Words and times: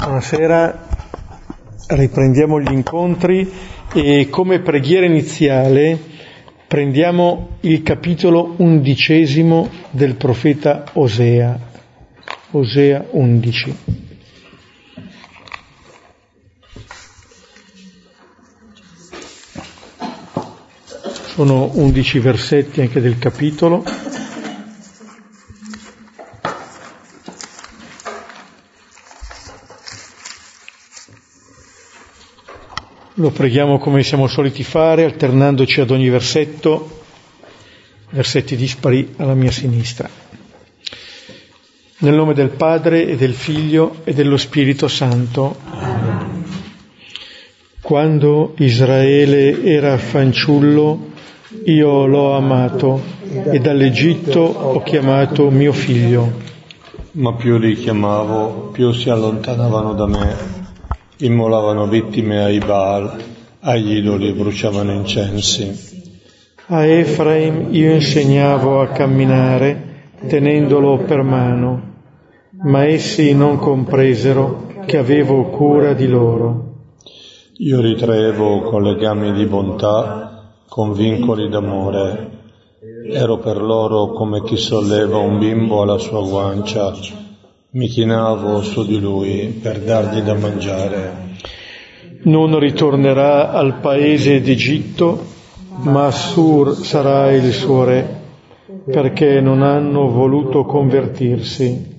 Buonasera, 0.00 0.86
riprendiamo 1.88 2.58
gli 2.58 2.72
incontri 2.72 3.52
e 3.92 4.28
come 4.30 4.60
preghiera 4.60 5.04
iniziale 5.04 5.98
prendiamo 6.66 7.58
il 7.60 7.82
capitolo 7.82 8.54
undicesimo 8.56 9.68
del 9.90 10.14
profeta 10.14 10.84
Osea, 10.94 11.58
Osea 12.52 13.04
11. 13.10 13.76
Sono 21.26 21.70
undici 21.74 22.18
versetti 22.20 22.80
anche 22.80 23.02
del 23.02 23.18
capitolo. 23.18 23.84
Lo 33.20 33.28
preghiamo 33.28 33.78
come 33.78 34.02
siamo 34.02 34.28
soliti 34.28 34.62
fare, 34.62 35.04
alternandoci 35.04 35.82
ad 35.82 35.90
ogni 35.90 36.08
versetto, 36.08 37.02
versetti 38.08 38.56
dispari 38.56 39.12
alla 39.18 39.34
mia 39.34 39.50
sinistra. 39.50 40.08
Nel 41.98 42.14
nome 42.14 42.32
del 42.32 42.48
Padre 42.48 43.06
e 43.06 43.16
del 43.16 43.34
Figlio 43.34 43.96
e 44.04 44.14
dello 44.14 44.38
Spirito 44.38 44.88
Santo. 44.88 45.54
Quando 47.82 48.54
Israele 48.56 49.64
era 49.64 49.98
fanciullo, 49.98 51.10
io 51.66 52.06
l'ho 52.06 52.34
amato 52.34 53.02
e 53.50 53.58
dall'Egitto 53.58 54.40
ho 54.40 54.82
chiamato 54.82 55.50
mio 55.50 55.74
figlio. 55.74 56.40
Ma 57.12 57.34
più 57.34 57.58
li 57.58 57.74
chiamavo, 57.74 58.70
più 58.72 58.92
si 58.92 59.10
allontanavano 59.10 59.92
da 59.92 60.06
me 60.06 60.59
immolavano 61.20 61.86
vittime 61.86 62.42
ai 62.42 62.58
Baal, 62.58 63.12
agli 63.60 63.96
idoli 63.96 64.32
bruciavano 64.32 64.92
incensi. 64.92 65.88
A 66.66 66.84
Efraim 66.84 67.68
io 67.70 67.94
insegnavo 67.94 68.80
a 68.80 68.88
camminare 68.88 70.12
tenendolo 70.26 70.98
per 70.98 71.22
mano, 71.22 71.82
ma 72.62 72.86
essi 72.86 73.34
non 73.34 73.58
compresero 73.58 74.68
che 74.86 74.96
avevo 74.96 75.44
cura 75.50 75.92
di 75.92 76.06
loro. 76.06 76.68
Io 77.58 77.80
ritraevo 77.80 78.62
con 78.62 78.82
legami 78.82 79.32
di 79.32 79.44
bontà, 79.44 80.52
con 80.68 80.92
vincoli 80.94 81.48
d'amore. 81.48 82.38
Ero 83.10 83.38
per 83.38 83.60
loro 83.60 84.12
come 84.12 84.42
chi 84.42 84.56
solleva 84.56 85.18
un 85.18 85.38
bimbo 85.38 85.82
alla 85.82 85.98
sua 85.98 86.22
guancia 86.22 86.92
mi 87.72 87.86
chinavo 87.86 88.62
su 88.62 88.84
di 88.84 88.98
lui 88.98 89.60
per 89.62 89.78
dargli 89.80 90.20
da 90.22 90.34
mangiare. 90.34 91.28
Non 92.22 92.58
ritornerà 92.58 93.52
al 93.52 93.78
paese 93.78 94.40
d'Egitto, 94.40 95.26
ma 95.82 96.06
Assur 96.06 96.74
sarà 96.74 97.30
il 97.30 97.52
suo 97.52 97.84
re, 97.84 98.22
perché 98.90 99.40
non 99.40 99.62
hanno 99.62 100.08
voluto 100.08 100.64
convertirsi. 100.64 101.98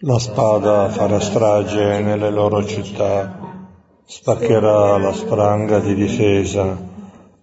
La 0.00 0.18
spada 0.20 0.88
farà 0.88 1.18
strage 1.18 2.00
nelle 2.00 2.30
loro 2.30 2.64
città, 2.64 3.66
spaccherà 4.04 4.96
la 4.98 5.12
spranga 5.12 5.80
di 5.80 5.94
difesa, 5.94 6.78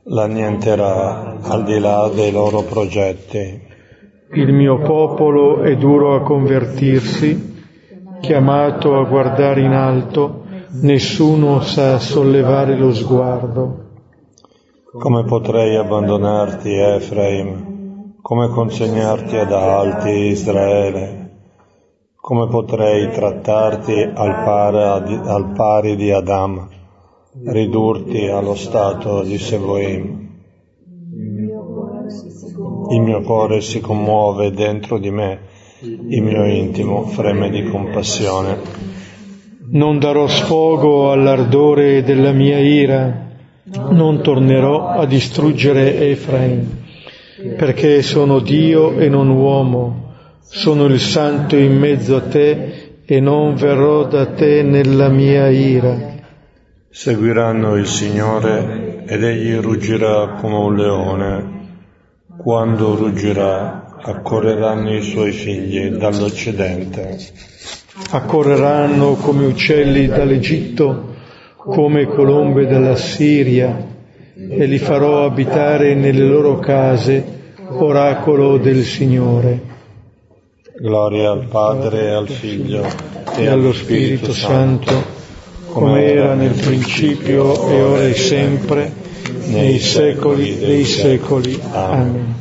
l'annienterà 0.03 1.39
al 1.41 1.63
di 1.65 1.79
là 1.79 2.09
dei 2.13 2.31
loro 2.31 2.61
progetti. 2.61 3.70
Il 4.33 4.53
mio 4.53 4.77
popolo 4.77 5.61
è 5.61 5.75
duro 5.75 6.15
a 6.15 6.21
convertirsi, 6.21 7.63
chiamato 8.21 8.97
a 8.97 9.03
guardare 9.03 9.61
in 9.61 9.73
alto, 9.73 10.45
nessuno 10.83 11.59
sa 11.59 11.99
sollevare 11.99 12.77
lo 12.77 12.93
sguardo. 12.93 13.89
Come 14.97 15.25
potrei 15.25 15.75
abbandonarti, 15.75 16.73
Efraim? 16.73 18.19
Come 18.21 18.47
consegnarti 18.47 19.35
ad 19.35 19.51
alti, 19.51 20.09
Israele? 20.09 21.31
Come 22.15 22.47
potrei 22.47 23.09
trattarti 23.09 24.01
al, 24.13 24.43
pari, 24.45 25.19
al 25.27 25.51
pari 25.53 25.97
di 25.97 26.09
Adam, 26.09 26.69
ridurti 27.47 28.27
allo 28.27 28.55
stato 28.55 29.23
di 29.23 29.37
Seboim? 29.37 30.30
Il 32.91 32.99
mio 32.99 33.21
cuore 33.21 33.61
si 33.61 33.79
commuove 33.79 34.51
dentro 34.51 34.97
di 34.97 35.09
me, 35.11 35.39
il 35.79 36.21
mio 36.21 36.43
intimo 36.43 37.05
freme 37.05 37.49
di 37.49 37.63
compassione. 37.63 38.57
Non 39.69 39.97
darò 39.97 40.27
sfogo 40.27 41.09
all'ardore 41.09 42.03
della 42.03 42.33
mia 42.33 42.59
ira, 42.59 43.29
non 43.91 44.21
tornerò 44.21 44.89
a 44.89 45.05
distruggere 45.05 46.09
Efraim, 46.09 46.67
perché 47.55 48.01
sono 48.01 48.39
Dio 48.39 48.99
e 48.99 49.07
non 49.07 49.29
uomo, 49.29 50.15
sono 50.41 50.83
il 50.83 50.99
Santo 50.99 51.55
in 51.55 51.77
mezzo 51.77 52.17
a 52.17 52.21
te 52.23 52.95
e 53.05 53.19
non 53.21 53.55
verrò 53.55 54.03
da 54.03 54.33
te 54.33 54.63
nella 54.63 55.07
mia 55.07 55.47
ira. 55.47 56.09
Seguiranno 56.89 57.77
il 57.77 57.87
Signore 57.87 59.05
ed 59.07 59.23
egli 59.23 59.55
ruggirà 59.55 60.35
come 60.41 60.55
un 60.57 60.75
leone 60.75 61.59
quando 62.41 62.95
ruggirà, 62.95 63.97
accorreranno 64.01 64.95
i 64.95 65.03
suoi 65.03 65.31
figli 65.31 65.89
dall'Occidente. 65.89 67.19
Accorreranno 68.09 69.13
come 69.13 69.45
uccelli 69.45 70.07
dall'Egitto, 70.07 71.09
come 71.55 72.07
colombe 72.07 72.65
dalla 72.65 72.95
Siria, 72.95 73.89
e 74.33 74.65
li 74.65 74.79
farò 74.79 75.23
abitare 75.23 75.93
nelle 75.93 76.25
loro 76.25 76.57
case, 76.57 77.23
oracolo 77.67 78.57
del 78.57 78.81
Signore. 78.81 79.69
Gloria 80.79 81.29
al 81.29 81.45
Padre 81.45 82.05
e 82.05 82.09
al 82.09 82.27
Figlio 82.27 82.83
e 83.35 83.47
allo 83.47 83.71
Spirito 83.71 84.33
Santo, 84.33 84.91
come 85.67 86.05
era 86.05 86.33
nel 86.33 86.59
principio 86.59 87.69
e 87.69 87.81
ora 87.83 88.07
e 88.07 88.15
sempre, 88.15 89.00
nei 89.47 89.79
secoli 89.79 90.57
dei 90.57 90.85
secoli. 90.85 91.59
Amen. 91.71 92.35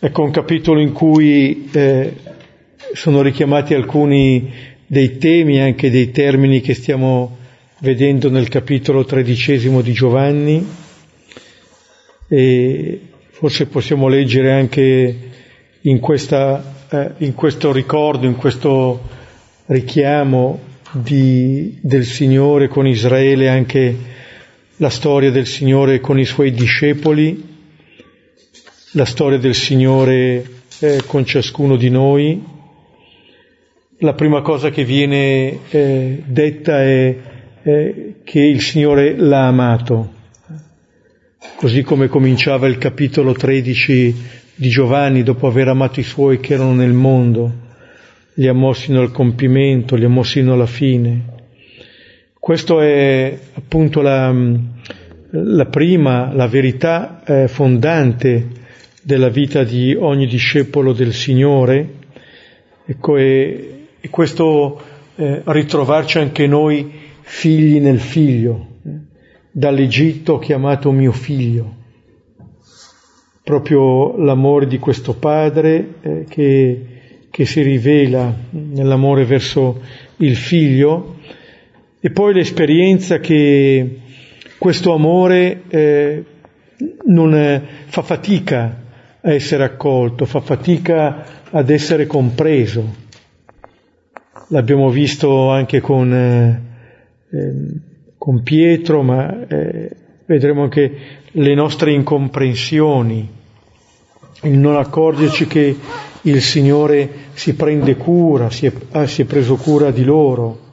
Ecco 0.00 0.22
un 0.22 0.30
capitolo 0.30 0.80
in 0.80 0.92
cui 0.92 1.68
eh, 1.72 2.14
sono 2.92 3.20
richiamati 3.20 3.74
alcuni 3.74 4.52
dei 4.86 5.18
temi 5.18 5.60
anche 5.60 5.90
dei 5.90 6.10
termini 6.10 6.60
che 6.60 6.74
stiamo 6.74 7.36
vedendo 7.80 8.30
nel 8.30 8.48
capitolo 8.48 9.04
tredicesimo 9.04 9.82
di 9.82 9.92
Giovanni 9.92 10.66
e 12.28 13.00
forse 13.30 13.66
possiamo 13.66 14.08
leggere 14.08 14.52
anche 14.52 15.16
in, 15.80 15.98
questa, 16.00 16.86
eh, 16.90 17.12
in 17.18 17.34
questo 17.34 17.72
ricordo, 17.72 18.26
in 18.26 18.36
questo 18.36 19.00
richiamo 19.66 20.60
di, 20.92 21.78
del 21.82 22.04
Signore 22.04 22.68
con 22.68 22.86
Israele 22.86 23.48
anche 23.48 24.16
la 24.78 24.90
storia 24.90 25.30
del 25.30 25.46
Signore 25.46 26.00
con 26.00 26.18
i 26.18 26.24
suoi 26.24 26.52
discepoli, 26.52 27.56
la 28.92 29.04
storia 29.04 29.38
del 29.38 29.54
Signore 29.54 30.44
eh, 30.80 31.02
con 31.04 31.24
ciascuno 31.24 31.76
di 31.76 31.90
noi. 31.90 32.56
La 33.98 34.14
prima 34.14 34.40
cosa 34.40 34.70
che 34.70 34.84
viene 34.84 35.58
eh, 35.70 36.22
detta 36.24 36.82
è 36.82 37.16
eh, 37.62 38.14
che 38.22 38.40
il 38.40 38.60
Signore 38.60 39.16
l'ha 39.16 39.48
amato, 39.48 40.12
così 41.56 41.82
come 41.82 42.06
cominciava 42.06 42.68
il 42.68 42.78
capitolo 42.78 43.32
13 43.32 44.14
di 44.54 44.68
Giovanni 44.68 45.24
dopo 45.24 45.48
aver 45.48 45.68
amato 45.68 45.98
i 45.98 46.04
suoi 46.04 46.38
che 46.38 46.54
erano 46.54 46.74
nel 46.74 46.92
mondo, 46.92 47.52
li 48.34 48.46
ha 48.46 48.54
mossi 48.54 48.92
al 48.92 49.10
compimento, 49.10 49.96
li 49.96 50.04
ha 50.04 50.08
mossi 50.08 50.38
alla 50.38 50.66
fine. 50.66 51.37
Questo 52.48 52.80
è 52.80 53.38
appunto 53.52 54.00
la, 54.00 54.34
la 55.32 55.66
prima, 55.66 56.32
la 56.32 56.46
verità 56.46 57.22
eh, 57.22 57.46
fondante 57.46 58.48
della 59.02 59.28
vita 59.28 59.64
di 59.64 59.94
ogni 59.94 60.26
discepolo 60.26 60.94
del 60.94 61.12
Signore. 61.12 61.96
Ecco, 62.86 63.18
e, 63.18 63.88
e 64.00 64.08
questo 64.08 64.80
eh, 65.16 65.42
ritrovarci 65.44 66.20
anche 66.20 66.46
noi 66.46 66.90
figli 67.20 67.80
nel 67.80 68.00
figlio, 68.00 68.78
eh, 68.82 68.90
dall'Egitto 69.50 70.38
chiamato 70.38 70.90
mio 70.90 71.12
figlio. 71.12 71.74
Proprio 73.44 74.16
l'amore 74.16 74.66
di 74.66 74.78
questo 74.78 75.12
padre 75.12 75.96
eh, 76.00 76.24
che, 76.26 76.86
che 77.30 77.44
si 77.44 77.60
rivela 77.60 78.34
nell'amore 78.52 79.26
verso 79.26 79.82
il 80.16 80.34
figlio 80.34 81.16
e 82.00 82.10
poi 82.10 82.32
l'esperienza 82.34 83.18
che 83.18 84.00
questo 84.58 84.92
amore 84.92 85.62
eh, 85.68 86.24
non 87.06 87.34
è, 87.34 87.60
fa 87.86 88.02
fatica 88.02 88.82
a 89.20 89.32
essere 89.32 89.64
accolto, 89.64 90.24
fa 90.24 90.40
fatica 90.40 91.24
ad 91.50 91.70
essere 91.70 92.06
compreso. 92.06 93.06
l'abbiamo 94.50 94.88
visto 94.90 95.50
anche 95.50 95.80
con, 95.80 96.12
eh, 96.12 96.62
ehm, 97.30 97.80
con 98.16 98.42
Pietro, 98.42 99.02
ma 99.02 99.46
eh, 99.46 99.90
vedremo 100.24 100.62
anche 100.62 100.92
le 101.32 101.54
nostre 101.54 101.92
incomprensioni, 101.92 103.28
il 104.42 104.58
non 104.58 104.76
accorgerci 104.76 105.46
che 105.46 105.76
il 106.22 106.40
Signore 106.42 107.10
si 107.32 107.54
prende 107.54 107.96
cura, 107.96 108.50
si 108.50 108.66
è, 108.66 108.72
ah, 108.92 109.06
si 109.06 109.22
è 109.22 109.24
preso 109.24 109.56
cura 109.56 109.90
di 109.90 110.04
loro. 110.04 110.66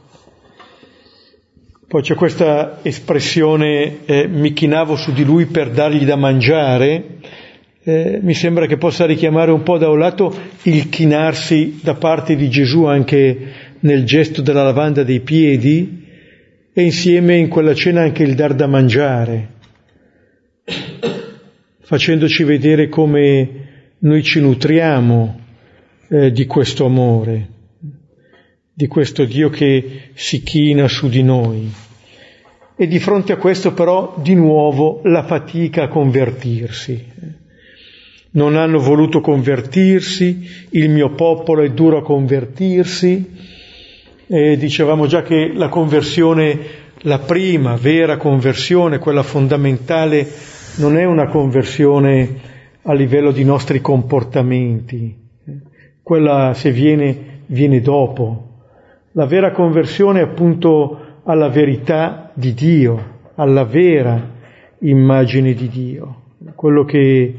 Poi 1.96 2.04
c'è 2.04 2.16
questa 2.16 2.80
espressione 2.82 4.00
eh, 4.04 4.28
mi 4.28 4.52
chinavo 4.52 4.98
su 4.98 5.14
di 5.14 5.24
lui 5.24 5.46
per 5.46 5.70
dargli 5.70 6.04
da 6.04 6.18
mangiare, 6.18 7.20
eh, 7.86 8.20
mi 8.22 8.34
sembra 8.34 8.66
che 8.66 8.76
possa 8.76 9.06
richiamare 9.06 9.52
un 9.52 9.64
po' 9.64 9.78
da 9.78 9.88
un 9.88 9.98
lato 9.98 10.38
il 10.64 10.90
chinarsi 10.90 11.80
da 11.82 11.94
parte 11.94 12.36
di 12.36 12.50
Gesù 12.50 12.84
anche 12.84 13.54
nel 13.80 14.04
gesto 14.04 14.42
della 14.42 14.64
lavanda 14.64 15.04
dei 15.04 15.22
piedi 15.22 16.06
e 16.74 16.84
insieme 16.84 17.38
in 17.38 17.48
quella 17.48 17.74
cena 17.74 18.02
anche 18.02 18.24
il 18.24 18.36
dar 18.36 18.56
da 18.56 18.68
mangiare, 18.68 19.52
facendoci 21.80 22.44
vedere 22.44 22.90
come 22.90 23.50
noi 24.00 24.22
ci 24.22 24.42
nutriamo 24.42 25.40
eh, 26.10 26.32
di 26.34 26.46
questo 26.46 26.86
amore, 26.86 27.48
di 28.74 28.88
questo 28.88 29.24
Dio 29.24 29.50
che 29.50 30.10
si 30.14 30.44
china 30.44 30.90
su 30.90 31.08
di 31.08 31.24
noi. 31.24 31.84
E 32.78 32.88
di 32.88 33.00
fronte 33.00 33.32
a 33.32 33.38
questo 33.38 33.74
però 33.74 34.16
di 34.18 34.36
nuovo 34.36 35.00
la 35.04 35.24
fatica 35.24 35.84
a 35.84 35.88
convertirsi. 35.88 37.14
Non 38.32 38.58
hanno 38.58 38.80
voluto 38.80 39.22
convertirsi, 39.22 40.68
il 40.72 40.90
mio 40.90 41.12
popolo 41.12 41.62
è 41.62 41.72
duro 41.72 42.00
a 42.00 42.04
convertirsi. 42.04 43.32
E 44.28 44.58
dicevamo 44.58 45.08
già 45.08 45.22
che 45.22 45.52
la 45.54 45.70
conversione, 45.70 46.60
la 47.04 47.20
prima 47.20 47.76
vera 47.76 48.18
conversione, 48.18 49.00
quella 49.00 49.24
fondamentale, 49.24 50.28
non 50.78 50.98
è 50.98 51.06
una 51.06 51.28
conversione 51.28 52.54
a 52.82 52.94
livello 52.94 53.32
di 53.32 53.44
nostri 53.44 53.80
comportamenti, 53.82 55.16
quella 56.04 56.54
se 56.54 56.72
viene, 56.72 57.42
viene 57.46 57.80
dopo. 57.80 58.50
La 59.14 59.26
vera 59.26 59.52
conversione 59.52 60.20
è 60.20 60.24
appunto 60.24 61.05
alla 61.26 61.50
verità 61.50 62.32
di 62.34 62.54
Dio, 62.54 63.32
alla 63.36 63.64
vera 63.64 64.34
immagine 64.80 65.54
di 65.54 65.68
Dio, 65.68 66.22
quello 66.56 66.84
che 66.86 67.36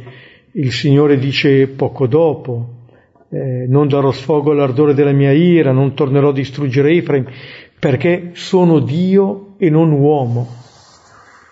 il 0.51 0.73
Signore 0.73 1.19
dice 1.19 1.69
poco 1.69 2.07
dopo, 2.07 2.75
eh, 3.31 3.67
non 3.69 3.89
darò 3.89 4.11
sfogo 4.11 4.53
all'ardore 4.53 4.95
della 4.95 5.13
mia 5.13 5.33
ira, 5.33 5.73
non 5.73 5.95
tornerò 5.95 6.31
a 6.31 6.33
distruggere 6.33 6.93
Efraim, 6.93 7.27
perché 7.79 8.31
sono 8.33 8.81
Dio 8.81 9.55
e 9.59 9.71
non 9.71 9.93
uomo. 9.93 10.49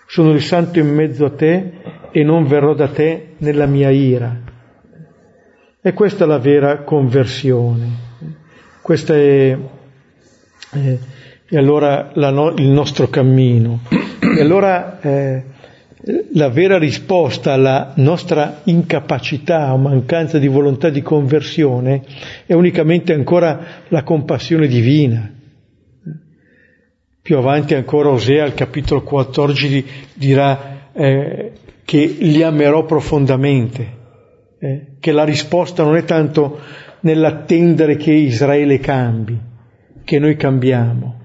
Sono 0.06 0.32
il 0.32 0.42
santo 0.42 0.78
in 0.78 0.92
mezzo 0.92 1.24
a 1.24 1.30
te 1.30 1.72
e 2.10 2.22
non 2.22 2.46
verrò 2.46 2.74
da 2.74 2.88
te 2.88 3.34
nella 3.38 3.66
mia 3.66 3.90
ira. 3.90 4.40
E 5.80 5.92
questa 5.92 6.24
è 6.24 6.26
la 6.26 6.38
vera 6.38 6.82
conversione. 6.82 7.88
Questo 8.80 9.12
è, 9.12 9.58
è, 10.70 10.98
è 11.54 11.58
allora 11.58 12.10
no, 12.14 12.52
il 12.56 12.68
nostro 12.68 13.08
cammino. 13.08 13.82
E 14.20 14.40
allora 14.40 15.00
eh, 15.00 15.44
la 16.32 16.48
vera 16.48 16.78
risposta 16.78 17.52
alla 17.52 17.92
nostra 17.96 18.62
incapacità 18.64 19.72
o 19.72 19.76
mancanza 19.76 20.38
di 20.38 20.48
volontà 20.48 20.88
di 20.88 21.00
conversione 21.00 22.02
è 22.44 22.54
unicamente 22.54 23.12
ancora 23.12 23.84
la 23.86 24.02
compassione 24.02 24.66
divina. 24.66 25.32
Più 27.22 27.36
avanti 27.36 27.74
ancora 27.74 28.08
Osea 28.08 28.42
al 28.42 28.54
capitolo 28.54 29.02
14 29.02 29.84
dirà 30.14 30.90
eh, 30.92 31.52
che 31.84 32.16
li 32.18 32.42
amerò 32.42 32.84
profondamente 32.84 34.02
eh, 34.58 34.86
che 34.98 35.12
la 35.12 35.24
risposta 35.24 35.84
non 35.84 35.94
è 35.94 36.04
tanto 36.04 36.58
nell'attendere 37.00 37.96
che 37.96 38.12
Israele 38.12 38.80
cambi, 38.80 39.38
che 40.02 40.18
noi 40.18 40.36
cambiamo, 40.36 41.23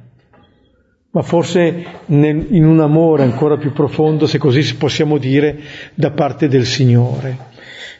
ma 1.11 1.21
forse 1.23 1.85
nel, 2.07 2.47
in 2.51 2.65
un 2.65 2.79
amore 2.79 3.23
ancora 3.23 3.57
più 3.57 3.73
profondo, 3.73 4.27
se 4.27 4.37
così 4.37 4.75
possiamo 4.75 5.17
dire, 5.17 5.57
da 5.95 6.11
parte 6.11 6.47
del 6.47 6.65
Signore. 6.65 7.47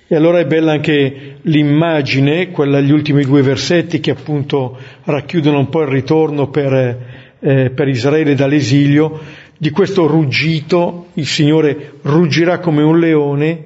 E 0.08 0.16
allora 0.16 0.40
è 0.40 0.46
bella 0.46 0.72
anche 0.72 1.38
l'immagine, 1.44 2.50
quella 2.50 2.80
degli 2.80 2.92
ultimi 2.92 3.24
due 3.24 3.42
versetti 3.42 4.00
che 4.00 4.12
appunto 4.12 4.78
racchiudono 5.04 5.60
un 5.60 5.70
po' 5.70 5.82
il 5.82 5.88
ritorno 5.88 6.50
per, 6.50 6.98
eh, 7.40 7.70
per 7.70 7.88
Israele 7.88 8.36
dall'esilio, 8.36 9.20
di 9.58 9.72
questo 9.72 10.08
ruggito, 10.08 11.08
il 11.16 11.28
Signore 11.28 11.94
ruggirà 12.04 12.60
come 12.60 12.82
un 12.82 12.98
leone 12.98 13.64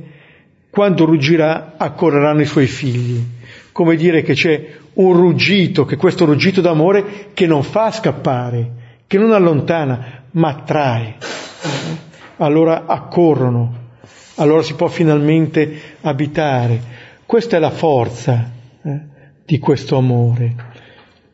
quando 0.69 1.05
ruggirà 1.05 1.75
accorreranno 1.77 2.41
i 2.41 2.45
suoi 2.45 2.65
figli. 2.65 3.21
Come 3.71 3.95
dire 3.95 4.23
che 4.23 4.33
c'è 4.33 4.69
un 4.93 5.13
ruggito, 5.13 5.85
che 5.85 5.97
questo 5.97 6.25
ruggito 6.25 6.61
d'amore 6.61 7.27
che 7.33 7.45
non 7.45 7.61
fa 7.61 7.91
scappare, 7.91 8.82
che 9.07 9.17
non 9.17 9.31
allontana, 9.31 10.23
ma 10.31 10.49
attrae. 10.49 11.17
Allora 12.37 12.85
accorrono, 12.85 13.81
allora 14.35 14.61
si 14.61 14.73
può 14.73 14.87
finalmente 14.87 15.97
abitare. 16.01 16.81
Questa 17.25 17.57
è 17.57 17.59
la 17.59 17.69
forza 17.69 18.51
eh, 18.83 18.99
di 19.45 19.59
questo 19.59 19.97
amore, 19.97 20.55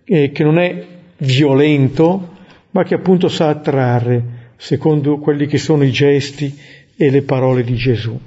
eh, 0.03 0.31
che 0.31 0.43
non 0.43 0.59
è 0.59 0.85
violento, 1.17 2.37
ma 2.71 2.83
che 2.83 2.95
appunto 2.95 3.27
sa 3.27 3.49
attrarre, 3.49 4.53
secondo 4.57 5.17
quelli 5.17 5.47
che 5.47 5.57
sono 5.57 5.83
i 5.83 5.91
gesti 5.91 6.57
e 6.95 7.09
le 7.09 7.21
parole 7.21 7.63
di 7.63 7.75
Gesù. 7.75 8.19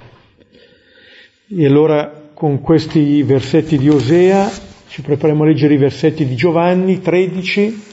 E 1.55 1.65
allora 1.65 2.21
con 2.33 2.59
questi 2.61 3.21
versetti 3.23 3.77
di 3.77 3.87
Osea 3.89 4.49
ci 4.87 5.01
prepariamo 5.01 5.43
a 5.43 5.47
leggere 5.47 5.75
i 5.75 5.77
versetti 5.77 6.25
di 6.25 6.35
Giovanni 6.35 6.99
13 6.99 7.92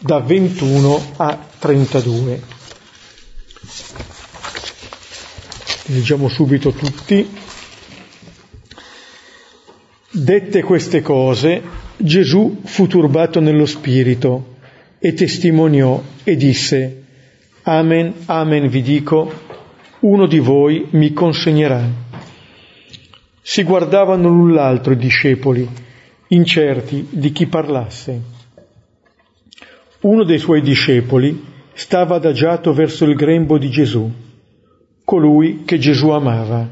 da 0.00 0.18
21 0.18 1.12
a 1.16 1.38
32. 1.58 2.42
Leggiamo 5.86 6.28
subito 6.28 6.72
tutti. 6.72 7.28
Dette 10.12 10.62
queste 10.62 11.02
cose, 11.02 11.62
Gesù 11.96 12.62
fu 12.64 12.86
turbato 12.86 13.40
nello 13.40 13.66
spirito 13.66 14.56
e 14.98 15.12
testimoniò 15.12 16.02
e 16.24 16.36
disse, 16.36 17.02
Amen, 17.62 18.14
amen 18.26 18.68
vi 18.68 18.82
dico, 18.82 19.32
uno 20.00 20.26
di 20.26 20.38
voi 20.38 20.88
mi 20.90 21.12
consegnerà 21.12 22.08
si 23.50 23.64
guardavano 23.64 24.28
l'un 24.28 24.52
l'altro 24.52 24.92
i 24.92 24.96
discepoli, 24.96 25.68
incerti 26.28 27.08
di 27.10 27.32
chi 27.32 27.46
parlasse. 27.46 28.39
Uno 30.00 30.24
dei 30.24 30.38
suoi 30.38 30.62
discepoli 30.62 31.44
stava 31.74 32.16
adagiato 32.16 32.72
verso 32.72 33.04
il 33.04 33.14
grembo 33.14 33.58
di 33.58 33.68
Gesù, 33.68 34.10
colui 35.04 35.62
che 35.64 35.78
Gesù 35.78 36.08
amava. 36.08 36.68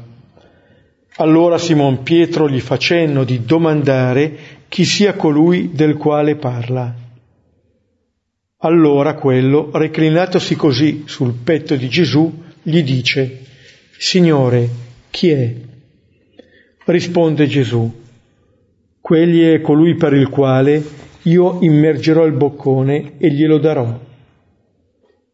Allora 1.17 1.57
Simon 1.57 2.01
Pietro 2.03 2.49
gli 2.49 2.59
fa 2.59 2.77
cenno 2.77 3.23
di 3.23 3.43
domandare 3.45 4.37
chi 4.67 4.83
sia 4.83 5.13
colui 5.13 5.71
del 5.73 5.95
quale 5.95 6.35
parla. 6.35 6.95
Allora 8.61 9.13
quello, 9.13 9.69
reclinatosi 9.73 10.55
così 10.55 11.03
sul 11.05 11.33
petto 11.33 11.75
di 11.75 11.87
Gesù, 11.87 12.43
gli 12.61 12.81
dice, 12.81 13.45
Signore, 13.97 14.69
chi 15.09 15.29
è? 15.29 15.55
Risponde 16.85 17.47
Gesù, 17.47 17.91
Quegli 19.01 19.41
è 19.43 19.61
colui 19.61 19.95
per 19.95 20.13
il 20.13 20.29
quale 20.29 20.83
io 21.29 21.59
immergerò 21.61 22.25
il 22.25 22.33
boccone 22.33 23.17
e 23.17 23.31
glielo 23.31 23.59
darò. 23.59 23.99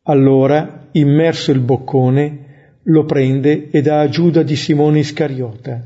Allora, 0.03 0.89
immerso 0.91 1.51
il 1.51 1.59
boccone, 1.59 2.79
lo 2.83 3.05
prende 3.05 3.69
e 3.71 3.81
dà 3.81 4.01
a 4.01 4.09
Giuda 4.09 4.43
di 4.43 4.55
Simone 4.55 4.99
Iscariota. 4.99 5.83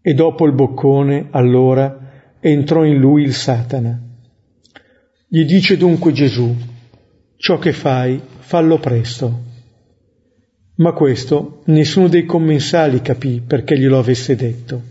E 0.00 0.14
dopo 0.14 0.46
il 0.46 0.54
boccone, 0.54 1.28
allora, 1.30 2.36
entrò 2.40 2.84
in 2.84 2.98
lui 2.98 3.22
il 3.22 3.34
Satana. 3.34 4.00
Gli 5.28 5.44
dice 5.44 5.76
dunque 5.76 6.12
Gesù, 6.12 6.54
ciò 7.36 7.58
che 7.58 7.72
fai, 7.72 8.20
fallo 8.38 8.78
presto. 8.78 9.48
Ma 10.76 10.92
questo 10.92 11.62
nessuno 11.66 12.08
dei 12.08 12.24
commensali 12.24 13.02
capì 13.02 13.42
perché 13.46 13.78
glielo 13.78 13.98
avesse 13.98 14.34
detto. 14.34 14.82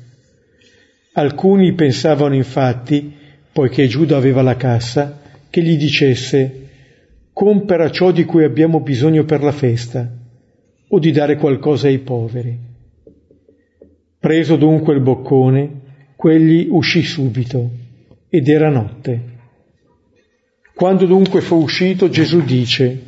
Alcuni 1.14 1.74
pensavano 1.74 2.36
infatti, 2.36 3.18
poiché 3.52 3.88
Giuda 3.88 4.18
aveva 4.18 4.42
la 4.42 4.56
cassa, 4.56 5.20
che 5.50 5.62
gli 5.62 5.78
dicesse 5.78 6.68
compera 7.34 7.90
ciò 7.90 8.12
di 8.12 8.26
cui 8.26 8.44
abbiamo 8.44 8.82
bisogno 8.82 9.24
per 9.24 9.42
la 9.42 9.52
festa, 9.52 10.10
o 10.90 11.00
di 11.00 11.12
dare 11.12 11.38
qualcosa 11.38 11.88
ai 11.88 12.00
poveri. 12.00 12.58
Preso 14.20 14.58
dunque 14.58 14.94
il 14.94 15.02
boccone, 15.02 15.72
quegli 16.16 16.68
uscì 16.70 17.02
subito, 17.04 17.70
ed 18.28 18.48
era 18.50 18.70
notte. 18.70 19.38
Quando 20.76 21.06
dunque 21.06 21.42
fu 21.42 21.56
uscito, 21.56 22.10
Gesù 22.10 22.42
dice, 22.42 23.04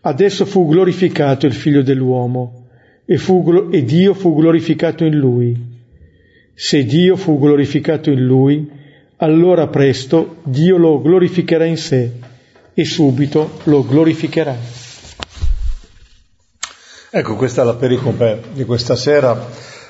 Adesso 0.00 0.44
fu 0.44 0.66
glorificato 0.68 1.46
il 1.46 1.54
figlio 1.54 1.82
dell'uomo 1.82 2.66
e, 3.06 3.16
fu, 3.16 3.68
e 3.70 3.84
Dio 3.84 4.12
fu 4.12 4.34
glorificato 4.34 5.04
in 5.04 5.16
lui. 5.16 5.56
Se 6.54 6.84
Dio 6.84 7.16
fu 7.16 7.38
glorificato 7.38 8.10
in 8.10 8.24
lui, 8.24 8.70
allora 9.18 9.68
presto 9.68 10.36
Dio 10.42 10.76
lo 10.76 11.00
glorificherà 11.00 11.64
in 11.64 11.76
sé 11.76 12.12
e 12.74 12.84
subito 12.84 13.58
lo 13.64 13.84
glorificherà. 13.84 14.56
Ecco, 17.10 17.36
questa 17.36 17.62
è 17.62 17.64
la 17.64 17.74
pericope 17.74 18.42
di 18.52 18.64
questa 18.64 18.96
sera. 18.96 19.46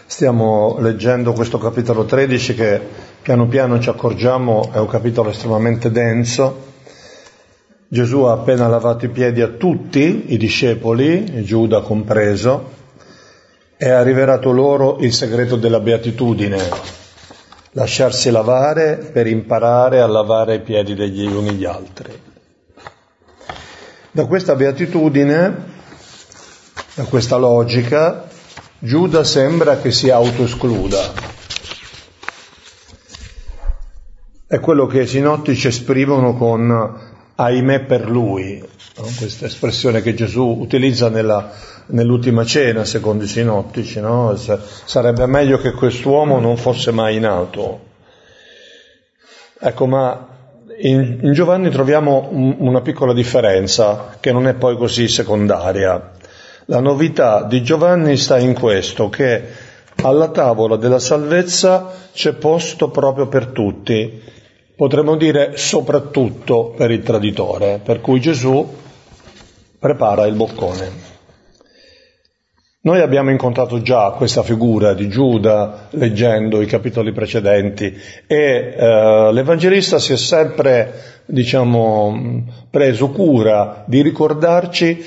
Stiamo 0.06 0.76
leggendo 0.78 1.32
questo 1.32 1.56
capitolo 1.56 2.04
13 2.04 2.54
che 2.54 2.80
piano 3.22 3.48
piano 3.48 3.80
ci 3.80 3.88
accorgiamo 3.88 4.70
è 4.70 4.78
un 4.78 4.86
capitolo 4.86 5.30
estremamente 5.30 5.90
denso. 5.90 6.72
Gesù 7.88 8.22
ha 8.24 8.32
appena 8.32 8.68
lavato 8.68 9.06
i 9.06 9.08
piedi 9.08 9.40
a 9.40 9.48
tutti 9.48 10.24
i 10.34 10.36
discepoli, 10.36 11.42
Giuda 11.44 11.80
compreso, 11.80 12.70
e 13.78 13.88
ha 13.88 14.02
rivelato 14.02 14.50
loro 14.50 14.98
il 15.00 15.12
segreto 15.12 15.56
della 15.56 15.80
beatitudine, 15.80 16.58
lasciarsi 17.74 18.30
lavare 18.30 18.96
per 18.96 19.26
imparare 19.26 20.00
a 20.00 20.06
lavare 20.06 20.56
i 20.56 20.60
piedi 20.60 20.94
degli 20.94 21.26
uni 21.26 21.54
gli 21.54 21.64
altri. 21.64 22.20
Da 24.10 24.26
questa 24.26 24.54
beatitudine, 24.54 25.72
da 26.94 27.04
questa 27.04 27.36
logica, 27.36 28.28
Giuda 28.78 29.24
sembra 29.24 29.78
che 29.78 29.90
si 29.90 30.10
autoescluda. 30.10 31.32
È 34.46 34.60
quello 34.60 34.86
che 34.86 35.02
i 35.02 35.06
sinottici 35.06 35.66
esprimono 35.68 36.36
con 36.36 37.12
ahimè 37.34 37.80
per 37.86 38.08
lui, 38.08 38.58
no? 38.58 39.08
questa 39.16 39.46
espressione 39.46 40.00
che 40.00 40.14
Gesù 40.14 40.58
utilizza 40.60 41.08
nella, 41.08 41.50
nell'ultima 41.86 42.44
cena, 42.44 42.84
secondo 42.84 43.24
i 43.24 43.28
sinottici, 43.28 44.00
no? 44.00 44.36
sarebbe 44.36 45.26
meglio 45.26 45.58
che 45.58 45.72
quest'uomo 45.72 46.38
non 46.38 46.56
fosse 46.56 46.90
mai 46.90 47.18
nato. 47.18 47.92
Ecco, 49.60 49.86
ma 49.86 50.28
in, 50.78 51.20
in 51.22 51.32
Giovanni 51.32 51.70
troviamo 51.70 52.28
un, 52.30 52.56
una 52.58 52.80
piccola 52.80 53.12
differenza 53.12 54.16
che 54.20 54.32
non 54.32 54.46
è 54.46 54.54
poi 54.54 54.76
così 54.76 55.08
secondaria. 55.08 56.12
La 56.66 56.80
novità 56.80 57.44
di 57.44 57.62
Giovanni 57.62 58.16
sta 58.16 58.38
in 58.38 58.54
questo, 58.54 59.08
che 59.10 59.42
alla 60.02 60.28
tavola 60.28 60.76
della 60.76 60.98
salvezza 60.98 61.90
c'è 62.12 62.32
posto 62.34 62.90
proprio 62.90 63.26
per 63.26 63.46
tutti, 63.48 64.22
potremmo 64.74 65.16
dire 65.16 65.56
soprattutto 65.56 66.72
per 66.76 66.90
il 66.90 67.02
traditore, 67.02 67.80
per 67.82 68.00
cui 68.00 68.20
Gesù 68.20 68.66
prepara 69.78 70.26
il 70.26 70.34
boccone. 70.34 71.13
Noi 72.84 73.00
abbiamo 73.00 73.30
incontrato 73.30 73.80
già 73.80 74.10
questa 74.10 74.42
figura 74.42 74.92
di 74.92 75.08
Giuda 75.08 75.88
leggendo 75.92 76.60
i 76.60 76.66
capitoli 76.66 77.12
precedenti 77.12 77.98
e 78.26 78.74
eh, 78.76 79.32
l'Evangelista 79.32 79.98
si 79.98 80.12
è 80.12 80.18
sempre, 80.18 80.92
diciamo, 81.24 82.44
preso 82.68 83.08
cura 83.08 83.84
di 83.86 84.02
ricordarci 84.02 85.02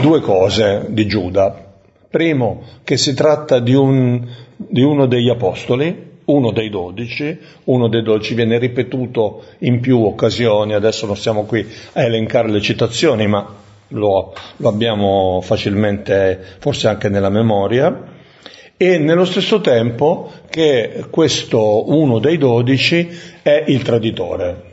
due 0.00 0.22
cose 0.22 0.86
di 0.88 1.06
Giuda. 1.06 1.66
Primo, 2.08 2.62
che 2.82 2.96
si 2.96 3.12
tratta 3.12 3.58
di, 3.58 3.74
un, 3.74 4.26
di 4.56 4.80
uno 4.80 5.04
degli 5.04 5.28
apostoli, 5.28 6.20
uno 6.24 6.50
dei 6.50 6.70
dodici, 6.70 7.38
uno 7.64 7.88
dei 7.88 8.02
dodici 8.02 8.32
viene 8.32 8.56
ripetuto 8.56 9.44
in 9.58 9.80
più 9.80 10.02
occasioni, 10.02 10.72
adesso 10.72 11.04
non 11.04 11.14
stiamo 11.14 11.44
qui 11.44 11.66
a 11.92 12.04
elencare 12.04 12.48
le 12.48 12.62
citazioni, 12.62 13.26
ma 13.26 13.66
lo, 13.88 14.34
lo 14.56 14.68
abbiamo 14.68 15.40
facilmente, 15.42 16.38
forse 16.58 16.88
anche 16.88 17.08
nella 17.08 17.30
memoria, 17.30 18.16
e 18.76 18.98
nello 18.98 19.24
stesso 19.24 19.60
tempo 19.60 20.30
che 20.48 21.06
questo 21.10 21.90
uno 21.92 22.18
dei 22.20 22.38
dodici 22.38 23.08
è 23.42 23.64
il 23.66 23.82
traditore. 23.82 24.66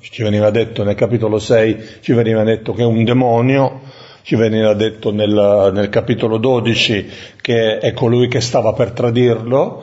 Ci 0.00 0.22
veniva 0.22 0.50
detto 0.50 0.84
nel 0.84 0.94
capitolo 0.94 1.38
6, 1.38 2.00
ci 2.00 2.12
veniva 2.12 2.42
detto 2.42 2.74
che 2.74 2.82
è 2.82 2.84
un 2.84 3.02
demonio, 3.02 3.80
ci 4.22 4.36
veniva 4.36 4.74
detto 4.74 5.10
nel, 5.12 5.70
nel 5.72 5.88
capitolo 5.88 6.36
12 6.36 7.08
che 7.40 7.78
è 7.78 7.92
colui 7.94 8.28
che 8.28 8.42
stava 8.42 8.74
per 8.74 8.90
tradirlo, 8.90 9.82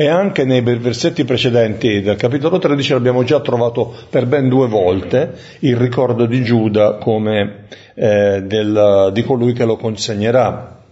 e 0.00 0.08
anche 0.08 0.46
nei 0.46 0.62
versetti 0.62 1.26
precedenti 1.26 2.00
del 2.00 2.16
capitolo 2.16 2.58
13 2.58 2.94
abbiamo 2.94 3.22
già 3.22 3.40
trovato 3.40 3.94
per 4.08 4.24
ben 4.24 4.48
due 4.48 4.66
volte 4.66 5.34
il 5.58 5.76
ricordo 5.76 6.24
di 6.24 6.42
Giuda 6.42 6.94
come 6.94 7.64
eh, 7.92 8.40
del, 8.42 9.10
di 9.12 9.22
colui 9.22 9.52
che 9.52 9.66
lo 9.66 9.76
consegnerà. 9.76 10.84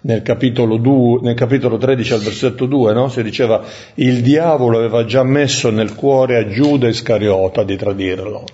Nel 0.00 0.22
capitolo, 0.22 0.78
2, 0.78 1.20
nel 1.20 1.34
capitolo 1.34 1.76
13 1.76 2.14
al 2.14 2.20
versetto 2.20 2.64
2 2.64 2.94
no? 2.94 3.08
si 3.10 3.22
diceva 3.22 3.62
il 3.96 4.22
diavolo 4.22 4.78
aveva 4.78 5.04
già 5.04 5.24
messo 5.24 5.68
nel 5.70 5.94
cuore 5.94 6.38
a 6.38 6.48
Giuda 6.48 6.88
Iscariota 6.88 7.64
di 7.64 7.76
tradirlo. 7.76 8.44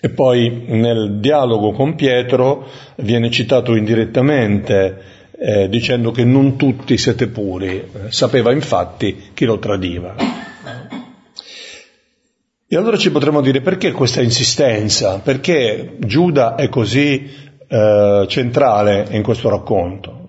E 0.00 0.08
poi 0.08 0.64
nel 0.68 1.18
dialogo 1.20 1.72
con 1.72 1.96
Pietro 1.96 2.66
viene 2.96 3.30
citato 3.30 3.74
indirettamente 3.74 5.12
eh, 5.38 5.68
dicendo 5.68 6.10
che 6.10 6.24
non 6.24 6.56
tutti 6.56 6.96
siete 6.96 7.28
puri, 7.28 7.84
sapeva 8.08 8.52
infatti 8.52 9.30
chi 9.34 9.44
lo 9.44 9.58
tradiva. 9.58 10.14
E 12.66 12.76
allora 12.76 12.96
ci 12.96 13.12
potremmo 13.12 13.40
dire 13.40 13.60
perché 13.60 13.92
questa 13.92 14.20
insistenza, 14.20 15.20
perché 15.20 15.96
Giuda 15.98 16.56
è 16.56 16.68
così 16.68 17.30
eh, 17.68 18.24
centrale 18.28 19.06
in 19.10 19.22
questo 19.22 19.48
racconto. 19.48 20.28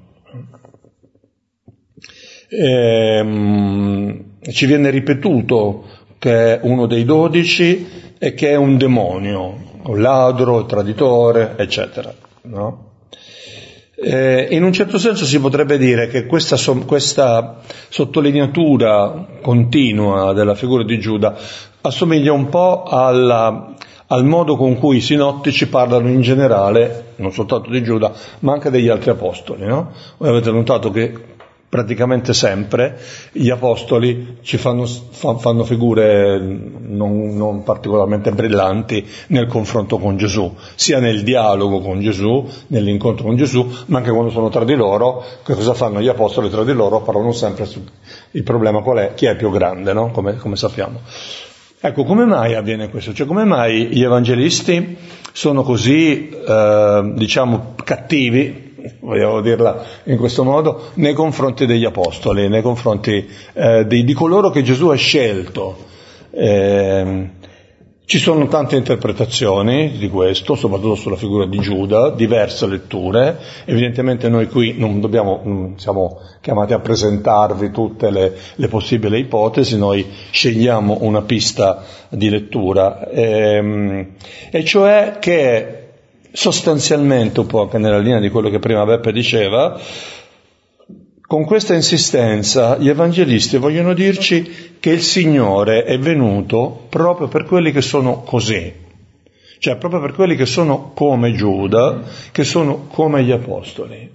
E, 2.47 3.19
um, 3.19 4.23
ci 4.51 4.65
viene 4.65 4.89
ripetuto 4.91 5.85
che 6.19 6.59
è 6.59 6.59
uno 6.63 6.85
dei 6.85 7.03
dodici 7.03 8.13
e 8.17 8.33
che 8.33 8.49
è 8.49 8.55
un 8.55 8.77
demonio, 8.77 9.81
un 9.83 10.01
ladro, 10.01 10.57
un 10.57 10.67
traditore, 10.67 11.53
eccetera. 11.57 12.13
No? 12.43 12.84
Eh, 13.97 14.47
in 14.51 14.63
un 14.63 14.73
certo 14.73 14.97
senso 14.97 15.23
si 15.23 15.39
potrebbe 15.39 15.77
dire 15.77 16.07
che 16.07 16.25
questa, 16.25 16.57
questa, 16.85 17.61
sottolineatura 17.87 19.25
continua 19.41 20.33
della 20.33 20.53
figura 20.53 20.83
di 20.83 20.99
Giuda 20.99 21.37
assomiglia 21.79 22.33
un 22.33 22.49
po' 22.49 22.83
alla, 22.83 23.73
al 24.07 24.25
modo 24.25 24.57
con 24.57 24.77
cui 24.77 24.97
i 24.97 25.01
sinottici 25.01 25.67
parlano 25.67 26.09
in 26.09 26.21
generale, 26.21 27.13
non 27.17 27.31
soltanto 27.31 27.69
di 27.69 27.83
Giuda, 27.83 28.11
ma 28.39 28.53
anche 28.53 28.69
degli 28.69 28.89
altri 28.89 29.11
apostoli. 29.11 29.65
No? 29.65 29.91
Voi 30.17 30.29
avete 30.29 30.51
notato 30.51 30.91
che 30.91 31.34
praticamente 31.75 32.33
sempre 32.33 32.97
gli 33.33 33.49
apostoli 33.49 34.37
ci 34.43 34.55
fanno, 34.55 34.85
fanno 34.85 35.65
figure 35.65 36.39
non, 36.39 37.35
non, 37.35 37.63
particolarmente 37.63 38.31
brillanti 38.31 39.05
nel 39.27 39.47
confronto 39.47 39.97
con 39.97 40.15
Gesù, 40.15 40.55
sia 40.75 40.99
nel 40.99 41.21
dialogo 41.23 41.81
con 41.81 41.99
Gesù, 41.99 42.47
nell'incontro 42.67 43.25
con 43.25 43.35
Gesù, 43.35 43.69
ma 43.87 43.97
anche 43.97 44.11
quando 44.11 44.31
sono 44.31 44.47
tra 44.47 44.63
di 44.63 44.73
loro, 44.73 45.21
che 45.43 45.53
cosa 45.53 45.73
fanno 45.73 45.99
gli 45.99 46.07
apostoli 46.07 46.49
tra 46.49 46.63
di 46.63 46.71
loro? 46.71 47.01
Parlano 47.01 47.33
sempre 47.33 47.65
sul 47.65 47.83
problema 48.43 48.81
qual 48.81 48.99
è, 48.99 49.13
chi 49.13 49.25
è 49.25 49.35
più 49.35 49.51
grande, 49.51 49.91
no? 49.91 50.11
come, 50.11 50.37
come 50.37 50.55
sappiamo. 50.55 51.01
Ecco, 51.81 52.05
come 52.05 52.23
mai 52.23 52.53
avviene 52.53 52.89
questo? 52.89 53.13
Cioè, 53.13 53.27
come 53.27 53.43
mai 53.43 53.87
gli 53.87 54.01
evangelisti 54.01 54.95
sono 55.33 55.63
così, 55.63 56.29
eh, 56.29 57.11
diciamo, 57.15 57.75
cattivi 57.83 58.64
vogliamo 58.99 59.41
dirla 59.41 59.83
in 60.05 60.17
questo 60.17 60.43
modo, 60.43 60.91
nei 60.95 61.13
confronti 61.13 61.65
degli 61.65 61.85
apostoli, 61.85 62.47
nei 62.47 62.61
confronti 62.61 63.27
eh, 63.53 63.85
di, 63.87 64.03
di, 64.03 64.13
coloro 64.13 64.49
che 64.49 64.63
Gesù 64.63 64.87
ha 64.87 64.95
scelto. 64.95 65.93
Eh, 66.31 67.29
ci 68.07 68.19
sono 68.19 68.47
tante 68.47 68.75
interpretazioni 68.75 69.97
di 69.97 70.09
questo, 70.09 70.53
soprattutto 70.53 70.93
sulla 70.93 71.15
figura 71.15 71.47
di 71.47 71.57
Giuda, 71.57 72.11
diverse 72.11 72.67
letture. 72.67 73.39
Evidentemente 73.65 74.29
noi 74.29 74.47
qui 74.47 74.75
non 74.77 74.99
dobbiamo, 74.99 75.41
non 75.43 75.73
siamo 75.77 76.19
chiamati 76.39 76.73
a 76.73 76.79
presentarvi 76.79 77.71
tutte 77.71 78.11
le, 78.11 78.33
le, 78.53 78.67
possibili 78.67 79.19
ipotesi, 79.21 79.75
noi 79.75 80.05
scegliamo 80.29 80.99
una 81.01 81.23
pista 81.23 81.83
di 82.09 82.29
lettura, 82.29 83.09
ehm, 83.09 84.09
e 84.51 84.63
cioè 84.63 85.17
che 85.19 85.84
sostanzialmente 86.35 87.39
un 87.39 87.47
po' 87.47 87.61
anche 87.61 87.77
nella 87.77 87.97
linea 87.97 88.19
di 88.19 88.29
quello 88.29 88.49
che 88.49 88.59
prima 88.59 88.83
Beppe 88.83 89.13
diceva, 89.13 89.79
con 91.21 91.45
questa 91.45 91.73
insistenza 91.73 92.77
gli 92.77 92.89
evangelisti 92.89 93.57
vogliono 93.57 93.93
dirci 93.93 94.75
che 94.79 94.91
il 94.91 95.01
Signore 95.01 95.83
è 95.83 95.97
venuto 95.97 96.87
proprio 96.89 97.29
per 97.29 97.45
quelli 97.45 97.71
che 97.71 97.81
sono 97.81 98.21
così, 98.23 98.71
cioè 99.59 99.77
proprio 99.77 100.01
per 100.01 100.13
quelli 100.13 100.35
che 100.35 100.45
sono 100.45 100.91
come 100.93 101.31
Giuda, 101.31 102.01
che 102.31 102.43
sono 102.43 102.87
come 102.87 103.23
gli 103.23 103.31
apostoli. 103.31 104.11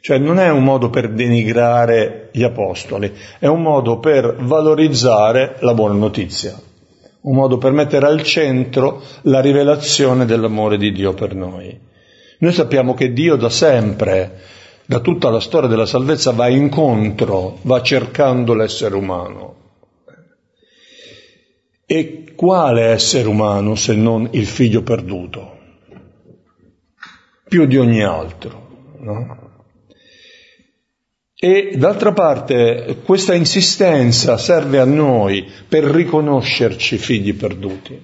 Cioè 0.00 0.18
non 0.18 0.40
è 0.40 0.50
un 0.50 0.64
modo 0.64 0.90
per 0.90 1.10
denigrare 1.10 2.30
gli 2.32 2.42
apostoli, 2.42 3.12
è 3.38 3.46
un 3.46 3.62
modo 3.62 3.98
per 3.98 4.34
valorizzare 4.40 5.56
la 5.60 5.74
buona 5.74 5.94
notizia. 5.94 6.70
Un 7.22 7.34
modo 7.34 7.58
per 7.58 7.72
mettere 7.72 8.06
al 8.06 8.22
centro 8.22 9.02
la 9.22 9.40
rivelazione 9.40 10.24
dell'amore 10.24 10.76
di 10.76 10.92
Dio 10.92 11.14
per 11.14 11.34
noi. 11.34 11.78
Noi 12.38 12.52
sappiamo 12.52 12.94
che 12.94 13.12
Dio 13.12 13.36
da 13.36 13.50
sempre, 13.50 14.40
da 14.86 14.98
tutta 15.00 15.30
la 15.30 15.38
storia 15.40 15.68
della 15.68 15.86
salvezza, 15.86 16.32
va 16.32 16.48
incontro, 16.48 17.58
va 17.62 17.80
cercando 17.82 18.54
l'essere 18.54 18.96
umano. 18.96 19.54
E 21.86 22.32
quale 22.34 22.86
essere 22.86 23.28
umano 23.28 23.74
se 23.76 23.94
non 23.94 24.28
il 24.32 24.46
figlio 24.46 24.82
perduto? 24.82 25.58
Più 27.48 27.66
di 27.66 27.76
ogni 27.76 28.02
altro, 28.02 28.94
no? 28.98 29.41
E 31.44 31.72
d'altra 31.74 32.12
parte 32.12 32.98
questa 33.04 33.34
insistenza 33.34 34.38
serve 34.38 34.78
a 34.78 34.84
noi 34.84 35.44
per 35.66 35.82
riconoscerci 35.82 36.96
figli 36.98 37.34
perduti, 37.34 38.00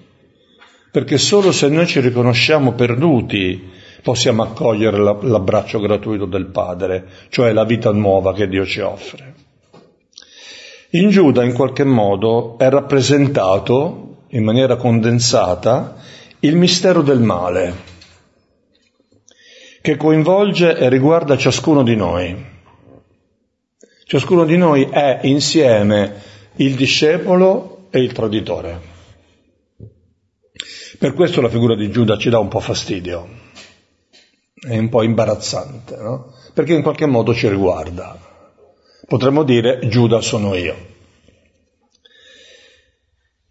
perché 0.90 1.18
solo 1.18 1.52
se 1.52 1.68
noi 1.68 1.86
ci 1.86 2.00
riconosciamo 2.00 2.72
perduti 2.72 3.70
possiamo 4.02 4.42
accogliere 4.42 4.98
l'abbraccio 4.98 5.78
gratuito 5.78 6.24
del 6.24 6.46
Padre, 6.46 7.06
cioè 7.28 7.52
la 7.52 7.62
vita 7.62 7.92
nuova 7.92 8.34
che 8.34 8.48
Dio 8.48 8.66
ci 8.66 8.80
offre. 8.80 9.34
In 10.90 11.10
Giuda 11.10 11.44
in 11.44 11.52
qualche 11.52 11.84
modo 11.84 12.58
è 12.58 12.68
rappresentato 12.68 14.24
in 14.30 14.42
maniera 14.42 14.74
condensata 14.74 15.94
il 16.40 16.56
mistero 16.56 17.02
del 17.02 17.20
male, 17.20 17.74
che 19.80 19.96
coinvolge 19.96 20.76
e 20.76 20.88
riguarda 20.88 21.36
ciascuno 21.36 21.84
di 21.84 21.94
noi 21.94 22.56
Ciascuno 24.08 24.46
di 24.46 24.56
noi 24.56 24.88
è 24.90 25.20
insieme 25.24 26.14
il 26.56 26.76
discepolo 26.76 27.88
e 27.90 28.00
il 28.00 28.12
traditore. 28.12 28.80
Per 30.98 31.12
questo 31.12 31.42
la 31.42 31.50
figura 31.50 31.76
di 31.76 31.90
Giuda 31.90 32.16
ci 32.16 32.30
dà 32.30 32.38
un 32.38 32.48
po' 32.48 32.60
fastidio, 32.60 33.28
è 34.66 34.78
un 34.78 34.88
po' 34.88 35.02
imbarazzante, 35.02 35.96
no? 35.96 36.32
Perché 36.54 36.72
in 36.72 36.80
qualche 36.80 37.04
modo 37.04 37.34
ci 37.34 37.50
riguarda. 37.50 38.18
Potremmo 39.06 39.42
dire 39.42 39.86
Giuda 39.88 40.22
sono 40.22 40.54
io. 40.54 40.74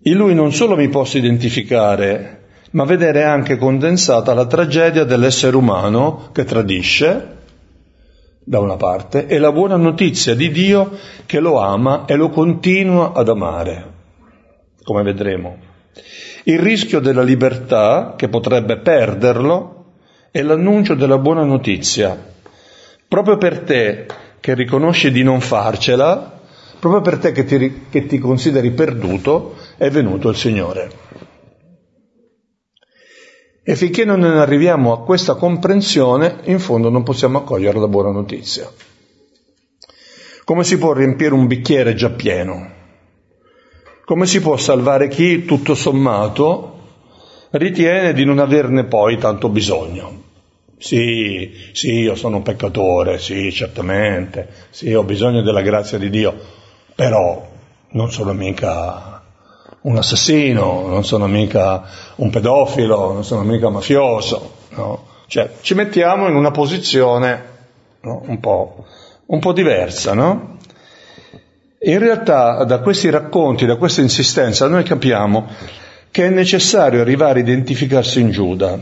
In 0.05 0.15
lui 0.15 0.33
non 0.33 0.51
solo 0.53 0.75
mi 0.75 0.89
posso 0.89 1.19
identificare, 1.19 2.45
ma 2.71 2.83
vedere 2.83 3.23
anche 3.25 3.57
condensata 3.57 4.33
la 4.33 4.47
tragedia 4.47 5.03
dell'essere 5.03 5.55
umano 5.55 6.31
che 6.33 6.45
tradisce, 6.45 7.36
da 8.47 8.59
una 8.59 8.77
parte, 8.77 9.27
e 9.27 9.39
la 9.39 9.51
buona 9.51 9.75
notizia 9.75 10.33
di 10.33 10.49
Dio 10.49 10.97
che 11.25 11.41
lo 11.41 11.59
ama 11.59 12.05
e 12.05 12.15
lo 12.15 12.29
continua 12.29 13.11
ad 13.11 13.27
amare, 13.27 13.91
come 14.83 15.03
vedremo. 15.03 15.57
Il 16.43 16.57
rischio 16.57 17.01
della 17.01 17.23
libertà, 17.23 18.13
che 18.15 18.29
potrebbe 18.29 18.77
perderlo, 18.77 19.85
è 20.31 20.41
l'annuncio 20.41 20.93
della 20.93 21.17
buona 21.17 21.43
notizia. 21.43 22.17
Proprio 23.05 23.35
per 23.35 23.59
te 23.59 24.05
che 24.39 24.53
riconosci 24.53 25.11
di 25.11 25.23
non 25.23 25.41
farcela, 25.41 26.39
proprio 26.79 27.01
per 27.01 27.17
te 27.17 27.33
che 27.33 27.43
ti, 27.43 27.87
che 27.89 28.05
ti 28.05 28.17
consideri 28.17 28.71
perduto, 28.71 29.55
è 29.75 29.89
venuto 29.89 30.29
il 30.29 30.37
Signore. 30.37 30.89
E 33.69 33.75
finché 33.75 34.05
non 34.05 34.23
arriviamo 34.23 34.93
a 34.93 35.03
questa 35.03 35.35
comprensione, 35.35 36.37
in 36.45 36.57
fondo 36.57 36.87
non 36.89 37.03
possiamo 37.03 37.39
accogliere 37.39 37.77
la 37.77 37.89
buona 37.89 38.11
notizia. 38.11 38.71
Come 40.45 40.63
si 40.63 40.77
può 40.77 40.93
riempire 40.93 41.33
un 41.33 41.47
bicchiere 41.47 41.93
già 41.93 42.09
pieno? 42.11 42.71
Come 44.05 44.25
si 44.25 44.39
può 44.39 44.55
salvare 44.55 45.09
chi, 45.09 45.43
tutto 45.43 45.75
sommato, 45.75 46.79
ritiene 47.49 48.13
di 48.13 48.23
non 48.23 48.39
averne 48.39 48.85
poi 48.85 49.17
tanto 49.17 49.49
bisogno? 49.49 50.23
Sì, 50.77 51.51
sì, 51.73 51.91
io 51.91 52.15
sono 52.15 52.37
un 52.37 52.43
peccatore, 52.43 53.19
sì, 53.19 53.51
certamente, 53.51 54.47
sì, 54.69 54.93
ho 54.93 55.03
bisogno 55.03 55.41
della 55.41 55.61
grazia 55.61 55.97
di 55.97 56.09
Dio, 56.09 56.33
però 56.95 57.45
non 57.89 58.11
sono 58.13 58.31
mica 58.31 59.16
un 59.81 59.97
assassino, 59.97 60.87
non 60.87 61.05
sono 61.05 61.27
mica 61.27 61.83
un 62.15 62.29
pedofilo, 62.29 63.13
non 63.13 63.23
sono 63.23 63.43
mica 63.43 63.69
mafioso, 63.69 64.53
no? 64.69 65.05
Cioè, 65.27 65.51
ci 65.61 65.73
mettiamo 65.73 66.27
in 66.27 66.35
una 66.35 66.51
posizione 66.51 67.43
no? 68.01 68.23
un, 68.25 68.39
po', 68.39 68.85
un 69.25 69.39
po' 69.39 69.53
diversa, 69.53 70.13
no? 70.13 70.57
In 71.79 71.99
realtà 71.99 72.63
da 72.63 72.79
questi 72.79 73.09
racconti, 73.09 73.65
da 73.65 73.75
questa 73.75 74.01
insistenza, 74.01 74.67
noi 74.67 74.83
capiamo 74.83 75.47
che 76.09 76.25
è 76.25 76.29
necessario 76.29 77.01
arrivare 77.01 77.39
a 77.39 77.43
identificarsi 77.43 78.19
in 78.19 78.31
Giuda, 78.31 78.79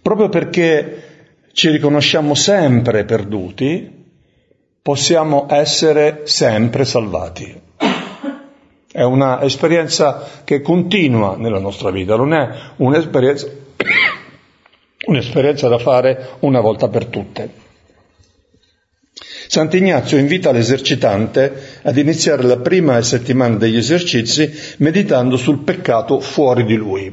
proprio 0.00 0.28
perché 0.28 1.04
ci 1.52 1.68
riconosciamo 1.68 2.34
sempre 2.34 3.04
perduti, 3.04 3.98
possiamo 4.80 5.46
essere 5.50 6.22
sempre 6.24 6.84
salvati. 6.84 7.68
È 8.92 9.02
un'esperienza 9.02 10.26
che 10.42 10.62
continua 10.62 11.36
nella 11.36 11.60
nostra 11.60 11.92
vita, 11.92 12.16
non 12.16 12.34
è 12.34 12.48
un'esperienza, 12.76 13.46
un'esperienza 15.06 15.68
da 15.68 15.78
fare 15.78 16.30
una 16.40 16.60
volta 16.60 16.88
per 16.88 17.06
tutte. 17.06 17.68
Sant'Ignazio 19.46 20.18
invita 20.18 20.50
l'esercitante 20.50 21.80
ad 21.82 21.96
iniziare 21.96 22.42
la 22.42 22.56
prima 22.58 23.00
settimana 23.02 23.56
degli 23.56 23.76
esercizi 23.76 24.50
meditando 24.78 25.36
sul 25.36 25.58
peccato 25.62 26.18
fuori 26.18 26.64
di 26.64 26.74
lui, 26.74 27.04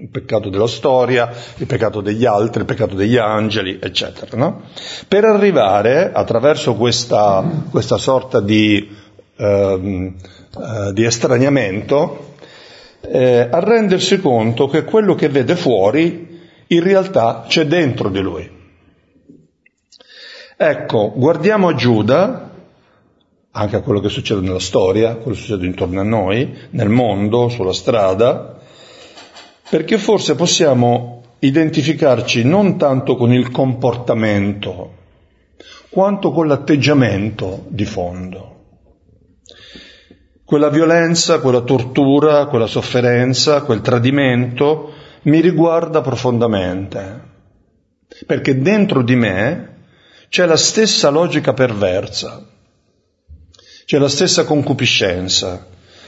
il 0.00 0.08
peccato 0.10 0.50
della 0.50 0.66
storia, 0.66 1.30
il 1.56 1.66
peccato 1.66 2.02
degli 2.02 2.26
altri, 2.26 2.60
il 2.60 2.66
peccato 2.66 2.94
degli 2.94 3.16
angeli, 3.16 3.78
eccetera. 3.80 4.36
No? 4.36 4.62
Per 5.08 5.24
arrivare, 5.24 6.12
attraverso 6.12 6.74
questa, 6.74 7.64
questa 7.70 7.96
sorta 7.96 8.40
di 8.40 8.88
ehm, 9.36 10.14
eh, 10.56 10.92
di 10.92 11.04
estraniamento, 11.04 12.34
eh, 13.00 13.48
a 13.50 13.58
rendersi 13.60 14.20
conto 14.20 14.66
che 14.68 14.84
quello 14.84 15.14
che 15.14 15.28
vede 15.28 15.56
fuori 15.56 16.40
in 16.68 16.82
realtà 16.82 17.44
c'è 17.46 17.66
dentro 17.66 18.08
di 18.08 18.20
lui. 18.20 18.50
Ecco, 20.56 21.12
guardiamo 21.14 21.68
a 21.68 21.74
Giuda, 21.74 22.50
anche 23.50 23.76
a 23.76 23.80
quello 23.80 24.00
che 24.00 24.08
succede 24.08 24.40
nella 24.40 24.60
storia, 24.60 25.16
quello 25.16 25.34
che 25.34 25.42
succede 25.42 25.66
intorno 25.66 26.00
a 26.00 26.04
noi, 26.04 26.56
nel 26.70 26.88
mondo, 26.88 27.48
sulla 27.48 27.72
strada, 27.72 28.58
perché 29.68 29.98
forse 29.98 30.34
possiamo 30.34 31.22
identificarci 31.40 32.44
non 32.44 32.78
tanto 32.78 33.16
con 33.16 33.32
il 33.32 33.50
comportamento, 33.50 34.92
quanto 35.90 36.30
con 36.30 36.46
l'atteggiamento 36.46 37.64
di 37.68 37.84
fondo. 37.84 38.53
Quella 40.44 40.68
violenza, 40.68 41.40
quella 41.40 41.62
tortura, 41.62 42.46
quella 42.46 42.66
sofferenza, 42.66 43.62
quel 43.62 43.80
tradimento 43.80 44.92
mi 45.22 45.40
riguarda 45.40 46.02
profondamente, 46.02 47.22
perché 48.26 48.60
dentro 48.60 49.02
di 49.02 49.16
me 49.16 49.86
c'è 50.28 50.44
la 50.44 50.56
stessa 50.56 51.08
logica 51.08 51.54
perversa, 51.54 52.46
c'è 53.86 53.98
la 53.98 54.08
stessa 54.08 54.44
concupiscenza, 54.44 55.66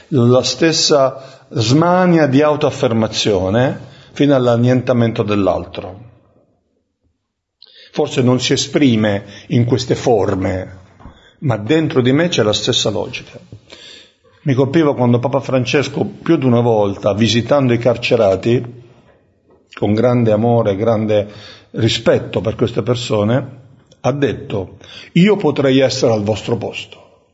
la 0.09 0.43
stessa 0.43 1.45
smania 1.49 2.27
di 2.27 2.41
autoaffermazione 2.41 3.79
fino 4.11 4.35
all'annientamento 4.35 5.23
dell'altro. 5.23 6.05
Forse 7.91 8.21
non 8.21 8.39
si 8.39 8.53
esprime 8.53 9.25
in 9.47 9.65
queste 9.65 9.95
forme, 9.95 10.77
ma 11.39 11.57
dentro 11.57 12.01
di 12.01 12.11
me 12.11 12.27
c'è 12.27 12.43
la 12.43 12.53
stessa 12.53 12.91
logica. 12.91 13.39
Mi 14.47 14.53
colpiva 14.53 14.95
quando 14.95 15.19
Papa 15.19 15.41
Francesco 15.41 16.05
più 16.05 16.37
di 16.37 16.45
una 16.45 16.61
volta, 16.61 17.13
visitando 17.13 17.73
i 17.73 17.77
carcerati, 17.77 18.63
con 19.73 19.93
grande 19.93 20.31
amore, 20.31 20.77
grande 20.77 21.27
rispetto 21.71 22.39
per 22.39 22.55
queste 22.55 22.81
persone, 22.81 23.59
ha 23.99 24.11
detto, 24.13 24.77
io 25.11 25.35
potrei 25.35 25.79
essere 25.79 26.13
al 26.13 26.23
vostro 26.23 26.55
posto. 26.55 27.25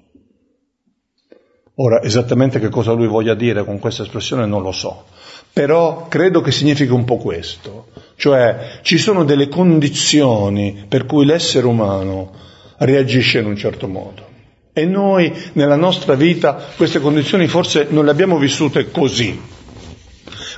Ora, 1.76 2.02
esattamente 2.02 2.60
che 2.60 2.70
cosa 2.70 2.94
lui 2.94 3.06
voglia 3.06 3.36
dire 3.36 3.64
con 3.64 3.78
questa 3.78 4.02
espressione 4.02 4.48
non 4.48 4.64
lo 4.64 4.72
so, 4.72 5.06
però 5.54 6.08
credo 6.08 6.42
che 6.42 6.52
significhi 6.52 6.92
un 6.92 7.06
po' 7.06 7.18
questo, 7.18 7.90
cioè 8.16 8.80
ci 8.82 8.98
sono 8.98 9.24
delle 9.24 9.50
condizioni 9.50 10.86
per 10.88 11.06
cui 11.06 11.28
l'essere 11.28 11.68
umano 11.68 12.32
reagisce 12.80 13.38
in 13.38 13.46
un 13.46 13.56
certo 13.56 13.88
modo. 13.88 14.32
E 14.74 14.86
noi 14.86 15.32
nella 15.54 15.76
nostra 15.76 16.16
vita 16.16 16.72
queste 16.76 17.00
condizioni 17.00 17.48
forse 17.48 17.88
non 17.92 18.06
le 18.06 18.12
abbiamo 18.12 18.40
vissute 18.40 18.90
così. 18.90 19.40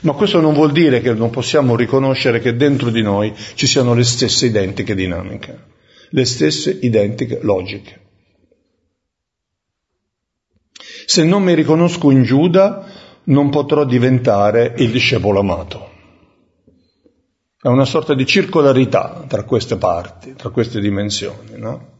Ma 0.01 0.13
questo 0.13 0.39
non 0.39 0.53
vuol 0.53 0.71
dire 0.71 1.01
che 1.01 1.13
non 1.13 1.29
possiamo 1.29 1.75
riconoscere 1.75 2.39
che 2.39 2.55
dentro 2.55 2.89
di 2.89 3.01
noi 3.01 3.33
ci 3.55 3.67
siano 3.67 3.93
le 3.93 4.03
stesse 4.03 4.45
identiche 4.45 4.95
dinamiche, 4.95 5.63
le 6.09 6.25
stesse 6.25 6.77
identiche 6.81 7.39
logiche. 7.41 8.03
Se 11.05 11.23
non 11.23 11.43
mi 11.43 11.53
riconosco 11.53 12.09
in 12.09 12.23
Giuda, 12.23 12.85
non 13.25 13.49
potrò 13.49 13.83
diventare 13.83 14.75
il 14.77 14.91
discepolo 14.91 15.39
amato. 15.39 15.91
È 17.61 17.67
una 17.67 17.85
sorta 17.85 18.13
di 18.13 18.25
circolarità 18.25 19.25
tra 19.27 19.43
queste 19.43 19.75
parti, 19.75 20.35
tra 20.35 20.49
queste 20.49 20.79
dimensioni. 20.79 21.57
No? 21.57 21.94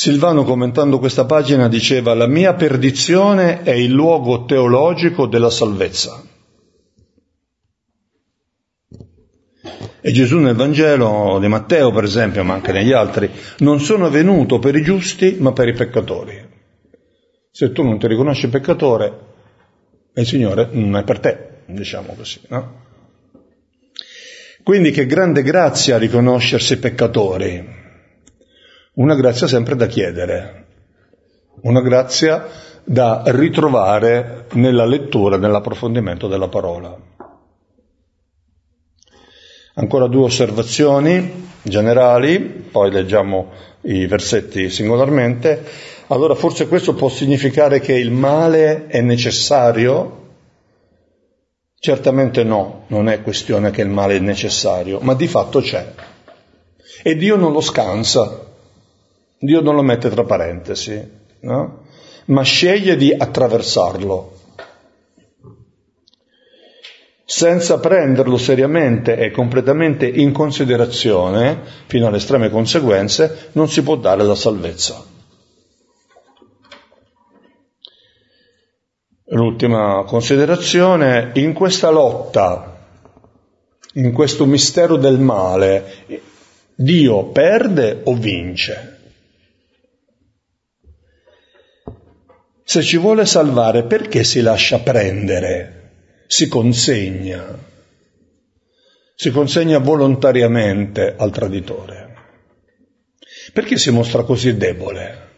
Silvano 0.00 0.44
commentando 0.44 1.00
questa 1.00 1.24
pagina 1.24 1.66
diceva 1.66 2.14
la 2.14 2.28
mia 2.28 2.54
perdizione 2.54 3.64
è 3.64 3.72
il 3.72 3.90
luogo 3.90 4.44
teologico 4.44 5.26
della 5.26 5.50
salvezza. 5.50 6.22
E 10.00 10.12
Gesù 10.12 10.38
nel 10.38 10.54
Vangelo 10.54 11.38
di 11.40 11.48
Matteo, 11.48 11.90
per 11.90 12.04
esempio, 12.04 12.44
ma 12.44 12.54
anche 12.54 12.70
negli 12.70 12.92
altri, 12.92 13.28
non 13.58 13.80
sono 13.80 14.08
venuto 14.08 14.60
per 14.60 14.76
i 14.76 14.84
giusti, 14.84 15.38
ma 15.40 15.50
per 15.50 15.66
i 15.66 15.74
peccatori. 15.74 16.48
Se 17.50 17.72
tu 17.72 17.82
non 17.82 17.98
ti 17.98 18.06
riconosci 18.06 18.46
peccatore, 18.46 19.18
il 20.14 20.24
Signore 20.24 20.68
non 20.70 20.96
è 20.96 21.02
per 21.02 21.18
te, 21.18 21.62
diciamo 21.66 22.14
così, 22.14 22.38
no? 22.50 22.84
Quindi 24.62 24.92
che 24.92 25.06
grande 25.06 25.42
grazia 25.42 25.98
riconoscersi 25.98 26.78
peccatori, 26.78 27.77
una 28.98 29.14
grazia 29.14 29.46
sempre 29.46 29.76
da 29.76 29.86
chiedere, 29.86 30.66
una 31.62 31.80
grazia 31.80 32.46
da 32.84 33.22
ritrovare 33.26 34.46
nella 34.52 34.84
lettura, 34.84 35.36
nell'approfondimento 35.36 36.26
della 36.26 36.48
parola. 36.48 36.96
Ancora 39.74 40.08
due 40.08 40.24
osservazioni 40.24 41.46
generali, 41.62 42.40
poi 42.40 42.90
leggiamo 42.90 43.52
i 43.82 44.06
versetti 44.06 44.70
singolarmente. 44.70 45.64
Allora 46.08 46.34
forse 46.34 46.66
questo 46.66 46.94
può 46.94 47.08
significare 47.08 47.80
che 47.80 47.94
il 47.94 48.10
male 48.10 48.86
è 48.86 49.00
necessario 49.00 50.16
Certamente 51.80 52.42
no, 52.42 52.86
non 52.88 53.08
è 53.08 53.22
questione 53.22 53.70
che 53.70 53.82
il 53.82 53.88
male 53.88 54.16
è 54.16 54.18
necessario, 54.18 54.98
ma 54.98 55.14
di 55.14 55.28
fatto 55.28 55.60
c'è. 55.60 55.94
E 57.04 57.14
Dio 57.14 57.36
non 57.36 57.52
lo 57.52 57.60
scansa, 57.60 58.47
Dio 59.38 59.60
non 59.60 59.76
lo 59.76 59.82
mette 59.82 60.10
tra 60.10 60.24
parentesi, 60.24 61.00
no? 61.40 61.86
ma 62.26 62.42
sceglie 62.42 62.96
di 62.96 63.12
attraversarlo. 63.12 64.36
Senza 67.24 67.78
prenderlo 67.78 68.36
seriamente 68.36 69.16
e 69.16 69.30
completamente 69.30 70.08
in 70.08 70.32
considerazione, 70.32 71.60
fino 71.86 72.06
alle 72.06 72.16
estreme 72.16 72.50
conseguenze, 72.50 73.50
non 73.52 73.68
si 73.68 73.82
può 73.82 73.96
dare 73.96 74.24
la 74.24 74.34
salvezza. 74.34 75.04
L'ultima 79.26 80.04
considerazione, 80.06 81.32
in 81.34 81.52
questa 81.52 81.90
lotta, 81.90 82.78
in 83.94 84.12
questo 84.12 84.46
mistero 84.46 84.96
del 84.96 85.18
male, 85.18 86.22
Dio 86.74 87.26
perde 87.26 88.00
o 88.04 88.14
vince? 88.14 88.97
Se 92.70 92.82
ci 92.82 92.98
vuole 92.98 93.24
salvare, 93.24 93.84
perché 93.84 94.24
si 94.24 94.42
lascia 94.42 94.80
prendere? 94.80 95.92
Si 96.26 96.48
consegna. 96.48 97.58
Si 99.14 99.30
consegna 99.30 99.78
volontariamente 99.78 101.14
al 101.16 101.30
traditore. 101.30 102.14
Perché 103.54 103.78
si 103.78 103.90
mostra 103.90 104.22
così 104.22 104.54
debole? 104.58 105.34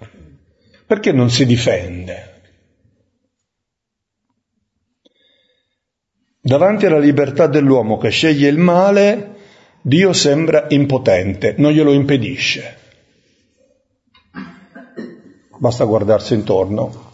Perché 0.84 1.12
non 1.12 1.30
si 1.30 1.46
difende? 1.46 2.40
Davanti 6.40 6.86
alla 6.86 6.98
libertà 6.98 7.46
dell'uomo 7.46 7.96
che 7.96 8.08
sceglie 8.08 8.48
il 8.48 8.58
male, 8.58 9.36
Dio 9.82 10.12
sembra 10.12 10.66
impotente, 10.70 11.54
non 11.58 11.70
glielo 11.70 11.92
impedisce. 11.92 12.76
Basta 15.60 15.84
guardarsi 15.84 16.34
intorno, 16.34 17.09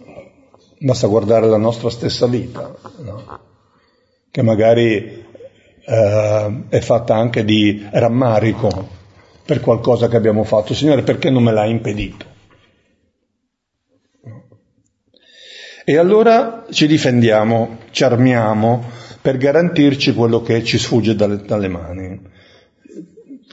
basta 0.79 1.07
guardare 1.07 1.47
la 1.47 1.57
nostra 1.57 1.91
stessa 1.91 2.27
vita, 2.27 2.75
no? 2.99 3.41
che 4.31 4.43
magari 4.43 5.25
eh, 5.85 6.63
è 6.69 6.81
fatta 6.81 7.15
anche 7.15 7.45
di 7.45 7.87
rammarico 7.91 8.89
per 9.45 9.61
qualcosa 9.61 10.09
che 10.09 10.17
abbiamo 10.17 10.45
fatto. 10.45 10.75
Signore, 10.75 11.03
perché 11.03 11.31
non 11.31 11.45
me 11.45 11.53
l'ha 11.53 11.65
impedito? 11.65 12.35
E 15.85 15.97
allora 15.97 16.65
ci 16.71 16.89
difendiamo, 16.89 17.79
ci 17.93 18.03
armiamo, 18.03 18.83
per 19.23 19.37
garantirci 19.39 20.15
quello 20.15 20.43
che 20.43 20.65
ci 20.65 20.79
sfugge 20.79 21.15
dalle, 21.15 21.37
dalle 21.37 21.69
mani. 21.69 22.21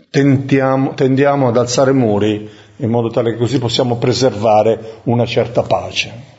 Tentiamo, 0.09 0.93
tendiamo 0.95 1.47
ad 1.47 1.57
alzare 1.57 1.91
muri 1.91 2.49
in 2.77 2.89
modo 2.89 3.09
tale 3.09 3.31
che 3.31 3.37
così 3.37 3.59
possiamo 3.59 3.97
preservare 3.97 4.99
una 5.03 5.25
certa 5.25 5.61
pace. 5.61 6.32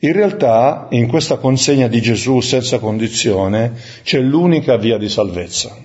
In 0.00 0.12
realtà, 0.12 0.86
in 0.90 1.08
questa 1.08 1.38
consegna 1.38 1.88
di 1.88 2.00
Gesù 2.00 2.40
senza 2.40 2.78
condizione, 2.78 3.72
c'è 4.04 4.20
l'unica 4.20 4.76
via 4.76 4.96
di 4.96 5.08
salvezza. 5.08 5.76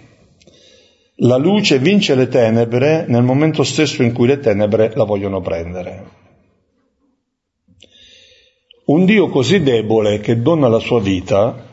La 1.18 1.38
luce 1.38 1.80
vince 1.80 2.14
le 2.14 2.28
tenebre 2.28 3.06
nel 3.08 3.24
momento 3.24 3.64
stesso 3.64 4.04
in 4.04 4.14
cui 4.14 4.28
le 4.28 4.40
tenebre 4.40 4.92
la 4.96 5.04
vogliono 5.04 5.42
prendere. 5.42 6.22
Un 8.86 9.06
Dio 9.06 9.30
così 9.30 9.62
debole 9.62 10.20
che 10.20 10.42
dona 10.42 10.68
la 10.68 10.80
sua 10.80 11.00
vita 11.00 11.72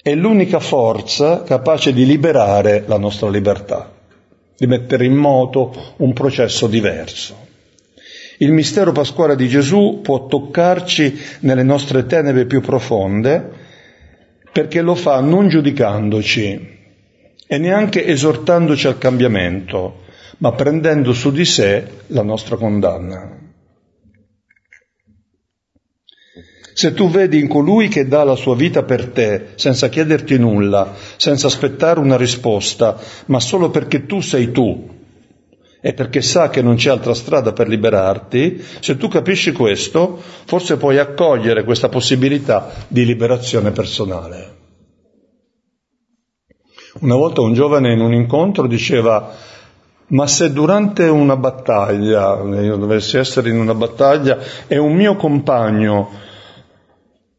è 0.00 0.14
l'unica 0.14 0.60
forza 0.60 1.42
capace 1.42 1.92
di 1.92 2.04
liberare 2.04 2.84
la 2.86 2.98
nostra 2.98 3.30
libertà, 3.30 3.90
di 4.56 4.66
mettere 4.66 5.06
in 5.06 5.14
moto 5.14 5.94
un 5.98 6.12
processo 6.12 6.66
diverso. 6.66 7.50
Il 8.42 8.50
mistero 8.50 8.90
pasquale 8.90 9.36
di 9.36 9.46
Gesù 9.46 10.00
può 10.02 10.26
toccarci 10.26 11.16
nelle 11.42 11.62
nostre 11.62 12.06
tenebre 12.06 12.44
più 12.44 12.60
profonde 12.60 13.50
perché 14.50 14.82
lo 14.82 14.96
fa 14.96 15.20
non 15.20 15.48
giudicandoci 15.48 16.70
e 17.46 17.58
neanche 17.58 18.04
esortandoci 18.04 18.88
al 18.88 18.98
cambiamento, 18.98 20.02
ma 20.38 20.50
prendendo 20.54 21.12
su 21.12 21.30
di 21.30 21.44
sé 21.44 21.86
la 22.08 22.24
nostra 22.24 22.56
condanna. 22.56 23.38
Se 26.74 26.94
tu 26.94 27.10
vedi 27.10 27.38
in 27.38 27.46
colui 27.46 27.86
che 27.86 28.08
dà 28.08 28.24
la 28.24 28.34
sua 28.34 28.56
vita 28.56 28.82
per 28.82 29.10
te, 29.10 29.50
senza 29.54 29.88
chiederti 29.88 30.36
nulla, 30.36 30.96
senza 31.16 31.46
aspettare 31.46 32.00
una 32.00 32.16
risposta, 32.16 32.98
ma 33.26 33.38
solo 33.38 33.70
perché 33.70 34.04
tu 34.04 34.20
sei 34.20 34.50
tu 34.50 35.00
e 35.84 35.94
perché 35.94 36.22
sa 36.22 36.48
che 36.48 36.62
non 36.62 36.76
c'è 36.76 36.90
altra 36.90 37.12
strada 37.12 37.52
per 37.52 37.66
liberarti, 37.66 38.64
se 38.78 38.96
tu 38.96 39.08
capisci 39.08 39.50
questo, 39.50 40.16
forse 40.44 40.76
puoi 40.76 40.98
accogliere 40.98 41.64
questa 41.64 41.88
possibilità 41.88 42.70
di 42.86 43.04
liberazione 43.04 43.72
personale. 43.72 44.60
Una 47.00 47.16
volta 47.16 47.40
un 47.40 47.52
giovane 47.52 47.92
in 47.92 48.00
un 48.00 48.14
incontro 48.14 48.68
diceva 48.68 49.34
ma 50.08 50.26
se 50.28 50.52
durante 50.52 51.04
una 51.08 51.36
battaglia, 51.36 52.40
io 52.42 52.76
dovessi 52.76 53.16
essere 53.16 53.48
in 53.48 53.58
una 53.58 53.74
battaglia, 53.74 54.38
e 54.68 54.76
un 54.76 54.94
mio 54.94 55.16
compagno 55.16 56.10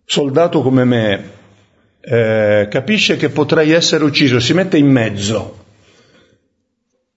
soldato 0.04 0.62
come 0.62 0.84
me 0.84 1.32
eh, 2.02 2.68
capisce 2.70 3.16
che 3.16 3.30
potrei 3.30 3.72
essere 3.72 4.04
ucciso, 4.04 4.40
si 4.40 4.54
mette 4.54 4.78
in 4.78 4.88
mezzo 4.88 5.63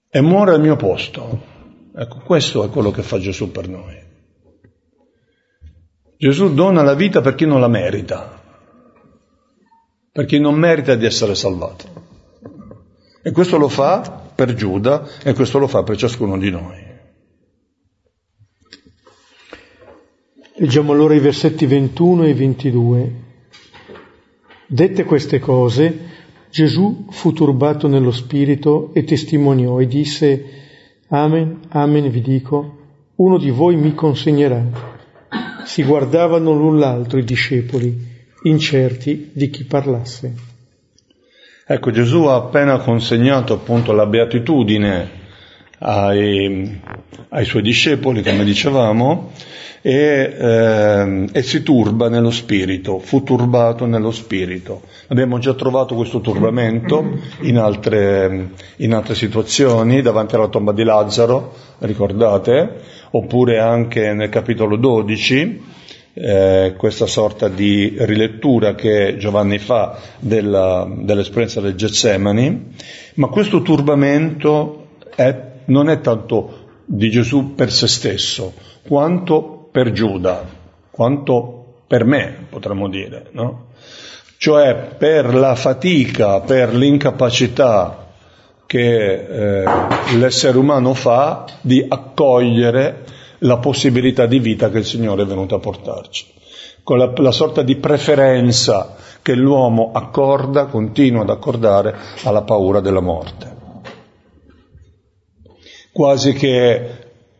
e 0.09 0.21
muore 0.21 0.53
al 0.53 0.61
mio 0.61 0.75
posto. 0.75 1.55
Ecco, 1.95 2.19
questo 2.19 2.63
è 2.63 2.69
quello 2.69 2.91
che 2.91 3.01
fa 3.01 3.19
Gesù 3.19 3.51
per 3.51 3.67
noi. 3.67 4.05
Gesù 6.17 6.53
dona 6.53 6.81
la 6.81 6.95
vita 6.95 7.21
per 7.21 7.35
chi 7.35 7.45
non 7.45 7.59
la 7.59 7.67
merita, 7.67 8.41
per 10.11 10.25
chi 10.25 10.39
non 10.39 10.55
merita 10.55 10.95
di 10.95 11.05
essere 11.05 11.35
salvato. 11.35 12.05
E 13.21 13.31
questo 13.31 13.57
lo 13.57 13.67
fa 13.67 14.31
per 14.33 14.53
Giuda 14.53 15.07
e 15.23 15.33
questo 15.33 15.59
lo 15.59 15.67
fa 15.67 15.83
per 15.83 15.97
ciascuno 15.97 16.37
di 16.37 16.49
noi. 16.49 16.85
Leggiamo 20.59 20.91
allora 20.91 21.13
i 21.13 21.19
versetti 21.19 21.67
21 21.67 22.23
e 22.23 22.33
22. 22.33 23.11
Dette 24.65 25.03
queste 25.03 25.37
cose, 25.37 26.26
Gesù 26.49 27.07
fu 27.09 27.33
turbato 27.33 27.87
nello 27.87 28.11
spirito 28.11 28.91
e 28.93 29.03
testimoniò 29.03 29.79
e 29.79 29.87
disse, 29.87 30.45
Amen, 31.09 31.59
amen 31.69 32.09
vi 32.09 32.21
dico, 32.21 32.77
uno 33.15 33.37
di 33.37 33.49
voi 33.49 33.75
mi 33.75 33.93
consegnerà. 33.93 34.95
Si 35.65 35.83
guardavano 35.83 36.53
l'un 36.53 36.79
l'altro 36.79 37.19
i 37.19 37.23
discepoli, 37.23 37.95
incerti 38.43 39.31
di 39.33 39.49
chi 39.49 39.65
parlasse. 39.65 40.33
Ecco, 41.65 41.91
Gesù 41.91 42.23
ha 42.23 42.35
appena 42.35 42.77
consegnato 42.77 43.53
appunto 43.53 43.91
la 43.91 44.05
beatitudine 44.05 45.16
ai, 45.79 46.79
ai 47.29 47.45
suoi 47.45 47.61
discepoli, 47.61 48.23
come 48.23 48.43
dicevamo, 48.43 49.31
e, 49.81 50.35
eh, 50.37 51.29
e, 51.31 51.41
si 51.43 51.63
turba 51.63 52.09
nello 52.09 52.31
spirito, 52.31 52.99
fu 52.99 53.23
turbato 53.23 53.85
nello 53.85 54.11
spirito. 54.11 54.81
Abbiamo 55.07 55.37
già 55.39 55.53
trovato 55.53 55.95
questo 55.95 56.19
turbamento 56.19 57.19
in 57.41 57.57
altre, 57.57 58.49
in 58.77 58.93
altre 58.93 59.15
situazioni, 59.15 60.01
davanti 60.01 60.35
alla 60.35 60.49
tomba 60.49 60.73
di 60.73 60.83
Lazzaro, 60.83 61.53
ricordate, 61.79 62.81
oppure 63.11 63.59
anche 63.59 64.13
nel 64.13 64.29
capitolo 64.29 64.75
12, 64.75 65.75
eh, 66.15 66.73
questa 66.75 67.05
sorta 67.05 67.47
di 67.47 67.93
rilettura 67.99 68.73
che 68.73 69.17
Giovanni 69.17 69.59
fa 69.59 69.97
della, 70.19 70.87
dell'esperienza 70.91 71.61
del 71.61 71.75
Getsemani, 71.75 72.73
ma 73.15 73.27
questo 73.27 73.61
turbamento 73.61 74.87
è, 75.15 75.35
non 75.67 75.89
è 75.89 76.01
tanto 76.01 76.65
di 76.85 77.09
Gesù 77.09 77.53
per 77.55 77.71
se 77.71 77.87
stesso, 77.87 78.53
quanto 78.87 79.67
per 79.71 79.91
Giuda, 79.91 80.45
quanto 80.89 81.81
per 81.87 82.05
me, 82.05 82.47
potremmo 82.49 82.89
dire, 82.89 83.27
no? 83.31 83.67
Cioè 84.37 84.95
per 84.97 85.33
la 85.33 85.55
fatica, 85.55 86.41
per 86.41 86.73
l'incapacità 86.73 88.05
che 88.65 89.13
eh, 89.13 89.63
l'essere 90.17 90.57
umano 90.57 90.93
fa 90.93 91.45
di 91.61 91.83
accogliere 91.87 93.05
la 93.39 93.57
possibilità 93.57 94.25
di 94.25 94.39
vita 94.39 94.69
che 94.69 94.79
il 94.79 94.85
Signore 94.85 95.23
è 95.23 95.25
venuto 95.25 95.55
a 95.55 95.59
portarci. 95.59 96.33
Con 96.83 96.97
la, 96.97 97.11
la 97.15 97.31
sorta 97.31 97.63
di 97.63 97.77
preferenza 97.77 98.95
che 99.21 99.33
l'uomo 99.33 99.91
accorda, 99.93 100.65
continua 100.65 101.21
ad 101.21 101.29
accordare 101.29 101.95
alla 102.23 102.43
paura 102.43 102.79
della 102.79 103.01
morte. 103.01 103.56
Quasi 105.97 106.33
che 106.33 106.89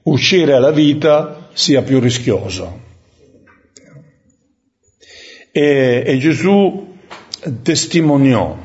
uscire 0.01 0.53
alla 0.53 0.71
vita 0.71 1.49
sia 1.53 1.83
più 1.83 1.99
rischioso. 1.99 2.79
E, 5.51 6.03
e 6.03 6.17
Gesù 6.17 6.95
testimoniò 7.61 8.57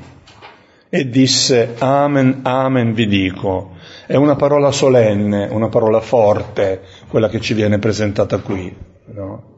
e 0.88 1.11
disse 1.11 1.74
Amen, 1.76 2.40
Amen 2.40 2.94
vi 2.94 3.07
dico. 3.07 3.72
È 4.07 4.16
una 4.16 4.35
parola 4.35 4.72
solenne, 4.72 5.48
una 5.50 5.68
parola 5.68 6.00
forte, 6.00 6.81
quella 7.09 7.28
che 7.28 7.40
ci 7.40 7.52
viene 7.52 7.78
presentata 7.78 8.38
qui. 8.38 8.74
No? 9.12 9.51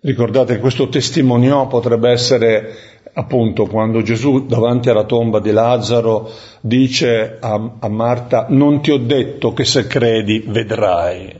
Ricordate 0.00 0.54
che 0.54 0.60
questo 0.60 0.88
testimoniò 0.88 1.66
potrebbe 1.66 2.10
essere 2.10 2.76
appunto 3.14 3.66
quando 3.66 4.00
Gesù 4.02 4.46
davanti 4.46 4.90
alla 4.90 5.02
tomba 5.02 5.40
di 5.40 5.50
Lazzaro 5.50 6.30
dice 6.60 7.38
a, 7.40 7.70
a 7.80 7.88
Marta 7.88 8.46
non 8.48 8.80
ti 8.80 8.92
ho 8.92 8.98
detto 8.98 9.52
che 9.52 9.64
se 9.64 9.88
credi 9.88 10.44
vedrai. 10.46 11.36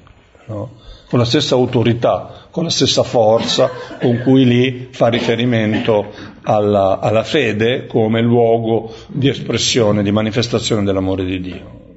No? 0.47 0.71
Con 1.09 1.21
la 1.21 1.25
stessa 1.25 1.55
autorità, 1.55 2.49
con 2.51 2.65
la 2.65 2.71
stessa 2.71 3.05
forza 3.05 3.71
con 4.01 4.21
cui 4.25 4.45
lì 4.45 4.89
fa 4.91 5.07
riferimento 5.07 6.07
alla, 6.43 6.99
alla 6.99 7.23
fede 7.23 7.87
come 7.87 8.21
luogo 8.21 8.93
di 9.07 9.29
espressione, 9.29 10.03
di 10.03 10.11
manifestazione 10.11 10.83
dell'amore 10.83 11.25
di 11.25 11.41
Dio. 11.41 11.88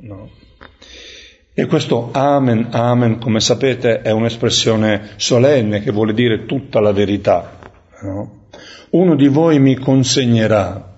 E 1.53 1.65
questo 1.65 2.11
amen, 2.13 2.69
amen, 2.71 3.19
come 3.19 3.41
sapete, 3.41 4.01
è 4.01 4.11
un'espressione 4.11 5.09
solenne 5.17 5.81
che 5.81 5.91
vuole 5.91 6.13
dire 6.13 6.45
tutta 6.45 6.79
la 6.79 6.93
verità. 6.93 7.59
No? 8.03 8.45
Uno 8.91 9.15
di 9.15 9.27
voi 9.27 9.59
mi 9.59 9.75
consegnerà. 9.75 10.95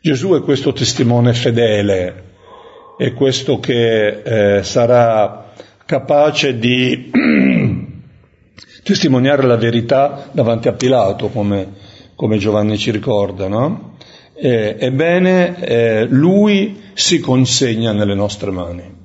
Gesù 0.00 0.30
è 0.30 0.40
questo 0.40 0.72
testimone 0.72 1.34
fedele, 1.34 2.24
è 2.96 3.12
questo 3.12 3.60
che 3.60 4.22
eh, 4.22 4.62
sarà 4.62 5.52
capace 5.84 6.58
di 6.58 7.10
testimoniare 8.82 9.42
la 9.42 9.56
verità 9.56 10.30
davanti 10.32 10.68
a 10.68 10.72
Pilato, 10.72 11.28
come, 11.28 11.74
come 12.14 12.38
Giovanni 12.38 12.78
ci 12.78 12.90
ricorda, 12.92 13.46
no? 13.46 13.96
Eh, 14.40 14.76
ebbene, 14.78 15.60
eh, 15.64 16.06
lui 16.08 16.80
si 16.94 17.18
consegna 17.18 17.92
nelle 17.92 18.14
nostre 18.14 18.52
mani. 18.52 18.96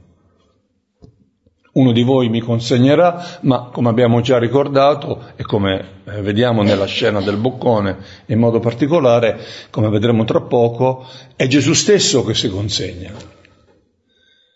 Uno 1.74 1.92
di 1.92 2.04
voi 2.04 2.30
mi 2.30 2.40
consegnerà, 2.40 3.40
ma 3.42 3.70
come 3.72 3.90
abbiamo 3.90 4.22
già 4.22 4.38
ricordato 4.38 5.32
e 5.36 5.42
come 5.42 6.02
eh, 6.06 6.22
vediamo 6.22 6.62
nella 6.62 6.86
scena 6.86 7.20
del 7.20 7.38
boccone 7.38 7.98
in 8.28 8.38
modo 8.38 8.60
particolare, 8.60 9.40
come 9.72 9.90
vedremo 9.90 10.24
tra 10.24 10.42
poco, 10.42 11.08
è 11.36 11.48
Gesù 11.48 11.74
stesso 11.74 12.24
che 12.24 12.36
si 12.36 12.50
consegna. 12.50 13.12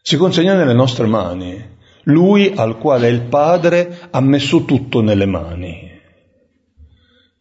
Si 0.03 0.15
consegna 0.15 0.53
nelle 0.53 0.73
nostre 0.73 1.07
mani, 1.07 1.59
lui 2.03 2.53
al 2.55 2.77
quale 2.77 3.09
il 3.09 3.21
Padre 3.21 4.09
ha 4.11 4.21
messo 4.21 4.63
tutto 4.63 5.01
nelle 5.01 5.25
mani. 5.25 5.86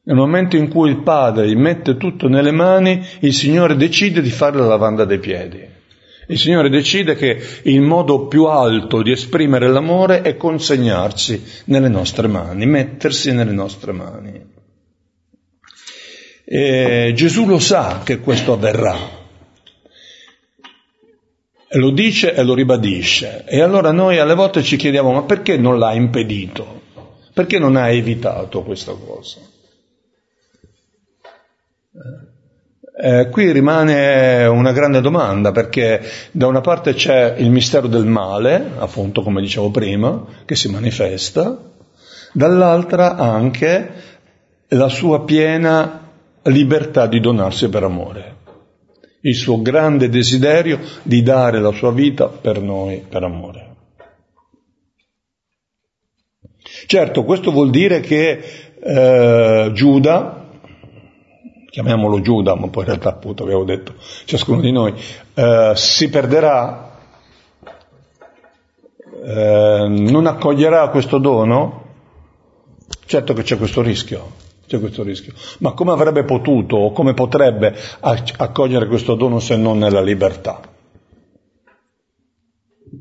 Nel 0.07 0.15
momento 0.15 0.55
in 0.57 0.69
cui 0.69 0.91
il 0.91 1.03
padre 1.03 1.53
mette 1.57 1.97
tutto 1.97 2.29
nelle 2.29 2.53
mani, 2.53 3.05
il 3.21 3.35
Signore 3.35 3.75
decide 3.75 4.23
di 4.23 4.31
fare 4.31 4.57
la 4.57 4.67
lavanda 4.67 5.05
dei 5.05 5.19
piedi. 5.19 5.61
Il 6.29 6.39
Signore 6.39 6.71
decide 6.71 7.17
che 7.17 7.41
il 7.63 7.81
modo 7.81 8.29
più 8.29 8.45
alto 8.45 9.03
di 9.03 9.11
esprimere 9.11 9.69
l'amore 9.69 10.23
è 10.23 10.37
consegnarsi 10.37 11.43
nelle 11.65 11.89
nostre 11.89 12.29
mani, 12.29 12.67
mettersi 12.67 13.33
nelle 13.33 13.51
nostre 13.51 13.91
mani. 13.91 14.45
E 16.45 17.13
Gesù 17.13 17.45
lo 17.45 17.59
sa 17.59 18.03
che 18.05 18.21
questo 18.21 18.53
avverrà. 18.53 18.97
Lo 21.71 21.91
dice 21.91 22.33
e 22.33 22.45
lo 22.45 22.55
ribadisce. 22.55 23.45
E 23.45 23.61
allora 23.61 23.91
noi 23.91 24.21
alle 24.21 24.35
volte 24.35 24.63
ci 24.63 24.77
chiediamo, 24.77 25.11
ma 25.11 25.23
perché 25.25 25.57
non 25.57 25.81
l'ha 25.81 25.93
impedito? 25.95 26.83
Perché 27.33 27.59
non 27.59 27.75
ha 27.75 27.91
evitato 27.91 28.63
questa 28.63 28.93
cosa? 28.93 29.55
Eh, 32.99 33.29
qui 33.29 33.53
rimane 33.53 34.47
una 34.47 34.73
grande 34.73 35.03
domanda 35.03 35.53
perché 35.53 36.01
da 36.31 36.47
una 36.47 36.63
parte 36.63 36.95
c'è 36.95 37.35
il 37.37 37.51
mistero 37.51 37.89
del 37.89 38.07
male, 38.07 38.71
appunto 38.79 39.23
come 39.23 39.43
dicevo 39.43 39.71
prima, 39.71 40.25
che 40.47 40.57
si 40.57 40.71
manifesta, 40.71 41.59
dall'altra 42.33 43.17
anche 43.17 43.91
la 44.69 44.89
sua 44.89 45.25
piena 45.25 46.11
libertà 46.45 47.07
di 47.07 47.21
donarsi 47.21 47.69
per 47.69 47.83
amore, 47.83 48.37
il 49.21 49.35
suo 49.35 49.61
grande 49.61 50.09
desiderio 50.09 50.81
di 51.03 51.23
dare 51.23 51.61
la 51.61 51.73
sua 51.73 51.93
vita 51.93 52.29
per 52.29 52.63
noi, 52.63 53.05
per 53.07 53.23
amore. 53.23 53.75
Certo, 56.87 57.25
questo 57.25 57.51
vuol 57.51 57.71
dire 57.71 58.01
che 58.01 58.43
eh, 58.81 59.71
Giuda, 59.73 60.46
chiamiamolo 61.77 62.23
Giuda, 62.23 62.55
ma 62.55 62.69
poi 62.69 62.85
in 62.85 62.89
realtà 62.89 63.11
appunto 63.11 63.43
avevo 63.43 63.63
detto 63.65 63.97
ciascuno 64.25 64.63
di 64.63 64.73
noi, 64.73 64.95
eh, 65.35 65.73
si 65.75 66.09
perderà, 66.09 66.99
eh, 69.23 69.87
non 69.87 70.27
accoglierà 70.27 70.89
questo 70.89 71.19
dono, 71.19 71.85
certo 73.05 73.35
che 73.35 73.43
c'è 73.43 73.59
questo 73.59 73.83
rischio, 73.83 74.33
c'è 74.67 74.81
questo 74.81 75.03
rischio. 75.03 75.35
Ma 75.59 75.73
come 75.73 75.93
avrebbe 75.93 76.25
potuto 76.25 76.77
o 76.77 76.93
come 76.93 77.13
potrebbe 77.13 77.77
accogliere 78.01 78.87
questo 78.87 79.15
dono 79.15 79.39
se 79.39 79.59
non 79.59 79.77
nella 79.77 80.01
libertà? 80.01 80.63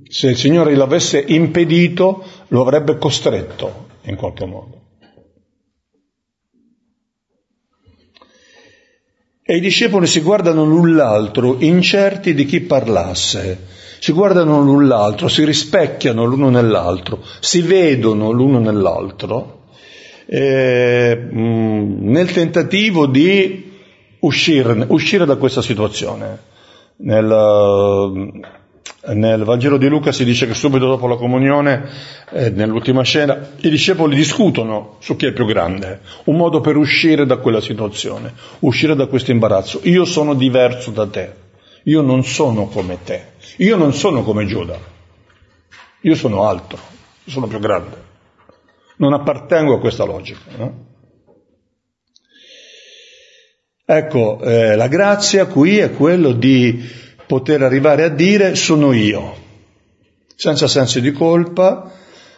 Se 0.10 0.28
il 0.28 0.36
Signore 0.36 0.76
l'avesse 0.76 1.24
impedito, 1.26 2.26
lo 2.50 2.62
avrebbe 2.62 2.98
costretto 2.98 3.86
in 4.02 4.18
qualche 4.18 4.46
modo. 4.46 4.85
E 9.48 9.58
i 9.58 9.60
discepoli 9.60 10.08
si 10.08 10.22
guardano 10.22 10.64
l'un 10.64 10.96
l'altro, 10.96 11.58
incerti 11.60 12.34
di 12.34 12.46
chi 12.46 12.62
parlasse. 12.62 13.68
Si 14.00 14.12
guardano 14.12 14.60
l'un 14.62 14.88
l'altro, 14.88 15.28
si 15.28 15.46
rispecchiano 15.46 16.24
l'uno 16.24 16.50
nell'altro, 16.50 17.24
si 17.42 17.62
vedono 17.62 18.32
l'uno 18.32 18.58
nell'altro, 18.58 19.66
eh, 20.26 21.28
nel 21.32 22.32
tentativo 22.32 23.06
di 23.06 23.72
uscire, 24.22 24.84
uscire 24.90 25.26
da 25.26 25.36
questa 25.36 25.62
situazione. 25.62 26.40
Nel, 26.98 27.28
nel 29.14 29.44
Vangelo 29.44 29.78
di 29.78 29.88
Luca 29.88 30.12
si 30.12 30.24
dice 30.24 30.48
che 30.48 30.54
subito 30.54 30.88
dopo 30.88 31.08
la 31.08 31.16
comunione, 31.16 31.88
eh, 32.32 32.50
nell'ultima 32.50 33.04
scena, 33.04 33.52
i 33.58 33.70
discepoli 33.70 34.16
discutono 34.16 34.98
su 35.00 35.16
chi 35.16 35.28
è 35.28 35.34
più 35.34 35.46
grande, 35.46 36.02
un 36.26 36.36
modo 36.36 36.62
per 36.62 36.76
uscire 36.76 37.26
da 37.26 37.38
quella 37.38 37.62
situazione, 37.62 38.34
uscire 38.60 38.96
da 38.96 39.06
questo 39.06 39.32
imbarazzo. 39.32 39.82
Io 39.84 40.06
sono 40.06 40.34
diverso 40.34 40.92
da 40.92 41.08
te, 41.08 41.34
io 41.84 42.02
non 42.02 42.24
sono 42.24 42.68
come 42.68 42.98
te, 43.04 43.34
io 43.58 43.76
non 43.76 43.94
sono 43.94 44.24
come 44.24 44.46
Giuda, 44.46 44.78
io 46.02 46.16
sono 46.16 46.48
altro, 46.48 46.80
sono 47.26 47.48
più 47.48 47.60
grande, 47.60 48.04
non 48.98 49.14
appartengo 49.14 49.76
a 49.76 49.80
questa 49.80 50.06
logica. 50.06 50.40
No? 50.58 50.86
Ecco, 53.88 54.40
eh, 54.42 54.76
la 54.76 54.88
grazia 54.88 55.46
qui 55.46 55.78
è 55.78 55.92
quello 55.92 56.32
di 56.32 57.04
poter 57.28 57.62
arrivare 57.64 58.04
a 58.04 58.10
dire 58.10 58.56
sono 58.56 58.94
io, 58.94 59.36
senza 60.36 60.68
senso 60.68 61.00
di 61.00 61.12
colpa 61.12 61.92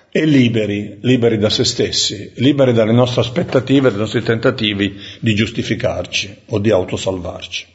e 0.10 0.26
liberi, 0.26 0.98
liberi 1.02 1.38
da 1.38 1.50
se 1.50 1.64
stessi, 1.64 2.32
liberi 2.36 2.74
dalle 2.74 2.94
nostre 2.94 3.22
aspettative, 3.22 3.90
dai 3.90 4.00
nostri 4.00 4.24
tentativi 4.24 4.96
di 5.20 5.36
giustificarci 5.36 6.36
o 6.48 6.60
di 6.60 6.72
autosalvarci. 6.72 7.66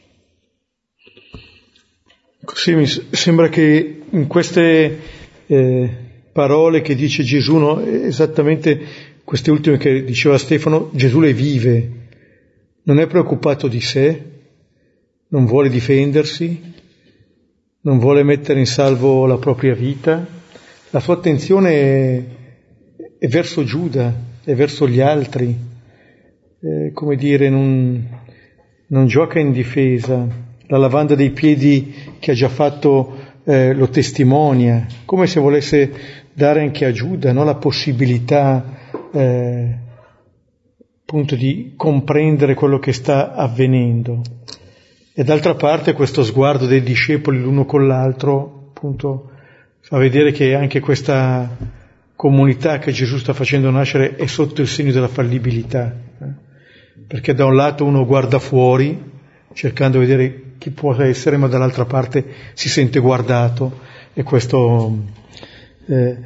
Sì, 2.53 2.75
mi 2.75 2.85
sembra 2.85 3.47
che 3.47 4.01
in 4.09 4.27
queste 4.27 4.99
eh, 5.45 5.89
parole 6.33 6.81
che 6.81 6.95
dice 6.95 7.23
Gesù, 7.23 7.57
no, 7.57 7.79
esattamente 7.79 9.11
queste 9.23 9.49
ultime 9.49 9.77
che 9.77 10.03
diceva 10.03 10.37
Stefano, 10.37 10.89
Gesù 10.93 11.21
le 11.21 11.33
vive, 11.33 11.91
non 12.83 12.99
è 12.99 13.07
preoccupato 13.07 13.67
di 13.67 13.79
sé, 13.79 14.21
non 15.29 15.45
vuole 15.45 15.69
difendersi, 15.69 16.73
non 17.85 17.99
vuole 17.99 18.23
mettere 18.23 18.59
in 18.59 18.65
salvo 18.65 19.25
la 19.25 19.37
propria 19.37 19.73
vita, 19.73 20.25
la 20.89 20.99
sua 20.99 21.15
attenzione 21.15 21.71
è, 21.71 22.23
è 23.19 23.27
verso 23.27 23.63
Giuda, 23.65 24.13
è 24.43 24.53
verso 24.53 24.87
gli 24.87 25.01
altri, 25.01 25.53
è, 26.59 26.91
come 26.93 27.15
dire, 27.17 27.49
non, 27.49 28.07
non 28.87 29.07
gioca 29.07 29.39
in 29.39 29.51
difesa, 29.51 30.25
la 30.67 30.77
lavanda 30.77 31.15
dei 31.15 31.31
piedi 31.31 31.93
che 32.19 32.31
ha 32.31 32.33
già 32.33 32.47
fatto 32.47 33.17
eh, 33.43 33.73
lo 33.73 33.89
testimonia, 33.89 34.85
come 35.03 35.27
se 35.27 35.41
volesse 35.41 35.91
dare 36.31 36.61
anche 36.61 36.85
a 36.85 36.91
Giuda 36.91 37.33
no? 37.33 37.43
la 37.43 37.55
possibilità 37.55 38.79
eh, 39.11 39.77
appunto 41.01 41.35
di 41.35 41.73
comprendere 41.75 42.53
quello 42.53 42.79
che 42.79 42.93
sta 42.93 43.33
avvenendo. 43.33 44.21
E 45.15 45.23
d'altra 45.23 45.53
parte 45.53 45.93
questo 45.93 46.23
sguardo 46.23 46.65
dei 46.65 46.81
discepoli 46.81 47.39
l'uno 47.39 47.65
con 47.65 47.85
l'altro, 47.85 48.69
appunto, 48.69 49.29
fa 49.79 49.97
vedere 49.97 50.31
che 50.31 50.55
anche 50.55 50.79
questa 50.79 51.55
comunità 52.15 52.79
che 52.79 52.91
Gesù 52.91 53.17
sta 53.17 53.33
facendo 53.33 53.69
nascere 53.69 54.15
è 54.15 54.25
sotto 54.25 54.61
il 54.61 54.67
segno 54.67 54.91
della 54.91 55.07
fallibilità. 55.07 55.93
Eh? 56.19 56.25
Perché 57.05 57.35
da 57.35 57.45
un 57.45 57.55
lato 57.55 57.85
uno 57.85 58.05
guarda 58.05 58.39
fuori, 58.39 59.11
cercando 59.53 59.99
di 59.99 60.05
vedere 60.05 60.41
chi 60.57 60.71
può 60.71 60.95
essere, 60.95 61.37
ma 61.37 61.47
dall'altra 61.47 61.85
parte 61.85 62.25
si 62.53 62.69
sente 62.69 62.99
guardato 62.99 63.81
e 64.13 64.23
questo 64.23 64.97
eh, 65.85 66.17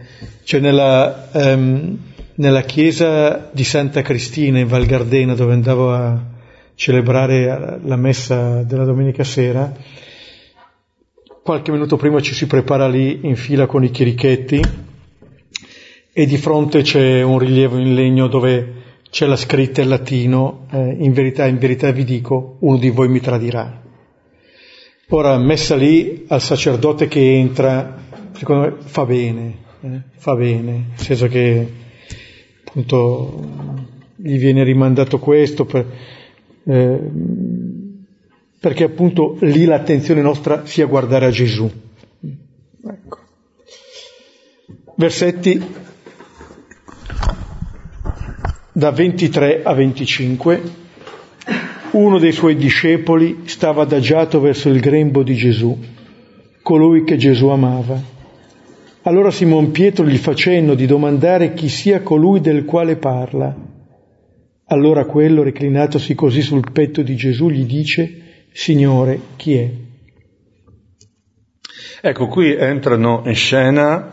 cioè 0.43 0.59
nella, 0.59 1.29
ehm, 1.31 1.97
nella 2.35 2.61
chiesa 2.61 3.49
di 3.51 3.63
Santa 3.63 4.01
Cristina 4.01 4.59
in 4.59 4.67
Val 4.67 4.85
Gardena 4.85 5.33
dove 5.33 5.53
andavo 5.53 5.93
a 5.93 6.35
celebrare 6.77 7.79
la 7.83 7.95
messa 7.95 8.61
della 8.61 8.85
domenica 8.85 9.23
sera, 9.23 9.73
qualche 11.41 11.71
minuto 11.71 11.97
prima 11.97 12.21
ci 12.21 12.35
si 12.35 12.45
prepara 12.45 12.87
lì 12.87 13.21
in 13.23 13.35
fila 13.35 13.65
con 13.65 13.83
i 13.83 13.89
chierichetti 13.89 14.61
e 16.13 16.25
di 16.27 16.37
fronte 16.37 16.83
c'è 16.83 17.23
un 17.23 17.39
rilievo 17.39 17.79
in 17.79 17.95
legno 17.95 18.27
dove 18.27 18.73
c'è 19.09 19.25
la 19.25 19.35
scritta 19.35 19.81
in 19.81 19.89
latino, 19.89 20.67
eh, 20.71 20.97
in 20.99 21.13
verità, 21.13 21.47
in 21.47 21.57
verità 21.57 21.89
vi 21.91 22.03
dico, 22.03 22.57
uno 22.59 22.77
di 22.77 22.91
voi 22.91 23.07
mi 23.07 23.21
tradirà. 23.21 23.81
Ora, 25.09 25.35
messa 25.39 25.75
lì 25.75 26.25
al 26.27 26.41
sacerdote 26.41 27.07
che 27.07 27.37
entra, 27.37 28.03
secondo 28.33 28.61
me 28.61 28.75
fa 28.81 29.03
bene, 29.05 29.57
eh, 29.81 30.01
fa 30.15 30.35
bene, 30.35 30.71
nel 30.89 30.99
senso 30.99 31.27
che 31.27 31.73
appunto 32.65 33.85
gli 34.15 34.37
viene 34.37 34.63
rimandato 34.63 35.17
questo 35.17 35.65
per, 35.65 35.85
eh, 36.67 36.99
perché 38.59 38.83
appunto 38.83 39.37
lì 39.41 39.65
l'attenzione 39.65 40.21
nostra 40.21 40.65
sia 40.65 40.85
guardare 40.85 41.25
a 41.25 41.31
Gesù. 41.31 41.71
Ecco. 42.85 43.17
Versetti 44.95 45.63
da 48.71 48.91
23 48.91 49.63
a 49.63 49.73
25 49.73 50.61
uno 51.91 52.19
dei 52.19 52.31
suoi 52.31 52.55
discepoli 52.57 53.43
stava 53.45 53.83
adagiato 53.83 54.39
verso 54.41 54.69
il 54.69 54.81
grembo 54.81 55.23
di 55.23 55.35
Gesù, 55.35 55.77
colui 56.61 57.03
che 57.05 57.15
Gesù 57.15 57.47
amava. 57.47 57.99
Allora 59.03 59.31
Simon 59.31 59.71
Pietro 59.71 60.05
gli 60.05 60.17
fa 60.17 60.35
cenno 60.35 60.73
di 60.73 60.85
domandare 60.85 61.53
chi 61.53 61.69
sia 61.69 62.01
colui 62.01 62.41
del 62.41 62.65
quale 62.65 62.97
parla. 62.97 63.55
Allora 64.69 65.05
quello, 65.05 65.43
reclinatosi 65.43 66.13
così 66.13 66.41
sul 66.41 66.71
petto 66.71 67.01
di 67.01 67.15
Gesù, 67.15 67.49
gli 67.49 67.63
dice, 67.63 68.45
Signore, 68.51 69.19
chi 69.37 69.55
è? 69.55 69.71
Ecco, 72.01 72.27
qui 72.27 72.53
entrano 72.53 73.21
in 73.25 73.35
scena 73.35 74.11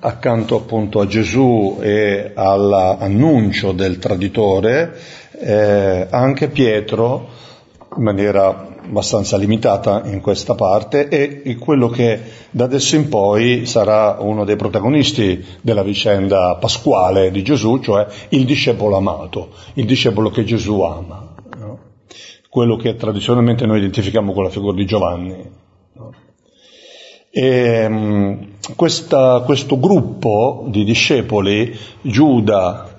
accanto 0.00 0.56
appunto 0.56 0.98
a 0.98 1.06
Gesù 1.06 1.78
e 1.80 2.32
all'annuncio 2.34 3.70
del 3.70 3.98
traditore, 3.98 4.92
eh, 5.38 6.08
anche 6.10 6.48
Pietro 6.48 7.28
in 7.96 8.02
maniera 8.02 8.71
abbastanza 8.84 9.36
limitata 9.36 10.02
in 10.04 10.20
questa 10.20 10.54
parte 10.54 11.08
e 11.08 11.56
quello 11.56 11.88
che 11.88 12.20
da 12.50 12.64
adesso 12.64 12.96
in 12.96 13.08
poi 13.08 13.64
sarà 13.66 14.16
uno 14.20 14.44
dei 14.44 14.56
protagonisti 14.56 15.44
della 15.60 15.82
vicenda 15.82 16.56
pasquale 16.56 17.30
di 17.30 17.42
Gesù, 17.42 17.78
cioè 17.78 18.06
il 18.30 18.44
discepolo 18.44 18.96
amato, 18.96 19.50
il 19.74 19.86
discepolo 19.86 20.30
che 20.30 20.44
Gesù 20.44 20.80
ama, 20.80 21.34
no? 21.58 21.78
quello 22.48 22.76
che 22.76 22.96
tradizionalmente 22.96 23.64
noi 23.66 23.78
identifichiamo 23.78 24.32
con 24.32 24.44
la 24.44 24.50
figura 24.50 24.76
di 24.76 24.84
Giovanni. 24.84 25.50
No? 25.94 26.12
E, 27.30 27.86
um, 27.86 28.48
questa, 28.76 29.40
questo 29.40 29.78
gruppo 29.80 30.66
di 30.68 30.84
discepoli, 30.84 31.74
Giuda, 32.02 32.98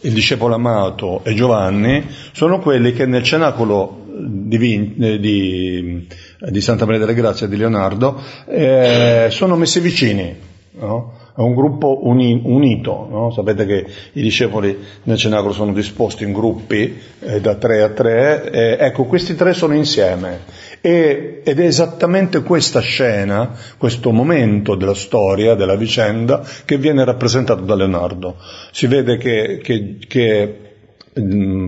il 0.00 0.12
discepolo 0.12 0.54
amato 0.54 1.22
e 1.24 1.34
Giovanni, 1.34 2.06
sono 2.32 2.60
quelli 2.60 2.92
che 2.92 3.04
nel 3.04 3.22
cenacolo 3.22 3.97
di, 4.18 5.18
di, 5.20 6.06
di 6.50 6.60
Santa 6.60 6.84
Maria 6.84 7.00
delle 7.00 7.14
Grazie 7.14 7.48
di 7.48 7.56
Leonardo 7.56 8.20
eh, 8.46 9.28
sono 9.30 9.56
messi 9.56 9.80
vicini. 9.80 10.36
No? 10.72 11.16
È 11.34 11.40
un 11.40 11.54
gruppo 11.54 12.06
uni, 12.06 12.40
unito, 12.44 13.06
no? 13.08 13.30
sapete 13.30 13.64
che 13.64 13.86
i 14.12 14.20
discepoli 14.20 14.76
nel 15.04 15.16
cenacolo 15.16 15.52
sono 15.52 15.72
disposti 15.72 16.24
in 16.24 16.32
gruppi 16.32 16.98
eh, 17.20 17.40
da 17.40 17.54
tre 17.54 17.82
a 17.82 17.90
tre, 17.90 18.50
eh, 18.50 18.76
ecco 18.80 19.04
questi 19.04 19.36
tre 19.36 19.54
sono 19.54 19.74
insieme 19.74 20.40
e, 20.80 21.42
ed 21.44 21.60
è 21.60 21.64
esattamente 21.64 22.42
questa 22.42 22.80
scena, 22.80 23.52
questo 23.76 24.10
momento 24.10 24.74
della 24.74 24.94
storia, 24.94 25.54
della 25.54 25.76
vicenda, 25.76 26.44
che 26.64 26.76
viene 26.76 27.04
rappresentato 27.04 27.62
da 27.62 27.74
Leonardo. 27.74 28.36
Si 28.70 28.86
vede 28.86 29.16
che, 29.16 29.60
che, 29.62 29.98
che 30.06 30.67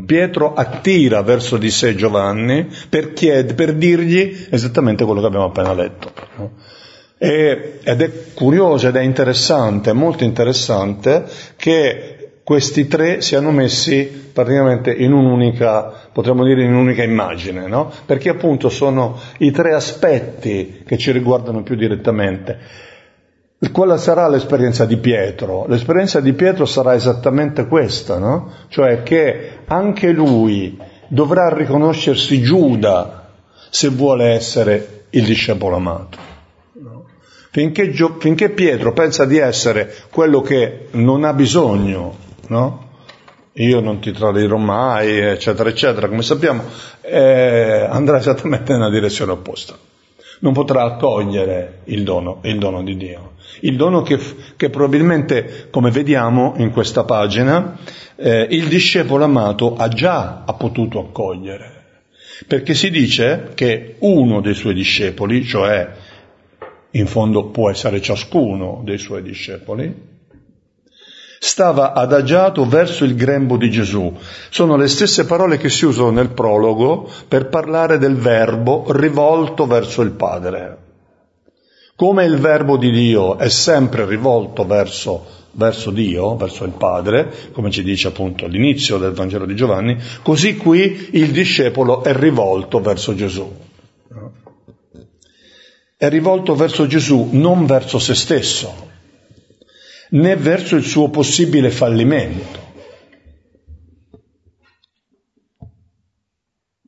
Pietro 0.07 0.55
attira 0.55 1.23
verso 1.23 1.57
di 1.57 1.71
sé 1.71 1.95
Giovanni 1.95 2.69
per, 2.89 3.13
chied- 3.13 3.55
per 3.55 3.75
dirgli 3.75 4.47
esattamente 4.51 5.05
quello 5.05 5.21
che 5.21 5.27
abbiamo 5.27 5.47
appena 5.47 5.73
letto. 5.73 6.13
No? 6.37 6.53
E, 7.19 7.81
ed 7.83 8.01
è 8.01 8.11
curioso 8.33 8.89
ed 8.89 8.97
è 8.97 9.03
interessante, 9.03 9.93
molto 9.93 10.25
interessante, 10.25 11.25
che 11.57 12.21
questi 12.43 12.89
tre 12.89 13.21
siano 13.21 13.51
messi 13.53 14.31
praticamente 14.33 14.93
in 14.93 15.13
un'unica, 15.13 16.09
potremmo 16.13 16.45
dire 16.45 16.65
in 16.65 16.73
un'unica 16.73 17.03
immagine, 17.03 17.67
no? 17.67 17.93
Perché 18.07 18.31
appunto 18.31 18.69
sono 18.71 19.19
i 19.39 19.51
tre 19.51 19.75
aspetti 19.75 20.83
che 20.87 20.97
ci 20.99 21.13
riguardano 21.13 21.63
più 21.63 21.77
direttamente. 21.77 22.59
Quale 23.73 23.99
sarà 23.99 24.29
l'esperienza 24.29 24.87
di 24.87 24.97
Pietro? 24.97 25.67
L'esperienza 25.67 26.21
di 26.21 26.33
Pietro 26.33 26.65
sarà 26.65 26.95
esattamente 26.95 27.67
questa, 27.67 28.19
no? 28.19 28.53
Cioè 28.69 29.03
che 29.03 29.59
anche 29.67 30.11
lui 30.11 30.79
dovrà 31.09 31.53
riconoscersi 31.53 32.41
Giuda 32.41 33.29
se 33.69 33.89
vuole 33.89 34.31
essere 34.31 35.05
il 35.11 35.25
discepolo 35.25 35.77
amato. 35.77 36.19
Finché, 37.51 37.93
finché 38.19 38.51
Pietro 38.51 38.93
pensa 38.93 39.25
di 39.25 39.37
essere 39.37 39.93
quello 40.11 40.41
che 40.41 40.89
non 40.93 41.25
ha 41.25 41.33
bisogno 41.33 42.29
no? 42.51 42.89
Io 43.55 43.81
non 43.81 43.99
ti 44.01 44.13
tradirò 44.13 44.57
mai, 44.57 45.19
eccetera, 45.19 45.69
eccetera, 45.69 46.09
come 46.09 46.23
sappiamo, 46.23 46.63
eh, 47.01 47.87
andrà 47.89 48.19
esattamente 48.19 48.73
nella 48.73 48.91
direzione 48.91 49.33
opposta. 49.33 49.75
Non 50.41 50.53
potrà 50.53 50.83
accogliere 50.83 51.81
il 51.85 52.03
dono, 52.03 52.41
il 52.43 52.59
dono 52.59 52.83
di 52.83 52.97
Dio. 52.97 53.33
Il 53.61 53.77
dono 53.77 54.03
che, 54.03 54.19
che 54.57 54.71
probabilmente, 54.71 55.69
come 55.71 55.91
vediamo 55.91 56.55
in 56.57 56.71
questa 56.71 57.05
pagina, 57.05 57.79
eh, 58.17 58.47
il 58.51 58.69
discepolo 58.69 59.25
amato 59.25 59.77
ha 59.77 59.89
già 59.89 60.45
ha 60.45 60.55
potuto 60.55 60.99
accogliere. 60.99 61.79
Perché 62.47 62.75
si 62.75 62.91
dice 62.91 63.51
che 63.55 63.97
uno 63.99 64.41
dei 64.41 64.55
suoi 64.55 64.75
discepoli, 64.75 65.45
cioè 65.45 65.89
in 66.93 67.07
fondo 67.07 67.47
può 67.47 67.71
essere 67.71 68.01
ciascuno 68.01 68.81
dei 68.85 68.99
suoi 68.99 69.23
discepoli, 69.23 70.10
stava 71.43 71.95
adagiato 71.95 72.67
verso 72.67 73.07
il 73.07 73.15
grembo 73.15 73.57
di 73.57 73.71
Gesù. 73.71 74.15
Sono 74.51 74.77
le 74.77 74.89
stesse 74.89 75.25
parole 75.25 75.57
che 75.57 75.71
si 75.71 75.87
usano 75.87 76.11
nel 76.11 76.29
prologo 76.29 77.09
per 77.27 77.49
parlare 77.49 77.97
del 77.97 78.17
verbo 78.17 78.85
rivolto 78.89 79.67
verso 79.67 80.03
il 80.03 80.11
Padre. 80.11 80.77
Come 81.97 82.27
il 82.27 82.37
verbo 82.37 82.77
di 82.77 82.91
Dio 82.91 83.39
è 83.39 83.49
sempre 83.49 84.05
rivolto 84.05 84.67
verso, 84.67 85.25
verso 85.53 85.91
Dio, 85.91 86.37
verso 86.37 86.65
il 86.65 86.73
Padre, 86.73 87.33
come 87.53 87.71
ci 87.71 87.83
dice 87.83 88.09
appunto 88.09 88.45
all'inizio 88.45 88.99
del 88.99 89.13
Vangelo 89.13 89.47
di 89.47 89.57
Giovanni, 89.57 89.97
così 90.23 90.59
qui 90.59 91.09
il 91.13 91.31
discepolo 91.31 92.05
è 92.05 92.15
rivolto 92.15 92.81
verso 92.81 93.15
Gesù. 93.15 93.51
È 95.97 96.09
rivolto 96.11 96.55
verso 96.55 96.87
Gesù, 96.87 97.31
non 97.33 97.65
verso 97.65 97.99
se 97.99 98.15
stesso, 98.15 98.90
né 100.11 100.37
verso 100.37 100.77
il 100.77 100.85
suo 100.85 101.11
possibile 101.11 101.71
fallimento. 101.71 102.69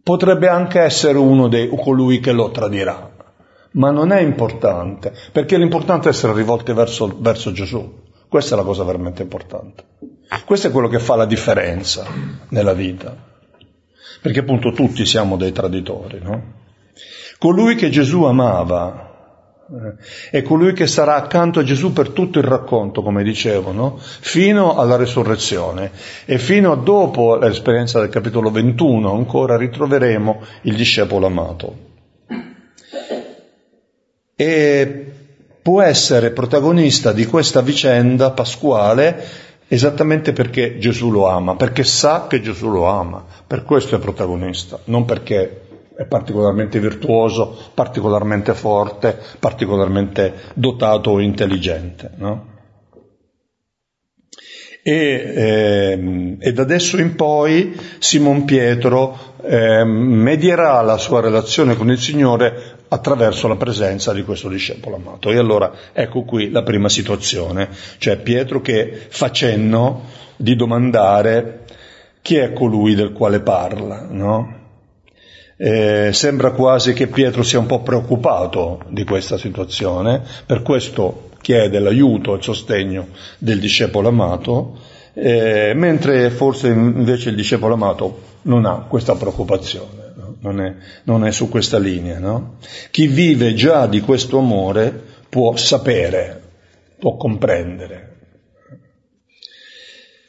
Potrebbe 0.02 0.48
anche 0.48 0.80
essere 0.80 1.18
uno 1.18 1.48
dei 1.48 1.68
colui 1.68 2.18
che 2.18 2.32
lo 2.32 2.50
tradirà, 2.50 3.14
ma 3.72 3.90
non 3.90 4.10
è 4.10 4.20
importante, 4.20 5.12
perché 5.30 5.56
l'importante 5.56 6.08
è 6.08 6.10
essere 6.10 6.32
rivolti 6.32 6.72
verso, 6.72 7.16
verso 7.20 7.52
Gesù. 7.52 8.00
Questa 8.28 8.54
è 8.54 8.58
la 8.58 8.64
cosa 8.64 8.82
veramente 8.82 9.22
importante. 9.22 9.84
Questo 10.44 10.68
è 10.68 10.70
quello 10.70 10.88
che 10.88 10.98
fa 10.98 11.14
la 11.14 11.26
differenza 11.26 12.06
nella 12.48 12.72
vita. 12.72 13.14
Perché 14.20 14.40
appunto 14.40 14.72
tutti 14.72 15.04
siamo 15.04 15.36
dei 15.36 15.52
traditori, 15.52 16.18
no? 16.20 16.60
Colui 17.38 17.74
che 17.74 17.90
Gesù 17.90 18.22
amava 18.24 19.11
è 20.30 20.42
colui 20.42 20.74
che 20.74 20.86
sarà 20.86 21.14
accanto 21.14 21.60
a 21.60 21.64
Gesù 21.64 21.92
per 21.92 22.10
tutto 22.10 22.38
il 22.38 22.44
racconto, 22.44 23.02
come 23.02 23.22
dicevo, 23.22 23.72
no? 23.72 23.98
fino 23.98 24.76
alla 24.76 24.96
resurrezione 24.96 25.90
e 26.26 26.38
fino 26.38 26.72
a 26.72 26.76
dopo 26.76 27.36
l'esperienza 27.36 27.98
del 28.00 28.10
capitolo 28.10 28.50
21 28.50 29.12
ancora 29.12 29.56
ritroveremo 29.56 30.42
il 30.62 30.74
discepolo 30.74 31.26
amato. 31.26 31.90
E 34.34 35.12
può 35.62 35.80
essere 35.80 36.30
protagonista 36.30 37.12
di 37.12 37.24
questa 37.24 37.62
vicenda 37.62 38.32
pasquale 38.32 39.50
esattamente 39.68 40.32
perché 40.32 40.78
Gesù 40.78 41.10
lo 41.10 41.28
ama, 41.28 41.56
perché 41.56 41.82
sa 41.82 42.26
che 42.26 42.42
Gesù 42.42 42.68
lo 42.68 42.86
ama, 42.86 43.24
per 43.46 43.62
questo 43.62 43.96
è 43.96 43.98
protagonista, 43.98 44.78
non 44.84 45.06
perché 45.06 45.61
è 46.02 46.06
particolarmente 46.06 46.80
virtuoso, 46.80 47.56
particolarmente 47.74 48.54
forte, 48.54 49.16
particolarmente 49.38 50.34
dotato 50.54 51.10
o 51.10 51.20
intelligente. 51.20 52.10
No? 52.16 52.50
E, 54.84 54.94
eh, 54.94 56.36
e, 56.40 56.52
da 56.52 56.62
adesso 56.62 56.98
in 56.98 57.14
poi 57.14 57.78
Simon 58.00 58.44
Pietro 58.44 59.36
eh, 59.42 59.84
medierà 59.84 60.80
la 60.82 60.98
sua 60.98 61.20
relazione 61.20 61.76
con 61.76 61.88
il 61.88 61.98
Signore 61.98 62.80
attraverso 62.88 63.46
la 63.46 63.54
presenza 63.56 64.12
di 64.12 64.24
questo 64.24 64.48
discepolo 64.48 64.96
amato. 64.96 65.30
E 65.30 65.38
allora 65.38 65.72
ecco 65.92 66.24
qui 66.24 66.50
la 66.50 66.64
prima 66.64 66.88
situazione, 66.88 67.68
cioè 67.98 68.16
Pietro 68.16 68.60
che 68.60 69.06
fa 69.08 69.30
cenno 69.30 70.02
di 70.34 70.56
domandare 70.56 71.60
chi 72.20 72.36
è 72.36 72.52
colui 72.52 72.96
del 72.96 73.12
quale 73.12 73.40
parla, 73.40 74.06
no? 74.10 74.61
Eh, 75.64 76.12
sembra 76.12 76.50
quasi 76.50 76.92
che 76.92 77.06
Pietro 77.06 77.44
sia 77.44 77.60
un 77.60 77.66
po' 77.66 77.82
preoccupato 77.82 78.80
di 78.88 79.04
questa 79.04 79.38
situazione, 79.38 80.20
per 80.44 80.60
questo 80.62 81.28
chiede 81.40 81.78
l'aiuto 81.78 82.32
e 82.32 82.38
il 82.38 82.42
sostegno 82.42 83.06
del 83.38 83.60
discepolo 83.60 84.08
amato, 84.08 84.76
eh, 85.12 85.72
mentre 85.76 86.30
forse 86.30 86.66
invece 86.66 87.28
il 87.28 87.36
discepolo 87.36 87.74
amato 87.74 88.22
non 88.42 88.66
ha 88.66 88.86
questa 88.88 89.14
preoccupazione, 89.14 90.12
no? 90.16 90.34
non, 90.40 90.60
è, 90.60 90.74
non, 91.04 91.24
è, 91.24 91.30
su 91.30 91.48
questa 91.48 91.78
linea. 91.78 92.18
No? 92.18 92.56
Chi 92.90 93.06
vive 93.06 93.54
già 93.54 93.86
di 93.86 94.00
questo 94.00 94.38
amore 94.38 94.92
può 95.28 95.54
sapere, 95.54 96.42
può 96.98 97.16
comprendere, 97.16 98.11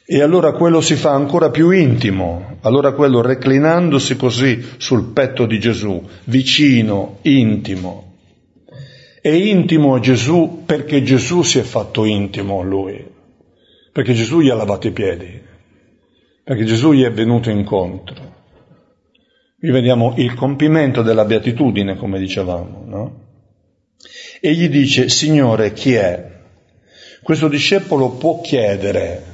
e 0.06 0.20
allora 0.20 0.52
quello 0.52 0.82
si 0.82 0.96
fa 0.96 1.12
ancora 1.12 1.50
più 1.50 1.70
intimo, 1.70 2.58
allora 2.60 2.92
quello 2.92 3.22
reclinandosi 3.22 4.16
così 4.16 4.62
sul 4.76 5.12
petto 5.12 5.46
di 5.46 5.58
Gesù, 5.58 6.06
vicino, 6.24 7.18
intimo. 7.22 8.12
È 9.22 9.30
intimo 9.30 9.94
a 9.94 10.00
Gesù 10.00 10.64
perché 10.66 11.02
Gesù 11.02 11.40
si 11.40 11.58
è 11.58 11.62
fatto 11.62 12.04
intimo 12.04 12.60
a 12.60 12.64
lui, 12.64 13.02
perché 13.92 14.12
Gesù 14.12 14.40
gli 14.40 14.50
ha 14.50 14.54
lavato 14.54 14.88
i 14.88 14.92
piedi, 14.92 15.40
perché 16.44 16.64
Gesù 16.64 16.92
gli 16.92 17.04
è 17.04 17.10
venuto 17.10 17.48
incontro. 17.48 18.32
Qui 19.58 19.70
vediamo 19.70 20.12
il 20.18 20.34
compimento 20.34 21.00
della 21.00 21.24
beatitudine, 21.24 21.96
come 21.96 22.18
dicevamo, 22.18 22.84
no? 22.86 23.22
E 24.38 24.52
gli 24.52 24.68
dice, 24.68 25.08
Signore, 25.08 25.72
chi 25.72 25.94
è? 25.94 26.32
Questo 27.22 27.48
discepolo 27.48 28.10
può 28.10 28.42
chiedere, 28.42 29.32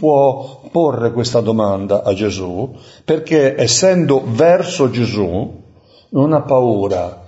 può 0.00 0.62
porre 0.72 1.12
questa 1.12 1.42
domanda 1.42 2.02
a 2.02 2.14
Gesù 2.14 2.74
perché 3.04 3.54
essendo 3.54 4.24
verso 4.24 4.88
Gesù 4.88 5.62
non 6.08 6.32
ha 6.32 6.40
paura, 6.40 7.22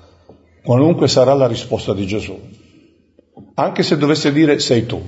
qualunque 0.65 1.07
sarà 1.07 1.35
la 1.35 1.47
risposta 1.47 1.93
di 1.93 2.07
Gesù. 2.07 2.35
Anche 3.57 3.83
se 3.83 3.99
dovesse 3.99 4.33
dire 4.33 4.59
sei 4.59 4.87
tu, 4.87 5.03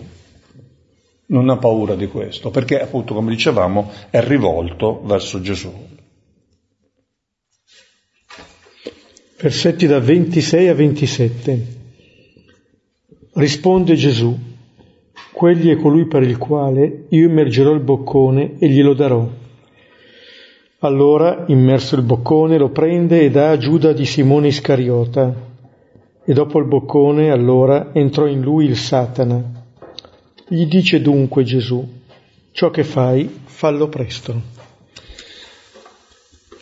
non 1.28 1.48
ha 1.48 1.56
paura 1.56 1.94
di 1.94 2.06
questo, 2.08 2.50
perché 2.50 2.82
appunto, 2.82 3.14
come 3.14 3.30
dicevamo, 3.30 3.90
è 4.10 4.20
rivolto 4.22 5.00
verso 5.02 5.40
Gesù. 5.40 5.72
Versetti 9.40 9.86
da 9.86 10.00
26 10.00 10.68
a 10.68 10.74
27. 10.74 11.66
Risponde 13.32 13.94
Gesù. 13.94 14.52
Quegli 15.34 15.68
è 15.68 15.76
colui 15.76 16.06
per 16.06 16.22
il 16.22 16.38
quale 16.38 17.06
io 17.08 17.24
immergerò 17.26 17.72
il 17.72 17.80
boccone 17.80 18.52
e 18.60 18.68
glielo 18.68 18.94
darò. 18.94 19.28
Allora, 20.78 21.42
immerso 21.48 21.96
il 21.96 22.02
boccone, 22.02 22.56
lo 22.56 22.68
prende 22.68 23.20
e 23.20 23.30
dà 23.30 23.50
a 23.50 23.56
Giuda 23.56 23.92
di 23.92 24.04
Simone 24.04 24.46
Iscariota. 24.46 25.34
E 26.24 26.32
dopo 26.32 26.60
il 26.60 26.66
boccone, 26.66 27.32
allora, 27.32 27.90
entrò 27.92 28.28
in 28.28 28.42
lui 28.42 28.66
il 28.66 28.76
Satana. 28.76 29.42
Gli 30.46 30.66
dice 30.66 31.00
dunque 31.00 31.42
Gesù, 31.42 31.84
ciò 32.52 32.70
che 32.70 32.84
fai, 32.84 33.28
fallo 33.44 33.88
presto. 33.88 34.40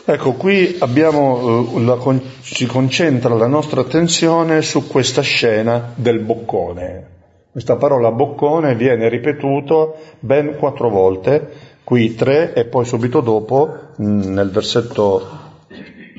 Ecco, 0.07 0.33
qui 0.33 0.77
abbiamo, 0.79 1.77
eh, 1.77 1.81
la, 1.83 1.99
si 2.41 2.65
concentra 2.65 3.35
la 3.35 3.47
nostra 3.47 3.83
attenzione 3.83 4.63
su 4.63 4.87
questa 4.87 5.21
scena 5.21 5.93
del 5.95 6.21
boccone. 6.21 7.21
Questa 7.53 7.77
parola 7.77 8.11
boccone 8.11 8.75
viene 8.75 9.11
ripetuto 9.11 9.97
ben 10.21 10.57
quattro 10.57 10.89
volte, 10.89 11.53
qui 11.85 12.15
tre 12.15 12.55
e 12.55 12.65
poi 12.65 12.87
subito 12.87 13.21
dopo 13.21 13.91
nel 13.97 14.49
versetto, 14.51 15.29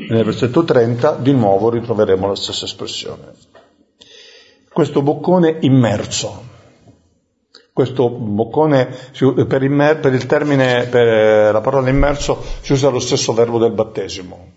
nel 0.10 0.26
versetto 0.26 0.64
30 0.64 1.16
di 1.16 1.32
nuovo 1.32 1.72
ritroveremo 1.72 2.28
la 2.28 2.36
stessa 2.36 2.66
espressione. 2.66 3.32
Questo 4.72 5.02
boccone 5.02 5.58
immerso, 5.62 6.44
questo 7.74 8.12
boccone, 8.12 8.96
per, 9.48 9.64
immer, 9.64 10.00
per 10.00 10.14
il 10.14 10.28
termine, 10.28 10.86
per 10.86 11.52
la 11.52 11.62
parola 11.62 11.90
immerso, 11.90 12.44
si 12.62 12.74
usa 12.74 12.90
lo 12.90 13.00
stesso 13.00 13.34
verbo 13.34 13.58
del 13.58 13.72
battesimo. 13.72 14.53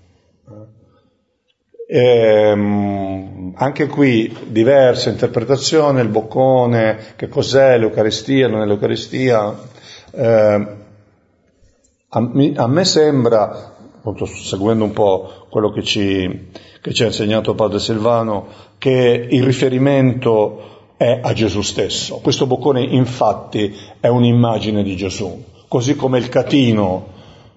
Ehm, 1.88 3.52
anche 3.54 3.86
qui 3.86 4.36
diverse 4.48 5.08
interpretazioni, 5.08 6.00
il 6.00 6.08
boccone, 6.08 7.14
che 7.16 7.28
cos'è 7.28 7.78
l'Eucaristia, 7.78 8.48
non 8.48 8.62
è 8.62 8.66
l'Eucaristia. 8.66 9.56
Eh, 10.10 10.66
a, 12.08 12.30
a, 12.56 12.66
me 12.66 12.84
sembra, 12.84 13.76
appunto, 13.96 14.26
seguendo 14.26 14.84
un 14.84 14.92
po' 14.92 15.46
quello 15.48 15.70
che 15.70 15.82
ci, 15.82 16.48
che 16.80 16.92
ci 16.92 17.04
ha 17.04 17.06
insegnato 17.06 17.54
Padre 17.54 17.78
Silvano, 17.78 18.46
che 18.78 19.26
il 19.30 19.44
riferimento 19.44 20.92
è 20.96 21.20
a 21.22 21.32
Gesù 21.32 21.62
stesso. 21.62 22.18
Questo 22.18 22.46
boccone 22.46 22.82
infatti 22.82 23.74
è 24.00 24.08
un'immagine 24.08 24.82
di 24.82 24.96
Gesù, 24.96 25.44
così 25.68 25.94
come 25.94 26.18
il 26.18 26.28
catino 26.28 27.14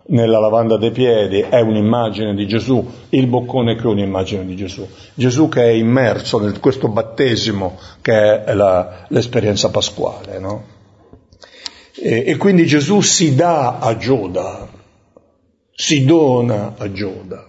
nella 0.10 0.40
lavanda 0.40 0.78
dei 0.78 0.92
piedi 0.92 1.40
è 1.42 1.60
un'immagine 1.60 2.34
di 2.36 2.48
Gesù, 2.48 2.86
il 3.10 3.28
boccone 3.28 3.76
che 3.76 3.84
è 3.84 3.88
un'immagine 3.88 4.46
di 4.46 4.56
Gesù. 4.56 4.88
Gesù 5.14 5.50
che 5.50 5.64
è 5.64 5.72
immerso 5.72 6.42
in 6.46 6.60
questo 6.60 6.88
battesimo 6.88 7.78
che 8.02 8.44
è 8.44 8.54
la, 8.54 9.06
l'esperienza 9.10 9.70
pasquale, 9.70 10.40
no? 10.40 10.78
e, 12.02 12.24
e 12.26 12.38
quindi 12.38 12.66
Gesù 12.66 13.02
si 13.02 13.36
dà 13.36 13.78
a 13.80 13.98
Giuda, 13.98 14.68
si 15.72 16.06
dona 16.06 16.76
a 16.78 16.92
Giuda. 16.92 17.46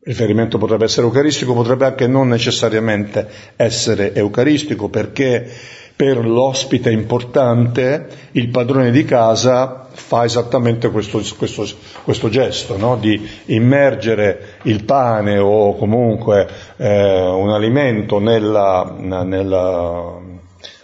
Il 0.00 0.14
riferimento 0.14 0.58
potrebbe 0.58 0.84
essere 0.84 1.06
eucaristico, 1.06 1.52
potrebbe 1.52 1.84
anche 1.84 2.06
non 2.06 2.28
necessariamente 2.28 3.28
essere 3.56 4.14
eucaristico, 4.14 4.88
perché 4.88 5.50
per 5.98 6.24
l'ospite 6.24 6.92
importante, 6.92 8.06
il 8.30 8.50
padrone 8.50 8.92
di 8.92 9.04
casa 9.04 9.88
fa 9.90 10.22
esattamente 10.22 10.90
questo, 10.90 11.20
questo, 11.36 11.66
questo 12.04 12.28
gesto, 12.28 12.76
no? 12.76 12.96
di 12.98 13.28
immergere 13.46 14.58
il 14.62 14.84
pane 14.84 15.38
o 15.38 15.74
comunque 15.74 16.48
eh, 16.76 17.20
un 17.20 17.50
alimento 17.50 18.20
nella, 18.20 18.94
nella, 18.96 20.18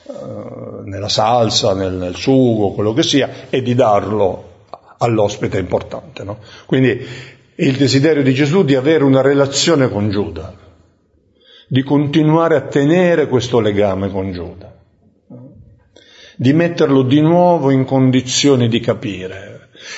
eh, 0.09 0.83
nella 0.83 1.09
salsa, 1.09 1.75
nel, 1.75 1.93
nel, 1.93 2.17
sugo, 2.17 2.73
quello 2.73 2.93
che 2.93 3.05
sia, 3.05 3.31
e 3.51 3.63
di 3.63 3.77
darlo 3.77 4.65
all'ospite 4.99 5.61
importante. 5.61 6.25
No? 6.25 6.39
Quindi 6.67 7.07
il 7.55 7.77
desiderio 7.77 8.25
di 8.25 8.35
Gesù 8.35 8.65
di 8.65 8.75
avere 8.75 9.05
una 9.05 9.21
relazione 9.21 9.89
con 9.89 10.11
Giuda, 10.11 10.53
di 11.69 11.85
continuare 11.85 12.57
a 12.57 12.63
tenere 12.63 13.29
questo 13.29 13.61
legame 13.61 14.11
con 14.11 14.33
Giuda 14.33 14.74
di 16.37 16.53
metterlo 16.53 17.03
di 17.03 17.21
nuovo 17.21 17.71
in 17.71 17.85
condizioni 17.85 18.69
di 18.69 18.81
capire. 18.81 19.55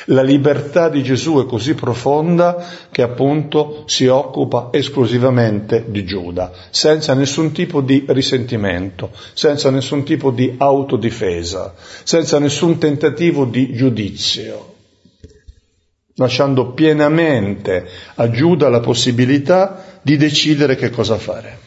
La 0.07 0.23
libertà 0.23 0.89
di 0.89 1.03
Gesù 1.03 1.41
è 1.41 1.47
così 1.47 1.75
profonda 1.75 2.67
che 2.91 3.03
appunto 3.03 3.85
si 3.87 4.07
occupa 4.07 4.69
esclusivamente 4.73 5.85
di 5.89 6.05
Giuda, 6.05 6.51
senza 6.71 7.15
nessun 7.15 7.53
tipo 7.53 7.81
di 7.81 8.05
risentimento, 8.09 9.11
senza 9.35 9.71
nessun 9.71 10.03
tipo 10.03 10.31
di 10.31 10.55
autodifesa, 10.57 11.75
senza 12.03 12.39
nessun 12.39 12.79
tentativo 12.79 13.45
di 13.45 13.75
giudizio, 13.75 14.75
lasciando 16.15 16.73
pienamente 16.73 17.87
a 18.15 18.31
Giuda 18.31 18.69
la 18.69 18.81
possibilità 18.81 20.01
di 20.03 20.17
decidere 20.17 20.75
che 20.75 20.91
cosa 20.91 21.17
fare. 21.17 21.66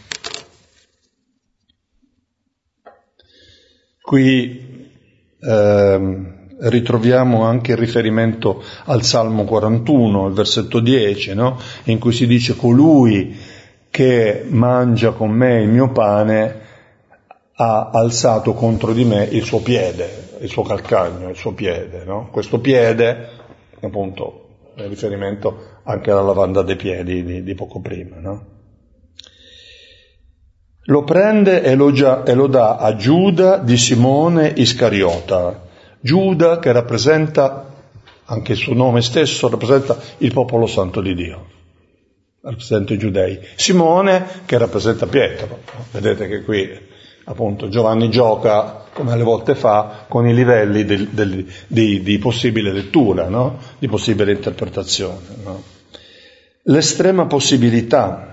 Qui 4.10 4.88
eh, 5.40 6.24
ritroviamo 6.62 7.44
anche 7.44 7.74
il 7.74 7.78
riferimento 7.78 8.64
al 8.86 9.04
Salmo 9.04 9.44
41, 9.44 10.26
al 10.26 10.34
versetto 10.34 10.80
10, 10.80 11.36
no? 11.36 11.60
in 11.84 12.00
cui 12.00 12.12
si 12.12 12.26
dice 12.26 12.56
colui 12.56 13.38
che 13.92 14.46
mangia 14.48 15.12
con 15.12 15.30
me 15.30 15.62
il 15.62 15.70
mio 15.70 15.92
pane 15.92 16.60
ha 17.54 17.92
alzato 17.94 18.56
contro 18.56 18.94
di 18.94 19.06
me 19.06 19.26
il 19.26 19.44
suo 19.44 19.62
piede, 19.62 20.38
il 20.40 20.50
suo 20.50 20.64
calcagno, 20.64 21.30
il 21.30 21.36
suo 21.36 21.54
piede. 21.54 22.04
No? 22.04 22.30
Questo 22.32 22.60
piede, 22.60 23.30
appunto, 23.80 24.48
è 24.74 24.88
riferimento 24.88 25.82
anche 25.84 26.10
alla 26.10 26.24
lavanda 26.24 26.64
dei 26.64 26.78
piedi 26.78 27.24
di, 27.24 27.44
di 27.44 27.54
poco 27.54 27.80
prima. 27.80 28.16
No? 28.18 28.59
Lo 30.90 31.04
prende 31.04 31.62
e 31.62 31.76
lo, 31.76 31.92
già, 31.92 32.24
e 32.24 32.34
lo 32.34 32.48
dà 32.48 32.78
a 32.78 32.96
Giuda 32.96 33.58
di 33.58 33.78
Simone 33.78 34.52
Iscariota. 34.56 35.68
Giuda 36.00 36.58
che 36.58 36.72
rappresenta, 36.72 37.72
anche 38.26 38.54
il 38.54 38.58
suo 38.58 38.74
nome 38.74 39.02
stesso, 39.02 39.50
rappresenta 39.50 39.98
il 40.18 40.34
popolo 40.34 40.66
santo 40.66 41.00
di 41.00 41.14
Dio, 41.14 41.46
rappresenta 42.42 42.94
i 42.94 42.98
giudei. 42.98 43.40
Simone 43.56 44.26
che 44.46 44.58
rappresenta 44.58 45.06
Pietro. 45.06 45.60
Vedete 45.92 46.28
che 46.28 46.42
qui 46.42 46.88
appunto 47.26 47.70
Giovanni 47.70 48.10
gioca, 48.10 48.86
come 48.92 49.12
alle 49.12 49.24
volte 49.24 49.54
fa, 49.54 50.06
con 50.08 50.28
i 50.28 50.34
livelli 50.34 50.86
del, 50.86 51.10
del, 51.10 51.46
di, 51.68 52.02
di, 52.02 52.18
possibile 52.18 52.72
lettura, 52.72 53.30
no? 53.30 53.60
di 53.78 53.88
possibile 53.88 54.32
interpretazione. 54.32 55.20
No? 55.44 55.64
L'estrema 56.64 57.28
possibilità 57.28 58.29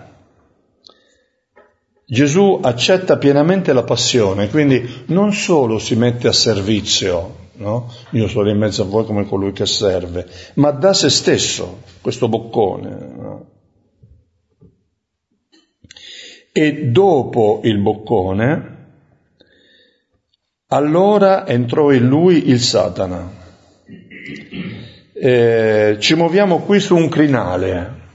Gesù 2.08 2.60
accetta 2.62 3.16
pienamente 3.18 3.72
la 3.72 3.82
passione, 3.82 4.48
quindi 4.48 5.04
non 5.06 5.32
solo 5.32 5.80
si 5.80 5.96
mette 5.96 6.28
a 6.28 6.32
servizio, 6.32 7.48
no? 7.54 7.92
io 8.10 8.28
sono 8.28 8.48
in 8.48 8.58
mezzo 8.58 8.82
a 8.82 8.84
voi 8.84 9.04
come 9.04 9.26
colui 9.26 9.50
che 9.50 9.66
serve, 9.66 10.24
ma 10.54 10.70
dà 10.70 10.94
se 10.94 11.10
stesso, 11.10 11.82
questo 12.00 12.28
boccone. 12.28 12.88
No? 13.16 13.50
E 16.52 16.86
dopo 16.90 17.60
il 17.64 17.78
boccone, 17.78 18.74
allora 20.68 21.44
entrò 21.44 21.90
in 21.90 22.06
lui 22.06 22.50
il 22.50 22.60
Satana. 22.60 23.44
Eh, 25.12 25.96
ci 25.98 26.14
muoviamo 26.14 26.60
qui 26.60 26.78
su 26.78 26.94
un 26.94 27.08
crinale, 27.08 28.05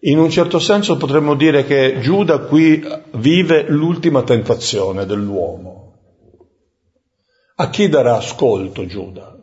in 0.00 0.18
un 0.18 0.30
certo 0.30 0.58
senso 0.58 0.96
potremmo 0.96 1.34
dire 1.34 1.64
che 1.64 1.98
Giuda 2.00 2.38
qui 2.38 2.82
vive 3.12 3.64
l'ultima 3.68 4.22
tentazione 4.22 5.04
dell'uomo. 5.04 5.78
A 7.56 7.68
chi 7.68 7.88
darà 7.88 8.16
ascolto 8.16 8.86
Giuda? 8.86 9.36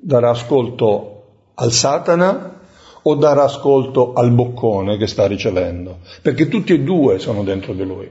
Darà 0.00 0.30
ascolto 0.30 1.50
al 1.54 1.70
Satana 1.70 2.60
o 3.02 3.14
darà 3.14 3.44
ascolto 3.44 4.12
al 4.14 4.32
boccone 4.32 4.96
che 4.96 5.06
sta 5.06 5.26
ricevendo? 5.26 6.00
Perché 6.20 6.48
tutti 6.48 6.72
e 6.72 6.80
due 6.80 7.20
sono 7.20 7.44
dentro 7.44 7.74
di 7.74 7.84
lui. 7.84 8.10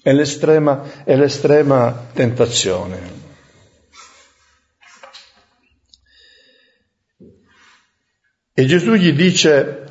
È 0.00 0.12
l'estrema, 0.12 1.02
è 1.02 1.16
l'estrema 1.16 2.08
tentazione. 2.12 3.22
E 8.52 8.66
Gesù 8.66 8.92
gli 8.92 9.12
dice 9.12 9.83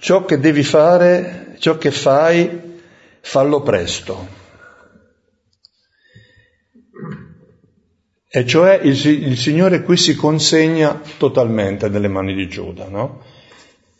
ciò 0.00 0.24
che 0.24 0.38
devi 0.38 0.62
fare, 0.64 1.54
ciò 1.58 1.76
che 1.76 1.90
fai, 1.90 2.78
fallo 3.20 3.60
presto. 3.60 4.38
E 8.32 8.46
cioè 8.46 8.80
il, 8.82 9.06
il, 9.06 9.36
Signore 9.36 9.82
qui 9.82 9.96
si 9.96 10.14
consegna 10.14 11.00
totalmente 11.18 11.88
nelle 11.88 12.08
mani 12.08 12.34
di 12.34 12.48
Giuda, 12.48 12.88
no? 12.88 13.22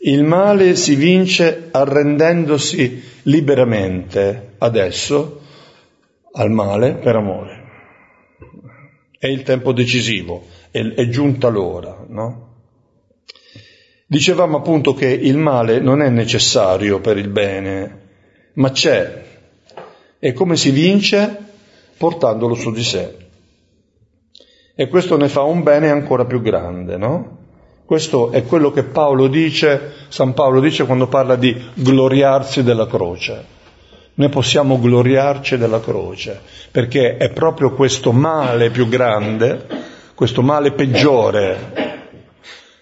Il 0.03 0.23
male 0.23 0.75
si 0.75 0.95
vince 0.95 1.67
arrendendosi 1.69 3.03
liberamente 3.23 4.53
adesso 4.57 5.41
al 6.31 6.49
male 6.49 6.95
per 6.95 7.15
amore. 7.17 7.59
È 9.19 9.27
il 9.27 9.43
tempo 9.43 9.73
decisivo, 9.73 10.47
è, 10.71 10.79
è 10.79 11.07
giunta 11.09 11.49
l'ora, 11.49 12.03
no? 12.07 12.50
Dicevamo 14.11 14.57
appunto 14.57 14.93
che 14.93 15.07
il 15.07 15.37
male 15.37 15.79
non 15.79 16.01
è 16.01 16.09
necessario 16.09 16.99
per 16.99 17.17
il 17.17 17.29
bene, 17.29 17.99
ma 18.55 18.69
c'è. 18.71 19.23
E 20.19 20.33
come 20.33 20.57
si 20.57 20.71
vince? 20.71 21.37
Portandolo 21.95 22.53
su 22.53 22.73
di 22.73 22.83
sé. 22.83 23.15
E 24.75 24.87
questo 24.89 25.15
ne 25.15 25.29
fa 25.29 25.43
un 25.43 25.63
bene 25.63 25.89
ancora 25.89 26.25
più 26.25 26.41
grande, 26.41 26.97
no? 26.97 27.37
Questo 27.85 28.31
è 28.31 28.43
quello 28.43 28.71
che 28.71 28.83
Paolo 28.83 29.27
dice, 29.27 29.93
San 30.09 30.33
Paolo 30.33 30.59
dice 30.59 30.85
quando 30.85 31.07
parla 31.07 31.37
di 31.37 31.55
gloriarsi 31.73 32.63
della 32.63 32.87
croce. 32.87 33.45
Noi 34.15 34.27
possiamo 34.27 34.77
gloriarci 34.77 35.55
della 35.55 35.79
croce, 35.79 36.37
perché 36.69 37.15
è 37.15 37.31
proprio 37.31 37.71
questo 37.71 38.11
male 38.11 38.71
più 38.71 38.89
grande, 38.89 39.65
questo 40.15 40.41
male 40.41 40.73
peggiore 40.73 41.90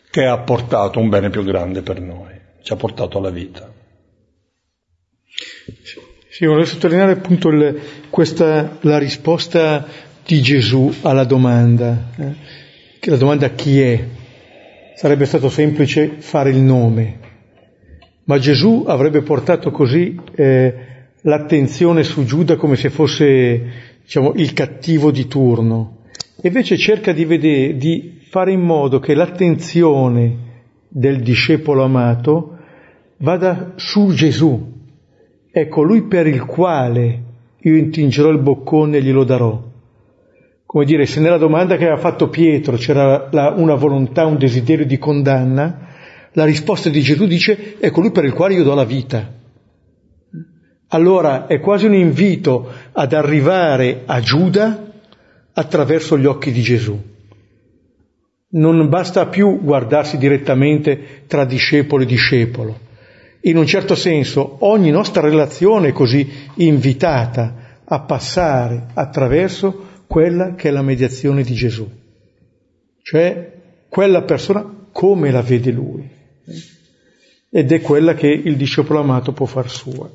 che 0.10 0.26
ha 0.26 0.38
portato 0.40 1.00
un 1.00 1.10
bene 1.10 1.30
più 1.30 1.44
grande 1.44 1.82
per 1.82 2.00
noi, 2.02 2.34
ci 2.64 2.74
ha 2.74 2.76
portato 2.76 3.18
alla 3.18 3.30
vita. 3.30 3.72
Sì, 6.30 6.46
volevo 6.46 6.66
sottolineare 6.66 7.14
appunto 7.14 7.50
il, 7.50 7.80
questa, 8.10 8.78
la 8.82 8.98
risposta 8.98 9.86
di 10.26 10.42
Gesù 10.42 10.94
alla 11.02 11.26
domanda, 11.26 12.12
eh? 12.18 12.34
la 13.02 13.18
domanda 13.18 13.50
chi 13.50 13.82
è? 13.82 14.08
Sarebbe 14.96 15.26
stato 15.26 15.50
semplice 15.50 16.16
fare 16.20 16.50
il 16.50 16.58
nome, 16.58 17.20
ma 18.26 18.38
Gesù 18.38 18.86
avrebbe 18.88 19.22
portato 19.22 19.72
così 19.72 20.20
eh, 20.36 20.74
l'attenzione 21.22 22.04
su 22.04 22.26
Giuda 22.26 22.58
come 22.58 22.76
se 22.76 22.90
fosse 22.90 23.62
diciamo, 24.04 24.34
il 24.36 24.54
cattivo 24.54 25.12
di 25.12 25.28
turno. 25.28 25.98
Invece 26.42 26.78
cerca 26.78 27.12
di, 27.12 27.26
vedere, 27.26 27.76
di 27.76 28.20
fare 28.30 28.54
in 28.54 28.62
modo 28.62 29.00
che 29.00 29.14
l'attenzione 29.14 30.48
del 30.88 31.22
discepolo 31.22 31.84
amato 31.84 32.58
vada 33.18 33.74
su 33.76 34.14
Gesù. 34.14 34.78
È 35.52 35.68
colui 35.68 36.04
per 36.04 36.28
il 36.28 36.46
quale 36.46 37.24
io 37.58 37.76
intingerò 37.76 38.30
il 38.30 38.40
boccone 38.40 38.98
e 38.98 39.02
glielo 39.02 39.26
darò. 39.26 39.68
Come 40.66 40.86
dire, 40.86 41.06
se 41.06 41.20
nella 41.20 41.38
domanda 41.38 41.76
che 41.76 41.86
aveva 41.86 42.00
fatto 42.00 42.30
Pietro 42.30 42.78
c'era 42.78 43.28
la, 43.32 43.54
una 43.58 43.76
volontà, 43.76 44.26
un 44.26 44.38
desiderio 44.38 44.86
di 44.86 44.98
condanna, 44.98 45.88
la 46.34 46.46
risposta 46.46 46.90
di 46.90 47.02
Gesù 47.02 47.26
dice 47.26 47.78
è 47.80 47.90
colui 47.90 48.12
per 48.12 48.24
il 48.24 48.34
quale 48.34 48.54
io 48.54 48.64
do 48.64 48.76
la 48.76 48.86
vita. 48.86 49.34
Allora 50.90 51.48
è 51.48 51.60
quasi 51.60 51.86
un 51.86 51.96
invito 51.96 52.72
ad 52.94 53.14
arrivare 53.14 54.04
a 54.06 54.20
Giuda 54.22 54.89
attraverso 55.60 56.18
gli 56.18 56.26
occhi 56.26 56.52
di 56.52 56.62
Gesù. 56.62 56.98
Non 58.52 58.88
basta 58.88 59.28
più 59.28 59.60
guardarsi 59.62 60.18
direttamente 60.18 61.24
tra 61.28 61.44
discepolo 61.44 62.04
e 62.04 62.06
discepolo. 62.06 62.80
In 63.42 63.58
un 63.58 63.66
certo 63.66 63.94
senso 63.94 64.58
ogni 64.60 64.90
nostra 64.90 65.22
relazione 65.22 65.90
è 65.90 65.92
così 65.92 66.28
invitata 66.56 67.82
a 67.84 68.00
passare 68.00 68.88
attraverso 68.94 69.88
quella 70.08 70.56
che 70.56 70.70
è 70.70 70.72
la 70.72 70.82
mediazione 70.82 71.44
di 71.44 71.54
Gesù, 71.54 71.88
cioè 73.02 73.54
quella 73.90 74.24
persona 74.24 74.66
come 74.92 75.30
la 75.30 75.42
vede 75.42 75.72
lui. 75.72 76.10
Ed 77.52 77.72
è 77.72 77.82
quella 77.82 78.14
che 78.14 78.28
il 78.28 78.56
discepolo 78.56 79.00
amato 79.00 79.34
può 79.34 79.46
far 79.46 79.70
sua. 79.70 80.10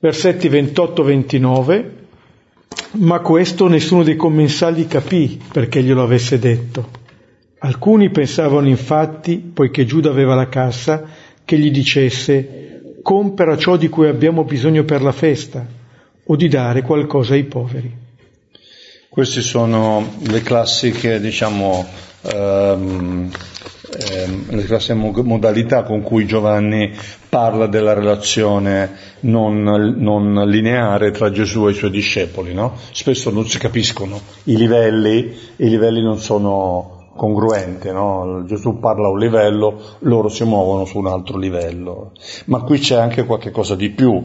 Versetti 0.00 0.48
28-29, 0.48 2.03
ma 2.92 3.20
questo 3.20 3.68
nessuno 3.68 4.02
dei 4.02 4.16
commensali 4.16 4.86
capì 4.86 5.40
perché 5.52 5.82
glielo 5.82 6.02
avesse 6.02 6.38
detto. 6.38 7.02
Alcuni 7.58 8.10
pensavano 8.10 8.68
infatti, 8.68 9.38
poiché 9.38 9.86
Giuda 9.86 10.10
aveva 10.10 10.34
la 10.34 10.48
cassa, 10.48 11.02
che 11.44 11.58
gli 11.58 11.70
dicesse 11.70 12.98
compra 13.02 13.56
ciò 13.56 13.76
di 13.76 13.88
cui 13.88 14.08
abbiamo 14.08 14.44
bisogno 14.44 14.84
per 14.84 15.02
la 15.02 15.12
festa 15.12 15.66
o 16.26 16.36
di 16.36 16.48
dare 16.48 16.82
qualcosa 16.82 17.34
ai 17.34 17.44
poveri. 17.44 18.02
Queste 19.08 19.42
sono 19.42 20.16
le 20.26 20.40
classiche, 20.40 21.20
diciamo, 21.20 21.86
ehm, 22.32 23.30
ehm, 23.98 24.44
le 24.50 24.64
classiche 24.64 24.94
modalità 24.94 25.82
con 25.82 26.02
cui 26.02 26.26
Giovanni 26.26 26.92
parla 27.28 27.66
della 27.66 27.92
relazione 27.92 28.90
non, 29.20 29.62
non, 29.62 30.48
lineare 30.48 31.10
tra 31.10 31.30
Gesù 31.30 31.66
e 31.66 31.72
i 31.72 31.74
suoi 31.74 31.90
discepoli. 31.90 32.54
No? 32.54 32.74
Spesso 32.92 33.30
non 33.30 33.46
si 33.46 33.58
capiscono 33.58 34.20
i 34.44 34.56
livelli, 34.56 35.34
i 35.56 35.68
livelli 35.68 36.02
non 36.02 36.18
sono 36.18 36.94
congruenti, 37.16 37.92
no? 37.92 38.44
Gesù 38.46 38.78
parla 38.80 39.06
a 39.06 39.10
un 39.10 39.18
livello, 39.18 39.80
loro 40.00 40.28
si 40.28 40.44
muovono 40.44 40.84
su 40.84 40.98
un 40.98 41.06
altro 41.06 41.38
livello. 41.38 42.12
Ma 42.46 42.62
qui 42.62 42.78
c'è 42.78 42.96
anche 42.96 43.24
qualche 43.24 43.50
cosa 43.50 43.74
di 43.76 43.90
più. 43.90 44.22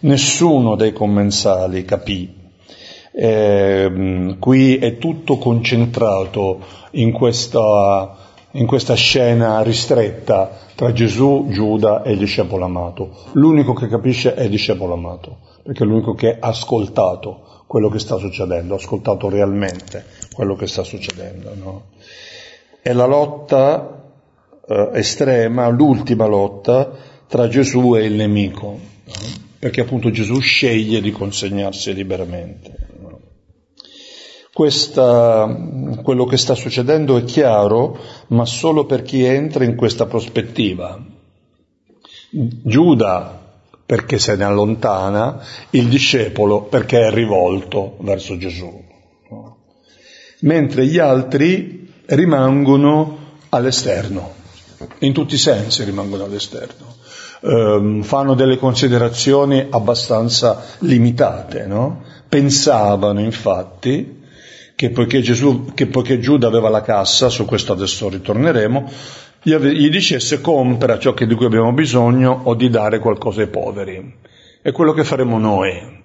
Nessuno 0.00 0.74
dei 0.74 0.92
commensali 0.92 1.84
capì 1.84 2.40
eh, 3.12 4.36
qui 4.38 4.78
è 4.78 4.96
tutto 4.98 5.36
concentrato 5.38 6.60
in 6.92 7.12
questa, 7.12 8.16
in 8.52 8.66
questa 8.66 8.94
scena 8.94 9.62
ristretta 9.62 10.58
tra 10.74 10.92
Gesù, 10.92 11.48
Giuda 11.50 12.02
e 12.02 12.12
il 12.12 12.18
discepolo 12.18 12.64
amato. 12.64 13.10
L'unico 13.32 13.74
che 13.74 13.88
capisce 13.88 14.34
è 14.34 14.44
il 14.44 14.50
discepolo 14.50 14.94
amato, 14.94 15.38
perché 15.62 15.84
è 15.84 15.86
l'unico 15.86 16.14
che 16.14 16.38
ha 16.38 16.48
ascoltato 16.48 17.64
quello 17.66 17.88
che 17.88 17.98
sta 17.98 18.16
succedendo, 18.16 18.74
ha 18.74 18.78
ascoltato 18.78 19.28
realmente 19.28 20.04
quello 20.32 20.56
che 20.56 20.66
sta 20.66 20.82
succedendo. 20.82 21.54
No? 21.54 21.82
È 22.80 22.92
la 22.92 23.06
lotta 23.06 24.02
eh, 24.66 24.90
estrema, 24.94 25.68
l'ultima 25.68 26.26
lotta 26.26 26.90
tra 27.26 27.48
Gesù 27.48 27.94
e 27.94 28.04
il 28.04 28.14
nemico, 28.14 28.78
no? 29.04 29.12
perché 29.58 29.82
appunto 29.82 30.10
Gesù 30.10 30.40
sceglie 30.40 31.00
di 31.00 31.12
consegnarsi 31.12 31.94
liberamente. 31.94 32.91
Questa, 34.54 35.48
quello 36.02 36.26
che 36.26 36.36
sta 36.36 36.54
succedendo 36.54 37.16
è 37.16 37.24
chiaro, 37.24 37.98
ma 38.28 38.44
solo 38.44 38.84
per 38.84 39.00
chi 39.02 39.24
entra 39.24 39.64
in 39.64 39.76
questa 39.76 40.04
prospettiva. 40.04 41.02
Giuda 42.30 43.40
perché 43.86 44.18
se 44.18 44.36
ne 44.36 44.44
allontana, 44.44 45.42
il 45.70 45.88
discepolo 45.88 46.62
perché 46.62 47.06
è 47.06 47.10
rivolto 47.10 47.96
verso 48.00 48.36
Gesù. 48.36 48.70
Mentre 50.40 50.86
gli 50.86 50.98
altri 50.98 51.90
rimangono 52.06 53.18
all'esterno, 53.48 54.32
in 54.98 55.14
tutti 55.14 55.34
i 55.34 55.38
sensi 55.38 55.82
rimangono 55.84 56.24
all'esterno. 56.24 56.96
Um, 57.40 58.02
fanno 58.02 58.34
delle 58.34 58.56
considerazioni 58.56 59.66
abbastanza 59.70 60.62
limitate, 60.80 61.66
no? 61.66 62.02
Pensavano 62.28 63.20
infatti 63.20 64.20
che 64.82 64.90
poiché, 64.90 65.20
Gesù, 65.20 65.74
che 65.74 65.86
poiché 65.86 66.18
Giuda 66.18 66.48
aveva 66.48 66.68
la 66.68 66.82
cassa, 66.82 67.28
su 67.28 67.44
questo 67.44 67.72
adesso 67.72 68.08
ritorneremo, 68.08 68.90
gli, 69.40 69.54
gli 69.54 69.88
dicesse 69.88 70.40
compra 70.40 70.98
ciò 70.98 71.14
di 71.14 71.34
cui 71.36 71.46
abbiamo 71.46 71.72
bisogno 71.72 72.40
o 72.42 72.56
di 72.56 72.68
dare 72.68 72.98
qualcosa 72.98 73.42
ai 73.42 73.46
poveri. 73.46 74.12
È 74.60 74.72
quello 74.72 74.92
che 74.92 75.04
faremo 75.04 75.38
noi. 75.38 76.02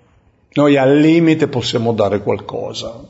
Noi 0.53 0.77
al 0.77 0.95
limite 0.95 1.47
possiamo 1.47 1.91
dare 1.91 2.21
qualcosa. 2.21 3.03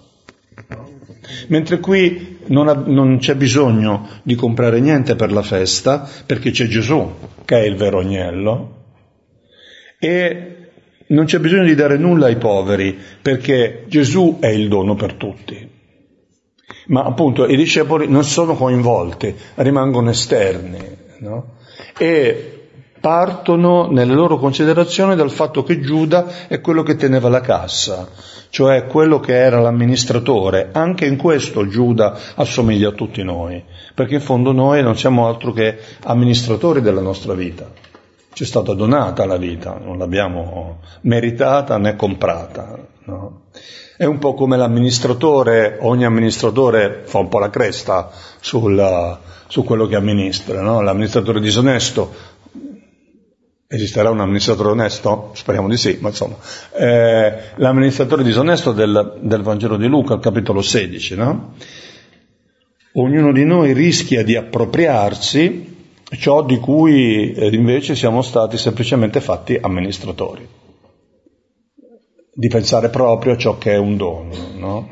Mentre 1.49 1.81
qui 1.81 2.37
non, 2.45 2.69
ha, 2.69 2.83
non, 2.85 3.17
c'è 3.17 3.35
bisogno 3.35 4.07
di 4.23 4.35
comprare 4.35 4.79
niente 4.79 5.17
per 5.17 5.33
la 5.33 5.43
festa, 5.43 6.09
perché 6.25 6.51
c'è 6.51 6.67
Gesù, 6.67 7.13
che 7.43 7.59
è 7.59 7.65
il 7.65 7.75
vero 7.75 7.99
agnello, 7.99 8.75
e 9.99 10.56
non 11.07 11.25
c'è 11.25 11.39
bisogno 11.39 11.63
di 11.63 11.75
dare 11.75 11.97
nulla 11.97 12.25
ai 12.25 12.37
poveri, 12.37 12.97
perché 13.21 13.85
Gesù 13.87 14.37
è 14.39 14.47
il 14.47 14.67
dono 14.67 14.95
per 14.95 15.13
tutti. 15.13 15.75
Ma 16.87 17.03
appunto 17.03 17.45
i 17.47 17.55
discepoli 17.55 18.07
non 18.07 18.23
sono 18.23 18.55
coinvolti, 18.55 19.33
rimangono 19.55 20.09
esterni, 20.09 20.79
no? 21.19 21.55
E 21.97 22.53
partono 22.99 23.89
nelle 23.89 24.13
loro 24.13 24.37
considerazioni 24.37 25.15
dal 25.15 25.31
fatto 25.31 25.63
che 25.63 25.79
Giuda 25.79 26.47
è 26.47 26.59
quello 26.59 26.83
che 26.83 26.95
teneva 26.95 27.29
la 27.29 27.41
cassa, 27.41 28.09
cioè 28.49 28.85
quello 28.85 29.19
che 29.19 29.35
era 29.35 29.61
l'amministratore. 29.61 30.69
Anche 30.73 31.05
in 31.05 31.15
questo 31.15 31.67
Giuda 31.67 32.17
assomiglia 32.35 32.89
a 32.89 32.93
tutti 32.93 33.23
noi, 33.23 33.63
perché 33.93 34.15
in 34.15 34.21
fondo 34.21 34.51
noi 34.51 34.81
non 34.81 34.97
siamo 34.97 35.27
altro 35.27 35.53
che 35.53 35.77
amministratori 36.03 36.81
della 36.81 37.01
nostra 37.01 37.33
vita 37.33 37.86
ci 38.37 38.43
è 38.43 38.45
stata 38.45 38.75
donata 38.75 39.25
la 39.25 39.37
vita, 39.37 39.79
non 39.83 39.97
l'abbiamo 39.97 40.81
meritata 41.01 41.79
né 41.79 41.95
comprata. 41.95 42.77
No? 43.05 43.45
È 43.97 44.05
un 44.05 44.19
po' 44.19 44.35
come 44.35 44.57
l'amministratore, 44.57 45.79
ogni 45.81 46.05
amministratore 46.05 47.01
fa 47.05 47.17
un 47.17 47.29
po' 47.29 47.39
la 47.39 47.49
cresta 47.49 48.11
sul, 48.39 49.17
su 49.47 49.63
quello 49.63 49.87
che 49.87 49.95
amministra, 49.95 50.61
no? 50.61 50.81
l'amministratore 50.81 51.39
disonesto 51.39 52.35
Esisterà 53.69 54.11
un 54.11 54.19
amministratore 54.19 54.69
onesto? 54.69 55.31
Speriamo 55.33 55.67
di 55.67 55.75
sì, 55.75 55.97
ma 55.99 56.09
insomma. 56.09 56.35
Eh, 56.73 57.53
l'amministratore 57.55 58.23
disonesto 58.23 58.71
del, 58.71 59.17
del, 59.19 59.41
Vangelo 59.41 59.77
di 59.77 59.87
Luca, 59.87 60.19
capitolo 60.19 60.61
16, 60.61 61.15
no? 61.15 61.55
Ognuno 62.93 63.33
di 63.33 63.43
noi 63.43 63.73
rischia 63.73 64.23
di 64.23 64.35
appropriarsi 64.35 65.76
ciò 66.15 66.43
di 66.43 66.57
cui 66.57 67.33
eh, 67.33 67.47
invece 67.47 67.95
siamo 67.95 68.21
stati 68.21 68.57
semplicemente 68.57 69.19
fatti 69.19 69.57
amministratori, 69.59 70.47
di 72.33 72.47
pensare 72.47 72.89
proprio 72.89 73.33
a 73.33 73.37
ciò 73.37 73.57
che 73.57 73.73
è 73.73 73.77
un 73.77 73.97
dono. 73.97 74.33
No? 74.55 74.89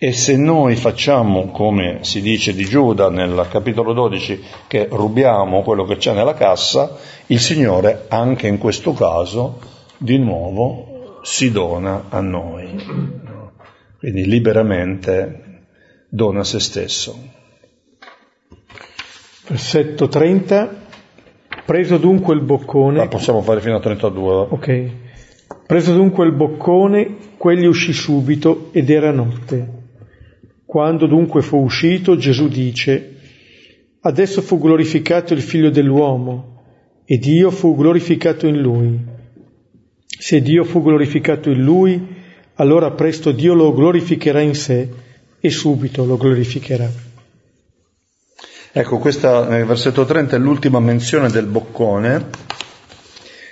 E 0.00 0.12
se 0.12 0.36
noi 0.36 0.76
facciamo, 0.76 1.48
come 1.48 1.98
si 2.02 2.20
dice 2.20 2.54
di 2.54 2.64
Giuda 2.64 3.10
nel 3.10 3.48
capitolo 3.50 3.92
12, 3.92 4.40
che 4.68 4.86
rubiamo 4.88 5.62
quello 5.62 5.84
che 5.84 5.96
c'è 5.96 6.14
nella 6.14 6.34
cassa, 6.34 6.96
il 7.26 7.40
Signore 7.40 8.04
anche 8.08 8.46
in 8.46 8.58
questo 8.58 8.92
caso 8.92 9.58
di 9.96 10.18
nuovo 10.18 11.20
si 11.22 11.50
dona 11.50 12.04
a 12.10 12.20
noi. 12.20 12.68
Quindi 13.98 14.24
liberamente 14.26 15.64
dona 16.08 16.40
a 16.40 16.44
se 16.44 16.60
stesso. 16.60 17.37
Versetto 19.48 20.08
30. 20.08 20.86
Preso 21.64 21.96
dunque 21.96 22.34
il 22.34 22.42
boccone. 22.42 22.98
Ma 22.98 23.08
possiamo 23.08 23.40
fare 23.40 23.60
fino 23.60 23.76
a 23.76 23.80
32. 23.80 24.34
Ok. 24.50 24.90
Preso 25.66 25.94
dunque 25.94 26.26
il 26.26 26.32
boccone, 26.32 27.16
quegli 27.36 27.64
uscì 27.64 27.92
subito 27.92 28.68
ed 28.72 28.90
era 28.90 29.10
notte. 29.10 29.76
Quando 30.66 31.06
dunque 31.06 31.40
fu 31.40 31.58
uscito, 31.58 32.16
Gesù 32.16 32.48
dice, 32.48 33.16
Adesso 34.00 34.42
fu 34.42 34.58
glorificato 34.58 35.32
il 35.32 35.40
figlio 35.40 35.70
dell'uomo, 35.70 36.62
e 37.04 37.16
Dio 37.16 37.50
fu 37.50 37.74
glorificato 37.74 38.46
in 38.46 38.60
lui. 38.60 38.98
Se 40.06 40.42
Dio 40.42 40.64
fu 40.64 40.82
glorificato 40.82 41.50
in 41.50 41.62
lui, 41.62 42.06
allora 42.56 42.90
presto 42.90 43.32
Dio 43.32 43.54
lo 43.54 43.72
glorificherà 43.72 44.40
in 44.40 44.54
sé 44.54 44.88
e 45.40 45.50
subito 45.50 46.04
lo 46.04 46.16
glorificherà. 46.18 47.07
Ecco, 48.70 48.98
questa 48.98 49.46
nel 49.46 49.64
versetto 49.64 50.04
30 50.04 50.36
è 50.36 50.38
l'ultima 50.38 50.78
menzione 50.78 51.30
del 51.30 51.46
boccone, 51.46 52.28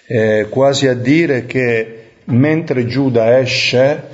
eh, 0.06 0.46
quasi 0.50 0.88
a 0.88 0.94
dire 0.94 1.46
che 1.46 2.10
mentre 2.24 2.84
Giuda 2.84 3.38
esce 3.38 4.08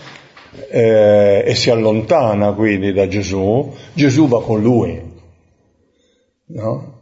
eh, 0.69 1.43
e 1.45 1.55
si 1.57 1.71
allontana 1.71 2.53
quindi 2.53 2.93
da 2.93 3.09
Gesù, 3.09 3.75
Gesù 3.93 4.29
va 4.29 4.43
con 4.43 4.63
lui. 4.63 5.11
No? 6.47 7.01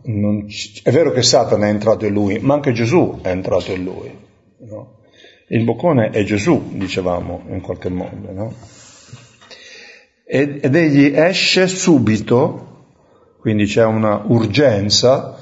C- 0.48 0.82
è 0.82 0.90
vero 0.90 1.12
che 1.12 1.22
Satana 1.22 1.66
è 1.66 1.70
entrato 1.70 2.06
in 2.06 2.14
lui, 2.14 2.38
ma 2.38 2.54
anche 2.54 2.72
Gesù 2.72 3.18
è 3.20 3.28
entrato 3.28 3.72
in 3.72 3.84
lui. 3.84 4.16
No? 4.60 5.00
Il 5.48 5.64
boccone 5.64 6.08
è 6.08 6.24
Gesù, 6.24 6.70
dicevamo 6.72 7.42
in 7.50 7.60
qualche 7.60 7.90
modo. 7.90 8.32
No? 8.32 8.54
Ed, 10.24 10.64
ed 10.64 10.74
egli 10.74 11.12
esce 11.14 11.66
subito 11.66 12.69
quindi 13.40 13.64
c'è 13.64 13.84
una 13.84 14.22
urgenza 14.26 15.38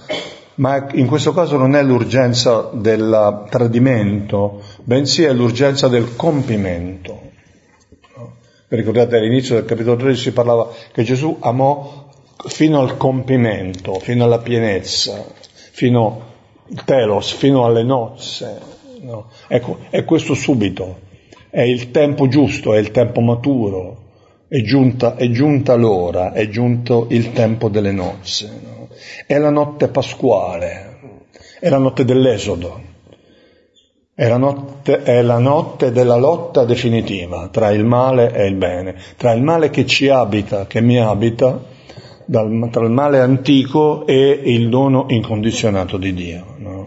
ma 0.59 0.89
in 0.93 1.07
questo 1.07 1.33
caso 1.33 1.57
non 1.57 1.77
è 1.77 1.83
l'urgenza 1.83 2.71
del 2.73 3.47
tradimento, 3.49 4.61
bensì 4.83 5.23
è 5.23 5.33
l'urgenza 5.33 5.87
del 5.87 6.17
compimento. 6.17 7.27
Ricordate 8.67 9.17
all'inizio 9.17 9.55
del 9.55 9.65
capitolo 9.65 9.97
13 9.97 10.21
si 10.21 10.33
parlava 10.33 10.69
che 10.93 11.05
Gesù 11.05 11.37
amò 11.41 12.07
fino 12.47 12.81
al 12.81 12.97
compimento, 12.97 13.95
fino 14.01 14.25
alla 14.25 14.41
pienezza, 14.41 15.25
fino 15.71 16.23
al 16.71 16.85
telos, 16.85 17.33
fino 17.33 17.65
alle 17.65 17.85
nozze. 17.85 18.61
No? 19.03 19.31
Ecco, 19.47 19.79
è 19.91 20.05
questo 20.05 20.35
subito, 20.35 20.99
è 21.51 21.63
il 21.63 21.93
tempo 21.93 22.27
giusto, 22.27 22.75
è 22.75 22.79
il 22.79 22.91
tempo 22.91 23.21
maturo, 23.21 23.98
è 24.49 24.63
giunta, 24.63 25.17
è 25.17 25.29
giunta 25.31 25.75
l'ora, 25.75 26.33
è 26.33 26.49
giunto 26.49 27.07
il 27.11 27.33
tempo 27.33 27.69
delle 27.69 27.93
nozze. 27.93 28.51
No? 28.65 28.89
È 29.27 29.37
la 29.37 29.51
notte 29.51 29.89
pasquale, 29.89 30.99
è 31.61 31.69
la 31.69 31.79
notte 31.79 32.05
dell'esodo. 32.05 32.87
È 34.15 34.27
la, 34.27 34.37
notte, 34.37 35.03
è 35.03 35.23
la 35.23 35.39
notte 35.39 35.93
della 35.93 36.17
lotta 36.17 36.65
definitiva 36.65 37.51
tra 37.53 37.71
il 37.71 37.85
male 37.85 38.33
e 38.35 38.47
il 38.47 38.57
bene, 38.57 38.97
tra 39.17 39.33
il 39.33 39.43
male 39.43 39.71
che 39.71 39.87
ci 39.87 40.09
abita, 40.09 40.67
che 40.67 40.81
mi 40.81 40.99
abita, 40.99 41.63
dal, 42.25 42.69
tra 42.73 42.85
il 42.85 42.91
male 42.91 43.21
antico 43.21 44.07
e 44.09 44.41
il 44.45 44.71
dono 44.71 45.07
incondizionato 45.09 45.99
di 45.99 46.15
Dio. 46.15 46.57
No? 46.59 46.87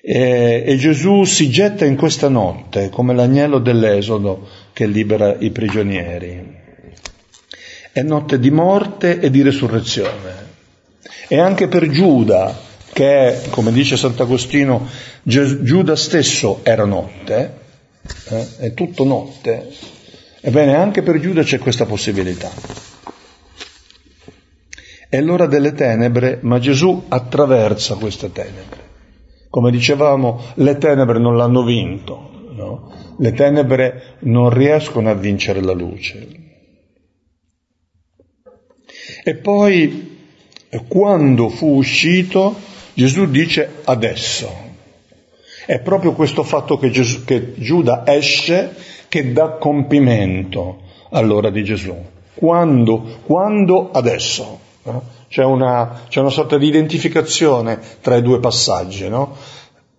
E, 0.00 0.64
e, 0.66 0.76
Gesù 0.76 1.22
si 1.24 1.50
getta 1.50 1.84
in 1.84 1.94
questa 1.94 2.28
notte 2.28 2.88
come 2.88 3.14
l'agnello 3.14 3.58
dell'Esodo 3.58 4.48
che 4.78 4.86
libera 4.86 5.34
i 5.36 5.50
prigionieri. 5.50 6.54
È 7.90 8.00
notte 8.02 8.38
di 8.38 8.52
morte 8.52 9.18
e 9.18 9.28
di 9.28 9.42
resurrezione. 9.42 10.46
E 11.26 11.40
anche 11.40 11.66
per 11.66 11.88
Giuda, 11.88 12.56
che 12.92 13.26
è, 13.26 13.48
come 13.50 13.72
dice 13.72 13.96
Sant'Agostino, 13.96 14.88
Giuda 15.24 15.96
stesso 15.96 16.60
era 16.62 16.84
notte, 16.84 17.54
eh, 18.28 18.46
è 18.58 18.74
tutto 18.74 19.02
notte, 19.02 19.68
ebbene 20.42 20.76
anche 20.76 21.02
per 21.02 21.18
Giuda 21.18 21.42
c'è 21.42 21.58
questa 21.58 21.84
possibilità. 21.84 22.48
È 25.08 25.20
l'ora 25.20 25.46
delle 25.46 25.72
tenebre, 25.72 26.38
ma 26.42 26.60
Gesù 26.60 27.06
attraversa 27.08 27.96
queste 27.96 28.30
tenebre. 28.30 28.86
Come 29.50 29.72
dicevamo, 29.72 30.40
le 30.54 30.78
tenebre 30.78 31.18
non 31.18 31.36
l'hanno 31.36 31.64
vinto, 31.64 32.30
no? 32.52 33.07
Le 33.18 33.32
tenebre 33.32 34.16
non 34.20 34.50
riescono 34.50 35.10
a 35.10 35.14
vincere 35.14 35.60
la 35.60 35.72
luce. 35.72 36.28
E 39.24 39.34
poi, 39.34 40.16
quando 40.86 41.48
fu 41.48 41.76
uscito, 41.76 42.56
Gesù 42.94 43.26
dice 43.26 43.80
adesso. 43.84 44.66
È 45.66 45.80
proprio 45.80 46.12
questo 46.12 46.42
fatto 46.42 46.78
che, 46.78 46.90
Gesù, 46.90 47.24
che 47.24 47.54
Giuda 47.56 48.04
esce 48.06 48.74
che 49.08 49.32
dà 49.32 49.50
compimento 49.50 50.80
all'ora 51.10 51.50
di 51.50 51.62
Gesù. 51.64 51.94
Quando? 52.34 53.18
Quando? 53.24 53.90
Adesso. 53.90 54.60
No? 54.84 55.02
C'è, 55.28 55.44
una, 55.44 56.04
c'è, 56.08 56.20
una, 56.20 56.30
sorta 56.30 56.56
di 56.56 56.68
identificazione 56.68 57.78
tra 58.00 58.16
i 58.16 58.22
due 58.22 58.40
passaggi, 58.40 59.08
no? 59.08 59.36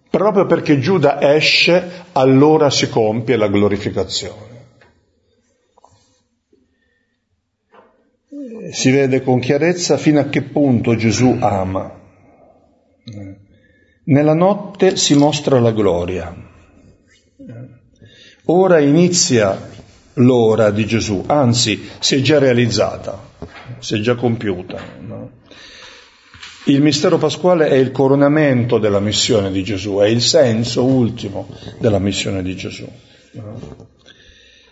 Proprio 0.10 0.46
perché 0.48 0.80
Giuda 0.80 1.22
esce, 1.36 2.06
allora 2.14 2.70
si 2.70 2.90
compie 2.90 3.38
la 3.38 3.48
glorificazione. 3.48 4.48
Si 8.72 8.90
vede 8.90 9.22
con 9.22 9.40
chiarezza 9.40 9.98
fino 9.98 10.20
a 10.20 10.26
che 10.26 10.42
punto 10.42 10.96
Gesù 10.96 11.38
ama. 11.40 11.98
Nella 14.06 14.34
notte 14.34 14.96
si 14.96 15.16
mostra 15.16 15.60
la 15.60 15.72
gloria. 15.72 16.36
Ora 18.46 18.80
inizia 18.80 19.70
l'ora 20.14 20.72
di 20.72 20.86
Gesù, 20.88 21.24
anzi 21.28 21.88
si 22.00 22.16
è 22.16 22.22
già 22.22 22.40
realizzata, 22.40 23.20
si 23.78 23.96
è 23.96 24.00
già 24.00 24.16
compiuta. 24.16 24.82
No? 25.02 25.39
Il 26.70 26.82
mistero 26.82 27.18
pasquale 27.18 27.68
è 27.68 27.76
il 27.76 27.92
coronamento 27.92 28.78
della 28.78 29.00
missione 29.00 29.52
di 29.52 29.64
Gesù, 29.64 29.98
è 29.98 30.08
il 30.08 30.22
senso 30.22 30.84
ultimo 30.86 31.48
della 31.80 32.00
missione 32.00 32.44
di 32.44 32.56
Gesù. 32.56 32.88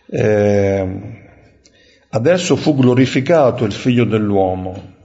Eh, 0.09 0.87
adesso 2.09 2.55
fu 2.55 2.75
glorificato 2.75 3.65
il 3.65 3.73
figlio 3.73 4.05
dell'uomo 4.05 4.95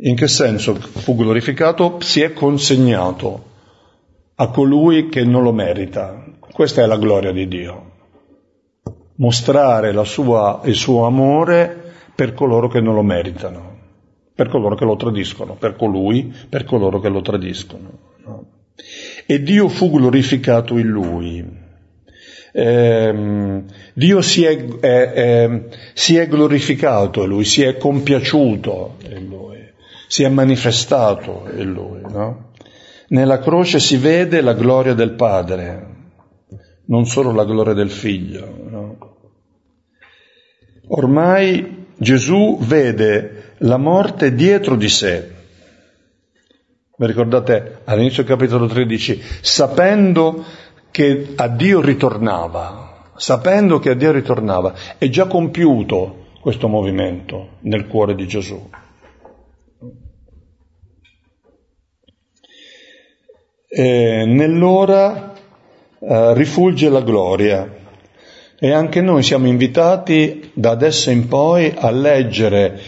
in 0.00 0.16
che 0.16 0.26
senso 0.26 0.74
fu 0.74 1.14
glorificato? 1.14 1.98
Si 2.00 2.20
è 2.20 2.32
consegnato 2.32 3.44
a 4.34 4.48
colui 4.48 5.08
che 5.08 5.24
non 5.24 5.42
lo 5.42 5.52
merita. 5.52 6.24
Questa 6.52 6.82
è 6.82 6.86
la 6.86 6.98
gloria 6.98 7.32
di 7.32 7.46
Dio. 7.46 7.92
Mostrare 9.16 10.04
sua, 10.04 10.60
il 10.64 10.74
suo 10.74 11.06
amore 11.06 11.94
per 12.14 12.34
coloro 12.34 12.68
che 12.68 12.80
non 12.80 12.94
lo 12.94 13.02
meritano, 13.02 13.75
per 14.36 14.48
coloro 14.48 14.76
che 14.76 14.84
lo 14.84 14.94
tradiscono, 14.94 15.56
per 15.56 15.74
colui, 15.74 16.32
per 16.48 16.64
coloro 16.64 17.00
che 17.00 17.08
lo 17.08 17.22
tradiscono. 17.22 17.98
No? 18.24 18.46
E 19.26 19.42
Dio 19.42 19.68
fu 19.68 19.90
glorificato 19.90 20.78
in 20.78 20.86
lui. 20.86 21.64
Eh, 22.52 23.62
Dio 23.92 24.22
si 24.22 24.44
è, 24.44 24.64
eh, 24.80 25.12
eh, 25.14 25.64
si 25.94 26.16
è 26.16 26.28
glorificato 26.28 27.24
in 27.24 27.28
lui, 27.28 27.44
si 27.44 27.62
è 27.62 27.76
compiaciuto 27.76 28.96
in 29.08 29.26
lui 29.26 29.46
si 30.06 30.22
è 30.22 30.28
manifestato 30.28 31.48
in 31.54 31.72
lui. 31.72 32.00
No? 32.08 32.52
Nella 33.08 33.38
croce 33.38 33.78
si 33.78 33.96
vede 33.96 34.40
la 34.40 34.54
gloria 34.54 34.94
del 34.94 35.12
Padre, 35.12 35.94
non 36.86 37.06
solo 37.06 37.32
la 37.32 37.44
gloria 37.44 37.74
del 37.74 37.90
Figlio. 37.90 38.64
No? 38.68 39.16
Ormai 40.88 41.86
Gesù 41.96 42.58
vede 42.60 43.35
la 43.58 43.76
morte 43.76 44.34
dietro 44.34 44.76
di 44.76 44.88
sé. 44.88 45.32
Vi 46.96 47.06
ricordate 47.06 47.80
all'inizio 47.84 48.22
del 48.22 48.36
capitolo 48.36 48.66
13, 48.66 49.22
sapendo 49.40 50.44
che 50.90 51.34
a 51.36 51.48
Dio 51.48 51.80
ritornava, 51.80 53.12
sapendo 53.16 53.78
che 53.78 53.90
a 53.90 53.94
Dio 53.94 54.12
ritornava, 54.12 54.74
è 54.98 55.08
già 55.08 55.26
compiuto 55.26 56.24
questo 56.40 56.68
movimento 56.68 57.58
nel 57.60 57.86
cuore 57.86 58.14
di 58.14 58.26
Gesù. 58.26 58.68
eh, 63.68 64.24
nell'ora 64.26 65.34
eh, 65.98 66.34
rifulge 66.34 66.88
la 66.88 67.02
gloria 67.02 67.74
e 68.58 68.72
anche 68.72 69.02
noi 69.02 69.22
siamo 69.22 69.48
invitati 69.48 70.50
da 70.54 70.70
adesso 70.70 71.10
in 71.10 71.28
poi 71.28 71.74
a 71.76 71.90
leggere 71.90 72.80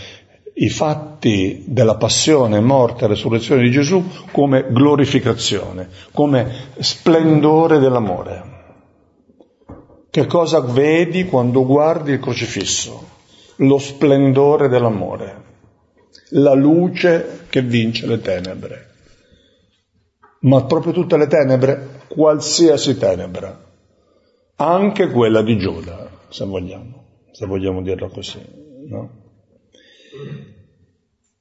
i 0.60 0.68
fatti 0.68 1.64
della 1.66 1.96
passione, 1.96 2.60
morte 2.60 3.04
e 3.04 3.08
resurrezione 3.08 3.62
di 3.62 3.70
Gesù 3.70 4.04
come 4.30 4.66
glorificazione, 4.70 5.88
come 6.12 6.70
splendore 6.78 7.78
dell'amore. 7.78 8.56
Che 10.10 10.26
cosa 10.26 10.60
vedi 10.60 11.26
quando 11.26 11.64
guardi 11.64 12.12
il 12.12 12.20
crocifisso? 12.20 13.16
Lo 13.56 13.78
splendore 13.78 14.68
dell'amore, 14.68 15.42
la 16.30 16.54
luce 16.54 17.46
che 17.48 17.60
vince 17.60 18.06
le 18.06 18.20
tenebre 18.20 18.88
ma 20.40 20.64
proprio 20.64 20.92
tutte 20.92 21.16
le 21.16 21.26
tenebre, 21.26 22.02
qualsiasi 22.08 22.96
tenebra, 22.96 23.66
anche 24.56 25.08
quella 25.08 25.42
di 25.42 25.58
Giuda, 25.58 26.08
se 26.28 26.44
vogliamo, 26.44 27.04
se 27.32 27.46
vogliamo 27.46 27.82
dirlo 27.82 28.08
così. 28.08 28.40
No? 28.86 29.26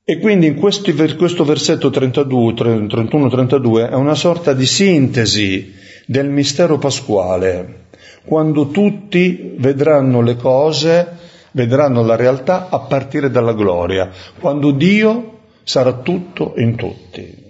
E 0.10 0.20
quindi 0.20 0.48
in 0.48 0.56
questo, 0.56 0.94
questo 1.18 1.44
versetto 1.44 1.90
31-32 1.90 3.90
è 3.90 3.94
una 3.94 4.16
sorta 4.16 4.54
di 4.54 4.66
sintesi 4.66 5.74
del 6.06 6.30
mistero 6.30 6.78
pasquale, 6.78 7.88
quando 8.24 8.70
tutti 8.70 9.56
vedranno 9.58 10.22
le 10.22 10.38
cose, 10.38 11.08
vedranno 11.52 12.06
la 12.06 12.16
realtà 12.16 12.70
a 12.70 12.80
partire 12.80 13.30
dalla 13.30 13.54
gloria, 13.54 14.10
quando 14.40 14.72
Dio 14.72 15.40
sarà 15.64 15.92
tutto 15.94 16.54
in 16.56 16.76
tutti. 16.76 17.44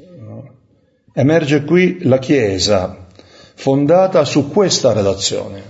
Emerge 1.13 1.63
qui 1.63 1.99
la 2.05 2.17
Chiesa 2.17 3.05
fondata 3.53 4.23
su 4.23 4.49
questa 4.49 4.93
relazione, 4.93 5.61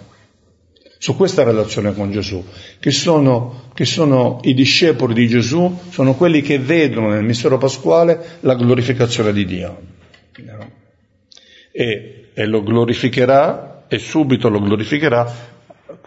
su 0.97 1.15
questa 1.15 1.43
relazione 1.43 1.93
con 1.93 2.11
Gesù, 2.11 2.43
che 2.79 2.91
sono, 2.91 3.69
che 3.73 3.85
sono 3.85 4.39
i 4.43 4.53
discepoli 4.53 5.13
di 5.13 5.27
Gesù, 5.27 5.79
sono 5.89 6.15
quelli 6.15 6.41
che 6.41 6.59
vedono 6.59 7.09
nel 7.09 7.23
mistero 7.23 7.57
pasquale 7.57 8.37
la 8.41 8.55
glorificazione 8.55 9.33
di 9.33 9.45
Dio. 9.45 9.81
E, 11.71 12.29
e 12.33 12.45
lo 12.45 12.63
glorificherà, 12.63 13.85
e 13.87 13.99
subito 13.99 14.49
lo 14.49 14.59
glorificherà 14.59 15.55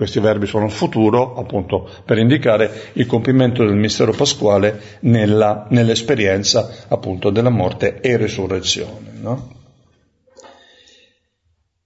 questi 0.00 0.18
verbi 0.18 0.46
sono 0.46 0.68
futuro, 0.70 1.34
appunto, 1.34 1.86
per 2.06 2.16
indicare 2.16 2.90
il 2.94 3.04
compimento 3.04 3.66
del 3.66 3.76
mistero 3.76 4.12
pasquale 4.12 4.80
nella, 5.00 5.66
nell'esperienza, 5.68 6.86
appunto, 6.88 7.28
della 7.28 7.50
morte 7.50 8.00
e 8.00 8.16
resurrezione. 8.16 9.12
No? 9.20 9.59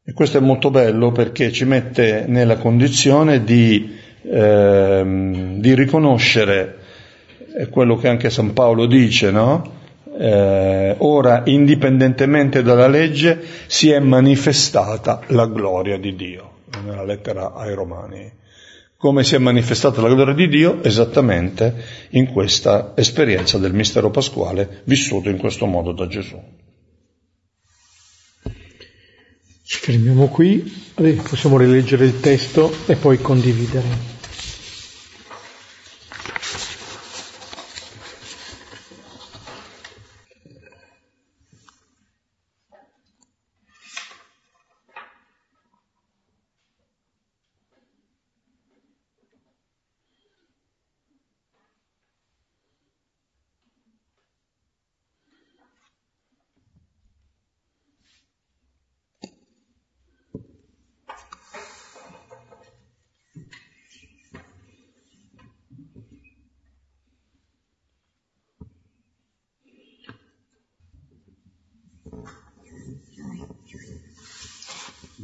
E 0.06 0.12
questo 0.12 0.36
è 0.36 0.40
molto 0.40 0.70
bello 0.70 1.12
perché 1.12 1.50
ci 1.50 1.64
mette 1.64 2.26
nella 2.28 2.58
condizione 2.58 3.42
di, 3.42 3.96
eh, 4.20 5.54
di 5.56 5.74
riconoscere 5.74 6.78
quello 7.70 7.96
che 7.96 8.08
anche 8.08 8.28
San 8.28 8.52
Paolo 8.52 8.84
dice, 8.84 9.30
no? 9.30 9.82
Eh, 10.18 10.94
ora, 10.98 11.42
indipendentemente 11.46 12.62
dalla 12.62 12.86
legge, 12.86 13.42
si 13.66 13.90
è 13.90 13.98
manifestata 13.98 15.22
la 15.28 15.46
gloria 15.46 15.98
di 15.98 16.14
Dio 16.14 16.50
nella 16.84 17.04
lettera 17.04 17.54
ai 17.54 17.74
Romani. 17.74 18.30
Come 18.98 19.24
si 19.24 19.34
è 19.34 19.38
manifestata 19.38 20.02
la 20.02 20.12
gloria 20.12 20.34
di 20.34 20.48
Dio? 20.48 20.82
Esattamente 20.82 21.74
in 22.10 22.30
questa 22.30 22.92
esperienza 22.94 23.56
del 23.56 23.72
mistero 23.72 24.10
pasquale 24.10 24.82
vissuto 24.84 25.30
in 25.30 25.38
questo 25.38 25.64
modo 25.64 25.92
da 25.92 26.06
Gesù. 26.06 26.38
Ci 29.74 29.80
fermiamo 29.80 30.28
qui, 30.28 30.62
possiamo 31.28 31.58
rileggere 31.58 32.04
il 32.04 32.20
testo 32.20 32.72
e 32.86 32.94
poi 32.94 33.18
condividere. 33.20 34.13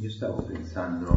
Io 0.01 0.09
stavo 0.09 0.41
pensando... 0.41 1.15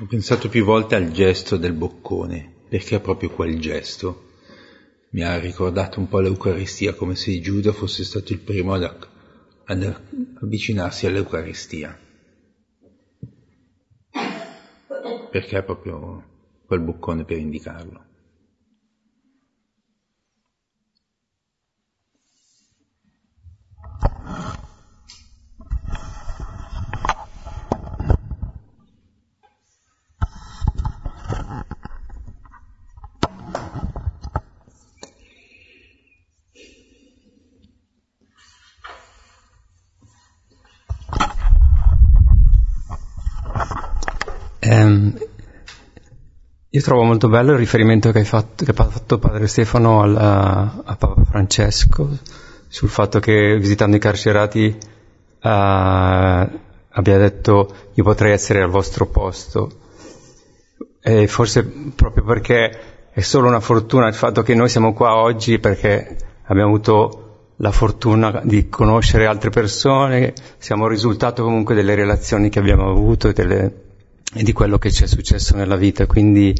Ho 0.00 0.06
pensato 0.08 0.48
più 0.48 0.64
volte 0.64 0.94
al 0.94 1.10
gesto 1.10 1.58
del 1.58 1.74
boccone, 1.74 2.62
perché 2.66 2.98
proprio 3.00 3.28
quel 3.28 3.60
gesto 3.60 4.30
mi 5.10 5.22
ha 5.22 5.38
ricordato 5.38 6.00
un 6.00 6.08
po' 6.08 6.20
l'Eucaristia, 6.20 6.94
come 6.94 7.14
se 7.14 7.38
Giuda 7.40 7.72
fosse 7.72 8.04
stato 8.04 8.32
il 8.32 8.40
primo 8.40 8.72
ad, 8.72 9.08
ad 9.66 10.00
avvicinarsi 10.40 11.06
all'Eucaristia. 11.06 11.98
Perché 15.30 15.62
proprio 15.62 16.24
quel 16.64 16.80
boccone 16.80 17.24
per 17.24 17.36
indicarlo. 17.36 18.12
Trovo 46.84 47.02
molto 47.02 47.30
bello 47.30 47.52
il 47.52 47.58
riferimento 47.58 48.12
che, 48.12 48.24
fatto, 48.24 48.62
che 48.62 48.70
ha 48.70 48.74
fatto 48.74 49.18
padre 49.18 49.46
Stefano 49.46 50.02
al, 50.02 50.14
a, 50.16 50.82
a, 50.84 50.96
Papa 50.96 51.24
Francesco 51.24 52.10
sul 52.68 52.90
fatto 52.90 53.20
che 53.20 53.56
visitando 53.58 53.96
i 53.96 53.98
carcerati 53.98 54.76
uh, 54.76 55.48
abbia 55.48 57.18
detto 57.18 57.74
io 57.94 58.04
potrei 58.04 58.32
essere 58.32 58.60
al 58.60 58.68
vostro 58.68 59.06
posto 59.06 59.70
e 61.00 61.26
forse 61.26 61.64
proprio 61.64 62.22
perché 62.22 63.08
è 63.10 63.20
solo 63.22 63.48
una 63.48 63.60
fortuna 63.60 64.06
il 64.06 64.14
fatto 64.14 64.42
che 64.42 64.54
noi 64.54 64.68
siamo 64.68 64.92
qua 64.92 65.16
oggi 65.16 65.58
perché 65.58 66.18
abbiamo 66.44 66.68
avuto 66.68 67.48
la 67.58 67.70
fortuna 67.70 68.42
di 68.44 68.68
conoscere 68.68 69.26
altre 69.26 69.48
persone, 69.48 70.34
siamo 70.58 70.84
il 70.84 70.90
risultato 70.90 71.44
comunque 71.44 71.74
delle 71.74 71.94
relazioni 71.94 72.50
che 72.50 72.58
abbiamo 72.58 72.90
avuto 72.90 73.28
e 73.28 73.32
delle, 73.32 73.83
e 74.32 74.42
di 74.42 74.52
quello 74.52 74.78
che 74.78 74.90
ci 74.90 75.04
è 75.04 75.06
successo 75.06 75.56
nella 75.56 75.76
vita, 75.76 76.06
quindi 76.06 76.54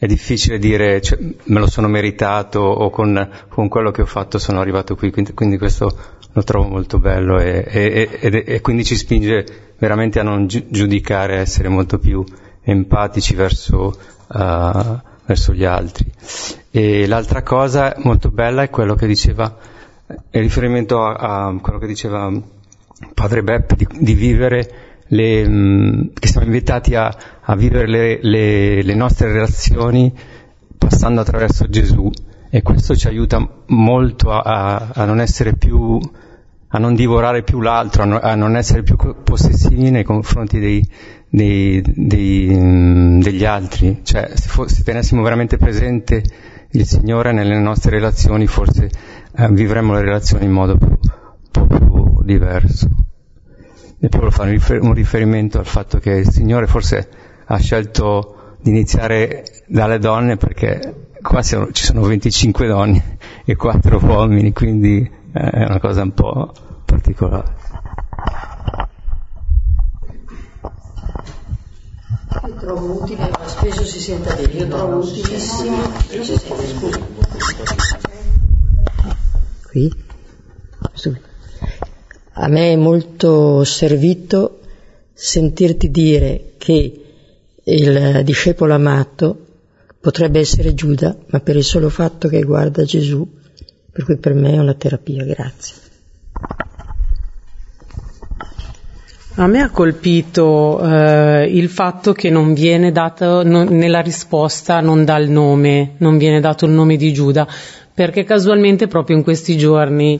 è 0.00 0.06
difficile 0.06 0.58
dire 0.58 1.00
cioè, 1.02 1.18
me 1.20 1.60
lo 1.60 1.68
sono 1.68 1.86
meritato 1.86 2.60
o 2.60 2.88
con, 2.88 3.28
con, 3.48 3.68
quello 3.68 3.90
che 3.90 4.00
ho 4.00 4.06
fatto 4.06 4.38
sono 4.38 4.58
arrivato 4.58 4.96
qui, 4.96 5.10
quindi, 5.10 5.34
quindi 5.34 5.58
questo 5.58 5.94
lo 6.32 6.42
trovo 6.42 6.68
molto 6.68 6.98
bello 6.98 7.38
e, 7.38 7.66
e, 7.68 8.08
e, 8.18 8.44
e, 8.46 8.60
quindi 8.62 8.84
ci 8.84 8.96
spinge 8.96 9.74
veramente 9.76 10.18
a 10.18 10.22
non 10.22 10.46
giudicare, 10.46 11.36
a 11.36 11.40
essere 11.40 11.68
molto 11.68 11.98
più 11.98 12.24
empatici 12.62 13.34
verso, 13.34 13.94
uh, 14.28 15.00
verso 15.26 15.52
gli 15.52 15.64
altri. 15.64 16.10
E 16.70 17.06
l'altra 17.06 17.42
cosa 17.42 17.94
molto 17.98 18.30
bella 18.30 18.62
è 18.62 18.70
quello 18.70 18.94
che 18.94 19.06
diceva, 19.06 19.54
è 20.30 20.38
riferimento 20.38 21.02
a, 21.02 21.48
a 21.48 21.58
quello 21.60 21.78
che 21.78 21.86
diceva 21.86 22.32
padre 23.12 23.42
Beppe 23.42 23.76
di, 23.76 23.86
di 23.98 24.14
vivere 24.14 24.89
le, 25.12 25.48
mm, 25.48 26.02
che 26.18 26.28
siamo 26.28 26.46
invitati 26.46 26.94
a, 26.94 27.14
a 27.40 27.56
vivere 27.56 27.86
le, 27.88 28.18
le, 28.22 28.82
le, 28.82 28.94
nostre 28.94 29.32
relazioni 29.32 30.12
passando 30.76 31.20
attraverso 31.20 31.68
Gesù 31.68 32.10
e 32.48 32.62
questo 32.62 32.96
ci 32.96 33.06
aiuta 33.06 33.46
molto 33.66 34.30
a, 34.30 34.90
a 34.92 35.04
non 35.04 35.20
essere 35.20 35.54
più, 35.54 35.98
a 36.68 36.78
non 36.78 36.94
divorare 36.94 37.42
più 37.42 37.60
l'altro, 37.60 38.20
a 38.20 38.34
non 38.34 38.56
essere 38.56 38.82
più 38.82 38.96
possessivi 39.22 39.90
nei 39.90 40.04
confronti 40.04 40.58
dei, 40.58 40.84
dei, 41.28 41.82
dei, 41.84 42.48
mm, 42.50 43.20
degli 43.20 43.44
altri. 43.44 44.00
Cioè, 44.02 44.30
se, 44.34 44.48
fo- 44.48 44.68
se, 44.68 44.82
tenessimo 44.82 45.22
veramente 45.22 45.56
presente 45.56 46.22
il 46.72 46.86
Signore 46.86 47.32
nelle 47.32 47.58
nostre 47.58 47.90
relazioni, 47.90 48.46
forse 48.46 48.90
eh, 49.36 49.48
vivremmo 49.50 49.94
le 49.94 50.02
relazioni 50.02 50.44
in 50.44 50.52
modo 50.52 50.76
più, 50.76 50.96
po' 51.50 51.66
più 51.66 52.22
diverso. 52.22 52.88
E 54.02 54.08
poi 54.08 54.20
lo 54.22 54.30
fanno 54.30 54.50
un 54.80 54.94
riferimento 54.94 55.58
al 55.58 55.66
fatto 55.66 55.98
che 55.98 56.10
il 56.12 56.30
Signore 56.30 56.66
forse 56.66 57.06
ha 57.44 57.58
scelto 57.58 58.56
di 58.60 58.70
iniziare 58.70 59.44
dalle 59.66 59.98
donne 59.98 60.36
perché 60.38 61.08
qua 61.20 61.42
ci 61.42 61.84
sono 61.84 62.02
25 62.02 62.66
donne 62.66 63.18
e 63.44 63.56
4 63.56 64.00
uomini, 64.02 64.52
quindi 64.52 65.08
eh, 65.32 65.50
è 65.50 65.64
una 65.66 65.80
cosa 65.80 66.02
un 66.02 66.14
po' 66.14 66.50
particolare. 66.84 67.54
Io 72.46 72.54
trovo 72.54 73.02
utile, 73.02 73.30
ma 73.30 73.46
spesso 73.46 73.84
si 73.84 74.00
sente 74.00 74.34
dire, 74.36 74.52
io 74.52 74.68
trovo 74.68 74.96
utilissimo, 74.98 75.76
si 76.08 76.24
sente, 76.24 76.66
scusa. 76.68 77.06
Qui? 79.68 80.04
A 82.42 82.48
me 82.48 82.72
è 82.72 82.76
molto 82.76 83.64
servito 83.64 84.60
sentirti 85.12 85.90
dire 85.90 86.52
che 86.56 87.02
il 87.62 88.22
discepolo 88.24 88.72
amato 88.72 89.46
potrebbe 90.00 90.38
essere 90.38 90.72
Giuda, 90.72 91.14
ma 91.26 91.40
per 91.40 91.56
il 91.56 91.64
solo 91.64 91.90
fatto 91.90 92.28
che 92.28 92.40
guarda 92.40 92.82
Gesù, 92.84 93.28
per 93.92 94.04
cui 94.04 94.16
per 94.16 94.32
me 94.32 94.54
è 94.54 94.58
una 94.58 94.72
terapia. 94.72 95.22
Grazie. 95.22 95.74
A 99.34 99.46
me 99.46 99.60
ha 99.60 99.68
colpito 99.68 100.82
eh, 100.82 101.44
il 101.44 101.68
fatto 101.68 102.14
che 102.14 102.30
non 102.30 102.54
viene 102.54 102.90
dato, 102.90 103.42
non, 103.42 103.68
nella 103.68 104.00
risposta 104.00 104.80
non 104.80 105.04
dà 105.04 105.18
il 105.18 105.28
nome, 105.28 105.92
non 105.98 106.16
viene 106.16 106.40
dato 106.40 106.64
il 106.64 106.72
nome 106.72 106.96
di 106.96 107.12
Giuda, 107.12 107.46
perché 107.92 108.24
casualmente 108.24 108.86
proprio 108.86 109.18
in 109.18 109.22
questi 109.22 109.58
giorni 109.58 110.18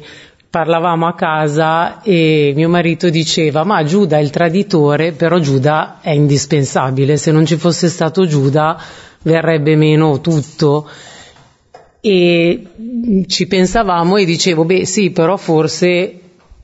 parlavamo 0.50 1.06
a 1.06 1.14
casa 1.14 2.02
e 2.02 2.52
mio 2.56 2.68
marito 2.68 3.08
diceva 3.08 3.62
ma 3.62 3.84
Giuda 3.84 4.18
è 4.18 4.20
il 4.20 4.30
traditore, 4.30 5.12
però 5.12 5.38
Giuda 5.38 5.98
è 6.00 6.10
indispensabile, 6.10 7.16
se 7.16 7.30
non 7.30 7.46
ci 7.46 7.56
fosse 7.56 7.88
stato 7.88 8.26
Giuda 8.26 8.82
verrebbe 9.22 9.76
meno 9.76 10.20
tutto. 10.20 10.88
E 12.02 12.62
ci 13.26 13.46
pensavamo 13.46 14.16
e 14.16 14.24
dicevo, 14.24 14.64
beh 14.64 14.86
sì, 14.86 15.10
però 15.10 15.36
forse 15.36 16.18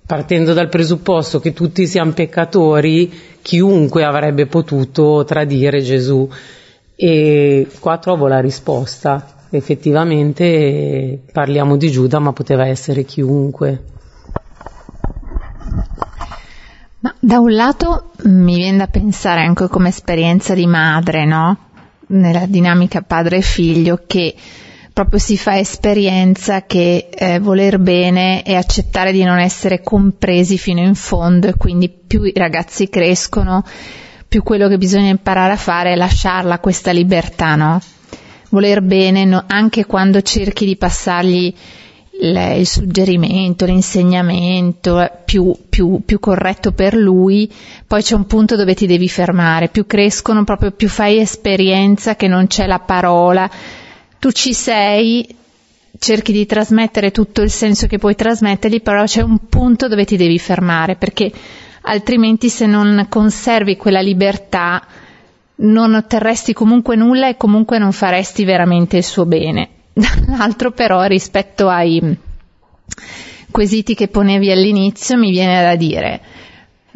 partendo 0.05 0.53
dal 0.53 0.69
presupposto 0.69 1.41
che 1.41 1.53
tutti 1.53 1.87
siamo 1.87 2.13
peccatori, 2.13 3.13
chiunque 3.43 4.03
avrebbe 4.03 4.47
potuto 4.47 5.25
tradire 5.25 5.81
Gesù. 5.83 6.29
E 6.97 7.67
qua 7.79 7.99
trovo 7.99 8.27
la 8.27 8.41
risposta. 8.41 9.36
Effettivamente 9.51 11.23
parliamo 11.33 11.77
di 11.77 11.91
Giuda, 11.91 12.19
ma 12.19 12.33
poteva 12.33 12.67
essere 12.67 13.05
chiunque. 13.05 13.85
Ma 17.01 17.15
da 17.21 17.39
un 17.39 17.53
lato 17.53 18.11
mi 18.25 18.57
viene 18.57 18.79
da 18.79 18.89
pensare 18.89 19.43
anche 19.43 19.69
come 19.69 19.91
esperienza 19.91 20.55
di 20.55 20.67
madre, 20.67 21.25
no? 21.25 21.59
Nella 22.09 22.47
dinamica 22.47 23.03
padre 23.03 23.39
e 23.39 23.43
figlio 23.43 24.03
che 24.07 24.35
proprio 24.93 25.19
si 25.19 25.37
fa 25.37 25.59
esperienza 25.59 26.63
che 26.63 27.11
eh, 27.11 27.39
voler 27.39 27.79
bene 27.79 28.43
e 28.43 28.55
accettare 28.55 29.13
di 29.13 29.23
non 29.25 29.39
essere 29.39 29.83
compresi 29.83 30.57
fino 30.57 30.81
in 30.81 30.95
fondo 30.95 31.49
e 31.49 31.55
quindi 31.57 31.91
più 31.91 32.23
i 32.23 32.33
ragazzi 32.35 32.89
crescono, 32.89 33.63
più 34.27 34.43
quello 34.43 34.69
che 34.69 34.79
bisogna 34.79 35.11
imparare 35.11 35.53
a 35.53 35.57
fare 35.57 35.93
è 35.93 35.97
lasciarla 35.97 36.61
questa 36.61 36.93
libertà, 36.93 37.57
no? 37.57 37.79
Voler 38.51 38.81
bene 38.83 39.25
no, 39.25 39.45
anche 39.47 39.87
quando 39.87 40.23
cerchi 40.23 40.65
di 40.65 40.77
passargli 40.77 41.55
il, 42.21 42.55
il 42.59 42.67
suggerimento, 42.67 43.65
l'insegnamento 43.65 45.01
eh, 45.01 45.11
più, 45.25 45.55
più, 45.69 46.03
più, 46.05 46.19
corretto 46.19 46.73
per 46.73 46.95
lui, 46.95 47.51
poi 47.87 48.03
c'è 48.03 48.15
un 48.15 48.27
punto 48.27 48.57
dove 48.57 48.75
ti 48.75 48.87
devi 48.87 49.09
fermare, 49.09 49.69
più 49.69 49.87
crescono 49.87 50.45
proprio 50.45 50.71
più 50.71 50.89
fai 50.89 51.19
esperienza 51.19 52.17
che 52.17 52.29
non 52.29 52.47
c'è 52.47 52.67
la 52.67 52.79
parola, 52.79 53.51
tu 54.19 54.31
ci 54.33 54.55
sei, 54.55 55.27
cerchi 55.99 56.33
di 56.33 56.47
trasmettere 56.47 57.11
tutto 57.11 57.43
il 57.43 57.51
senso 57.51 57.87
che 57.87 57.99
puoi 57.99 58.15
trasmettergli, 58.15 58.81
però 58.81 59.05
c'è 59.05 59.23
un 59.23 59.47
punto 59.49 59.89
dove 59.89 60.05
ti 60.05 60.17
devi 60.17 60.39
fermare, 60.39 60.97
perché 60.97 61.31
altrimenti 61.83 62.49
se 62.49 62.67
non 62.67 63.07
conservi 63.09 63.77
quella 63.77 64.01
libertà 64.01 64.83
non 65.57 65.95
otterresti 65.95 66.53
comunque 66.53 66.97
nulla 66.97 67.29
e 67.29 67.37
comunque 67.37 67.79
non 67.79 67.93
faresti 67.93 68.45
veramente 68.45 68.99
il 68.99 69.05
suo 69.05 69.27
bene. 69.27 69.69
Dall'altro 69.93 70.73
però 70.73 71.05
rispetto 71.05 71.69
ai 71.69 72.19
quesiti 73.51 73.95
che 73.95 74.09
ponevi 74.09 74.51
all'inizio 74.51 75.17
mi 75.17 75.31
viene 75.31 75.63
da 75.63 75.77
dire 75.77 76.21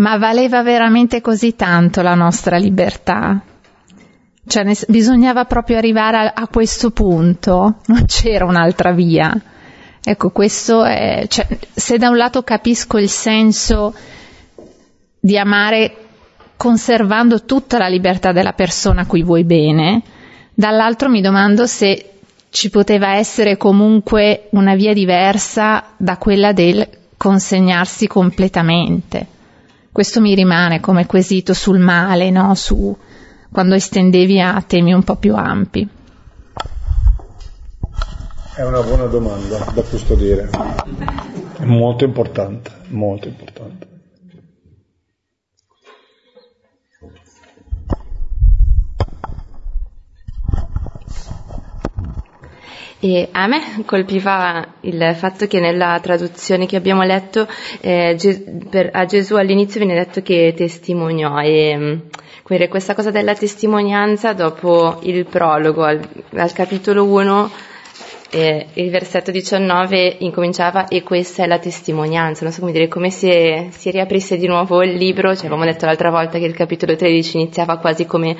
ma 0.00 0.16
valeva 0.18 0.62
veramente 0.62 1.20
così 1.20 1.54
tanto 1.54 2.02
la 2.02 2.14
nostra 2.14 2.56
libertà? 2.56 3.40
Cioè, 4.46 4.64
ne, 4.64 4.74
bisognava 4.88 5.44
proprio 5.44 5.76
arrivare 5.76 6.16
a, 6.16 6.32
a, 6.34 6.48
questo 6.48 6.90
punto, 6.90 7.76
non 7.86 8.04
c'era 8.06 8.46
un'altra 8.46 8.92
via. 8.92 9.32
Ecco, 10.02 10.30
questo 10.30 10.84
è, 10.84 11.26
cioè, 11.28 11.46
se 11.74 11.98
da 11.98 12.08
un 12.08 12.16
lato 12.16 12.42
capisco 12.42 12.96
il 12.98 13.10
senso 13.10 13.94
di 15.20 15.36
amare 15.36 15.96
conservando 16.60 17.46
tutta 17.46 17.78
la 17.78 17.88
libertà 17.88 18.32
della 18.32 18.52
persona 18.52 19.00
a 19.00 19.06
cui 19.06 19.22
vuoi 19.22 19.44
bene, 19.44 20.02
dall'altro 20.52 21.08
mi 21.08 21.22
domando 21.22 21.64
se 21.64 22.18
ci 22.50 22.68
poteva 22.68 23.14
essere 23.14 23.56
comunque 23.56 24.48
una 24.50 24.74
via 24.74 24.92
diversa 24.92 25.94
da 25.96 26.18
quella 26.18 26.52
del 26.52 26.86
consegnarsi 27.16 28.06
completamente. 28.06 29.26
Questo 29.90 30.20
mi 30.20 30.34
rimane 30.34 30.80
come 30.80 31.06
quesito 31.06 31.54
sul 31.54 31.78
male, 31.78 32.28
no? 32.28 32.54
Su, 32.54 32.94
quando 33.50 33.74
estendevi 33.74 34.38
a 34.38 34.62
temi 34.66 34.92
un 34.92 35.02
po' 35.02 35.16
più 35.16 35.34
ampi? 35.36 35.88
È 38.54 38.62
una 38.62 38.82
buona 38.82 39.06
domanda 39.06 39.64
da 39.72 39.80
custodire, 39.80 40.50
è 41.58 41.64
molto 41.64 42.04
importante, 42.04 42.70
molto 42.88 43.28
importante. 43.28 43.89
E 53.02 53.28
a 53.32 53.46
me 53.46 53.82
colpiva 53.86 54.74
il 54.80 55.14
fatto 55.16 55.46
che 55.46 55.58
nella 55.58 55.98
traduzione 56.02 56.66
che 56.66 56.76
abbiamo 56.76 57.02
letto 57.02 57.48
eh, 57.80 58.14
per, 58.68 58.90
a 58.92 59.06
Gesù 59.06 59.36
all'inizio 59.36 59.80
viene 59.80 59.94
detto 59.94 60.20
che 60.20 60.52
testimoniò 60.54 61.38
e 61.40 62.02
quindi 62.42 62.68
questa 62.68 62.94
cosa 62.94 63.10
della 63.10 63.34
testimonianza 63.34 64.34
dopo 64.34 64.98
il 65.04 65.24
prologo 65.24 65.82
al, 65.82 66.06
al 66.34 66.52
capitolo 66.52 67.04
1 67.04 67.50
eh, 68.32 68.66
il 68.74 68.90
versetto 68.90 69.30
19 69.30 70.16
incominciava 70.18 70.86
e 70.88 71.02
questa 71.02 71.44
è 71.44 71.46
la 71.46 71.58
testimonianza, 71.58 72.44
non 72.44 72.52
so 72.52 72.60
come 72.60 72.72
dire, 72.72 72.86
come 72.86 73.10
se 73.10 73.68
si 73.70 73.90
riaprisse 73.90 74.36
di 74.36 74.46
nuovo 74.46 74.82
il 74.82 74.94
libro, 74.94 75.34
cioè 75.34 75.46
avevamo 75.46 75.64
detto 75.64 75.86
l'altra 75.86 76.10
volta 76.10 76.38
che 76.38 76.44
il 76.44 76.54
capitolo 76.54 76.94
13 76.94 77.38
iniziava 77.38 77.78
quasi 77.78 78.04
come 78.04 78.36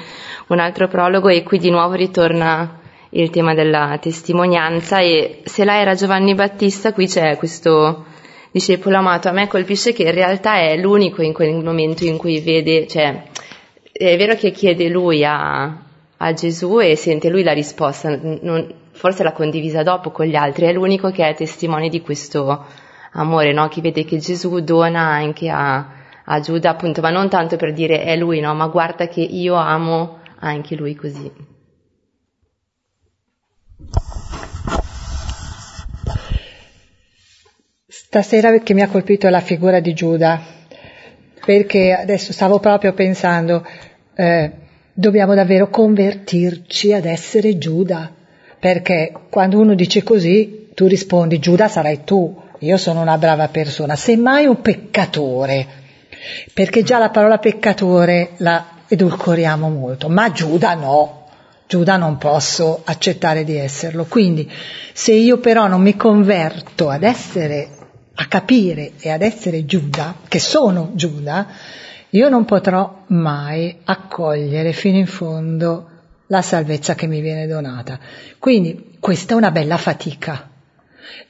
un 0.49 0.59
altro 0.59 0.87
prologo 0.87 1.29
e 1.29 1.43
qui 1.43 1.59
di 1.59 1.71
nuovo 1.71 1.95
ritorna 1.95 2.80
il 3.11 3.31
tema 3.31 3.55
della 3.55 3.99
testimonianza 4.01 5.01
e 5.01 5.43
se 5.45 5.65
là 5.65 5.81
era 5.81 5.95
Giovanni 5.95 6.35
Battista 6.35 6.93
qui 6.93 7.07
c'è 7.07 7.37
questo 7.37 8.05
discepolo 8.53 8.97
amato, 8.97 9.29
a 9.29 9.33
me 9.33 9.47
colpisce 9.47 9.93
che 9.93 10.03
in 10.05 10.13
realtà 10.13 10.57
è 10.57 10.77
l'unico 10.77 11.23
in 11.23 11.33
quel 11.33 11.63
momento 11.63 12.05
in 12.05 12.17
cui 12.17 12.41
vede, 12.41 12.87
cioè 12.87 13.25
è 13.93 14.17
vero 14.17 14.35
che 14.35 14.51
chiede 14.51 14.89
lui 14.89 15.25
a, 15.25 15.65
a 16.17 16.33
Gesù 16.33 16.81
e 16.81 16.97
sente 16.97 17.29
lui 17.29 17.43
la 17.43 17.53
risposta, 17.53 18.17
non, 18.21 18.73
forse 18.93 19.23
l'ha 19.23 19.33
condivisa 19.33 19.83
dopo 19.83 20.11
con 20.11 20.27
gli 20.27 20.35
altri, 20.35 20.67
è 20.67 20.73
l'unico 20.73 21.11
che 21.11 21.29
è 21.29 21.35
testimone 21.35 21.89
di 21.89 22.01
questo 22.01 22.65
amore, 23.13 23.53
no? 23.53 23.69
Chi 23.69 23.81
vede 23.81 24.05
che 24.05 24.19
Gesù 24.19 24.61
dona 24.61 25.01
anche 25.01 25.49
a, 25.49 25.87
a 26.25 26.41
Giuda, 26.41 26.71
appunto, 26.71 27.01
ma 27.01 27.11
non 27.11 27.29
tanto 27.29 27.57
per 27.57 27.73
dire 27.73 28.03
è 28.03 28.17
lui, 28.17 28.41
no? 28.41 28.55
Ma 28.55 28.67
guarda 28.67 29.09
che 29.09 29.21
io 29.21 29.55
amo 29.55 30.19
anche 30.41 30.75
lui 30.77 30.95
così. 30.95 31.50
Stasera 38.11 38.59
che 38.59 38.75
mi 38.75 38.83
ha 38.83 38.89
colpito 38.89 39.29
la 39.29 39.41
figura 39.41 39.79
di 39.79 39.95
Giuda, 39.95 40.41
perché 41.45 41.93
adesso 41.93 42.33
stavo 42.33 42.59
proprio 42.59 42.93
pensando, 42.93 43.65
eh, 44.15 44.51
dobbiamo 44.93 45.35
davvero 45.35 45.69
convertirci 45.69 46.93
ad 46.93 47.05
essere 47.05 47.57
Giuda, 47.57 48.13
perché 48.59 49.13
quando 49.31 49.61
uno 49.61 49.75
dice 49.75 50.03
così, 50.03 50.71
tu 50.75 50.87
rispondi 50.87 51.39
Giuda 51.39 51.69
sarai 51.69 52.03
tu, 52.05 52.37
io 52.59 52.77
sono 52.77 53.01
una 53.01 53.17
brava 53.17 53.49
persona, 53.49 53.97
semmai 53.97 54.47
un 54.47 54.61
peccatore, 54.61 55.67
perché 56.53 56.83
già 56.83 56.99
la 56.99 57.11
parola 57.11 57.39
peccatore 57.39 58.31
la 58.39 58.67
edulcoriamo 58.89 59.69
molto, 59.69 60.09
ma 60.09 60.33
Giuda 60.33 60.75
no, 60.75 61.20
Giuda 61.71 61.97
non 61.97 62.19
posso 62.19 62.83
accettare 62.85 63.45
di 63.45 63.55
esserlo. 63.55 64.05
Quindi 64.07 64.51
se 64.93 65.13
io 65.13 65.39
però 65.39 65.69
non 65.69 65.81
mi 65.81 65.95
converto 65.95 66.89
ad 66.89 67.05
essere, 67.05 67.69
a 68.13 68.27
capire 68.27 68.95
e 68.99 69.09
ad 69.09 69.23
essere 69.23 69.65
Giuda, 69.65 70.17
che 70.27 70.41
sono 70.41 70.91
Giuda, 70.95 71.47
io 72.11 72.29
non 72.29 72.45
potrò 72.45 73.05
mai 73.11 73.83
accogliere 73.85 74.73
fino 74.73 74.97
in 74.99 75.07
fondo 75.07 75.89
la 76.27 76.43
salvezza 76.43 76.97
che 76.97 77.07
mi 77.07 77.21
viene 77.21 77.47
donata. 77.47 78.01
Quindi 78.41 78.97
questa 78.99 79.35
è 79.35 79.37
una 79.37 79.53
bella 79.53 79.77
fatica, 79.77 80.51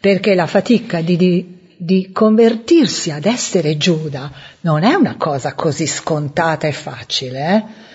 perché 0.01 0.35
la 0.35 0.47
fatica 0.47 1.03
di, 1.03 1.19
di, 1.19 1.59
di 1.77 2.13
convertirsi 2.13 3.11
ad 3.11 3.27
essere 3.27 3.77
Giuda 3.77 4.33
non 4.61 4.85
è 4.85 4.95
una 4.95 5.17
cosa 5.19 5.53
così 5.53 5.87
scontata 5.87 6.67
e 6.67 6.73
facile. 6.73 7.55
Eh? 7.55 7.90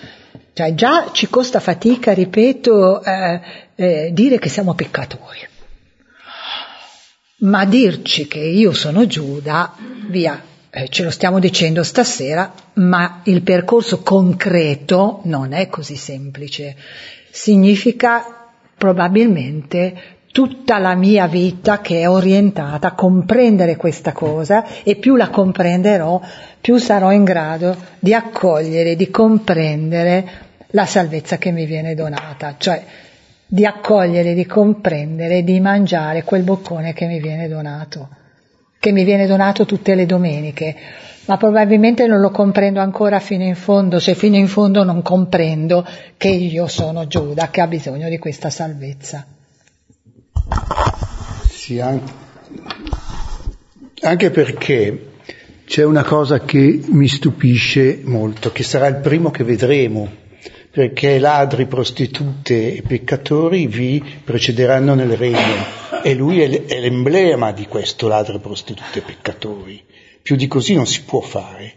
Cioè 0.56 0.72
già 0.72 1.10
ci 1.12 1.28
costa 1.28 1.60
fatica, 1.60 2.14
ripeto, 2.14 3.04
eh, 3.04 3.40
eh, 3.74 4.10
dire 4.14 4.38
che 4.38 4.48
siamo 4.48 4.72
peccatori. 4.72 5.46
Ma 7.40 7.66
dirci 7.66 8.26
che 8.26 8.38
io 8.38 8.72
sono 8.72 9.06
Giuda, 9.06 9.74
via, 10.08 10.42
eh, 10.70 10.88
ce 10.88 11.04
lo 11.04 11.10
stiamo 11.10 11.40
dicendo 11.40 11.82
stasera, 11.82 12.54
ma 12.76 13.20
il 13.24 13.42
percorso 13.42 14.00
concreto 14.00 15.20
non 15.24 15.52
è 15.52 15.68
così 15.68 15.96
semplice. 15.96 16.74
Significa 17.30 18.48
probabilmente 18.78 20.14
tutta 20.32 20.78
la 20.78 20.94
mia 20.94 21.26
vita 21.26 21.82
che 21.82 22.00
è 22.00 22.08
orientata 22.08 22.88
a 22.88 22.94
comprendere 22.94 23.76
questa 23.76 24.12
cosa 24.12 24.64
e 24.82 24.96
più 24.96 25.16
la 25.16 25.28
comprenderò, 25.28 26.18
più 26.62 26.78
sarò 26.78 27.12
in 27.12 27.24
grado 27.24 27.76
di 27.98 28.14
accogliere, 28.14 28.96
di 28.96 29.10
comprendere 29.10 30.44
la 30.76 30.84
salvezza 30.84 31.38
che 31.38 31.50
mi 31.50 31.64
viene 31.64 31.94
donata, 31.94 32.56
cioè 32.58 32.84
di 33.46 33.64
accogliere, 33.64 34.34
di 34.34 34.44
comprendere, 34.44 35.42
di 35.42 35.58
mangiare 35.58 36.22
quel 36.22 36.42
boccone 36.42 36.92
che 36.92 37.06
mi 37.06 37.18
viene 37.18 37.48
donato 37.48 38.08
che 38.78 38.92
mi 38.92 39.02
viene 39.02 39.26
donato 39.26 39.64
tutte 39.64 39.96
le 39.96 40.06
domeniche, 40.06 40.76
ma 41.24 41.36
probabilmente 41.36 42.06
non 42.06 42.20
lo 42.20 42.30
comprendo 42.30 42.78
ancora 42.78 43.18
fino 43.18 43.42
in 43.42 43.56
fondo, 43.56 43.98
se 43.98 44.14
fino 44.14 44.36
in 44.36 44.46
fondo 44.46 44.84
non 44.84 45.02
comprendo 45.02 45.84
che 46.16 46.28
io 46.28 46.68
sono 46.68 47.08
Giuda, 47.08 47.50
che 47.50 47.60
ha 47.60 47.66
bisogno 47.66 48.08
di 48.08 48.18
questa 48.18 48.48
salvezza. 48.48 49.26
Sì, 51.48 51.80
anche, 54.00 54.30
perché 54.30 55.08
c'è 55.66 55.82
una 55.82 56.04
cosa 56.04 56.38
che 56.40 56.80
mi 56.86 57.08
stupisce 57.08 58.02
molto, 58.04 58.52
che 58.52 58.62
sarà 58.62 58.86
il 58.86 58.98
primo 58.98 59.32
che 59.32 59.42
vedremo, 59.42 60.08
perché 60.76 61.18
ladri, 61.18 61.64
prostitute 61.64 62.74
e 62.74 62.82
peccatori 62.82 63.66
vi 63.66 64.04
precederanno 64.22 64.92
nel 64.92 65.16
regno 65.16 65.64
e 66.02 66.12
lui 66.12 66.42
è 66.42 66.80
l'emblema 66.80 67.50
di 67.52 67.64
questo 67.64 68.08
ladri, 68.08 68.38
prostitute 68.40 68.98
e 68.98 69.00
peccatori. 69.00 69.82
Più 70.20 70.36
di 70.36 70.46
così 70.46 70.74
non 70.74 70.86
si 70.86 71.02
può 71.04 71.20
fare. 71.20 71.76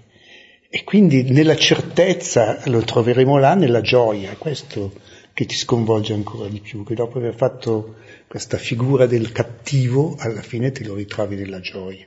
E 0.69 0.83
quindi 0.83 1.31
nella 1.31 1.55
certezza 1.55 2.59
lo 2.65 2.81
troveremo 2.81 3.37
là, 3.37 3.53
nella 3.53 3.79
gioia, 3.79 4.35
questo 4.37 4.91
che 5.31 5.45
ti 5.45 5.55
sconvolge 5.55 6.11
ancora 6.11 6.49
di 6.49 6.59
più, 6.59 6.83
che 6.83 6.93
dopo 6.93 7.19
aver 7.19 7.35
fatto 7.35 7.95
questa 8.27 8.57
figura 8.57 9.05
del 9.05 9.31
cattivo, 9.31 10.17
alla 10.19 10.41
fine 10.41 10.73
te 10.73 10.83
lo 10.83 10.95
ritrovi 10.95 11.37
nella 11.37 11.61
gioia. 11.61 12.05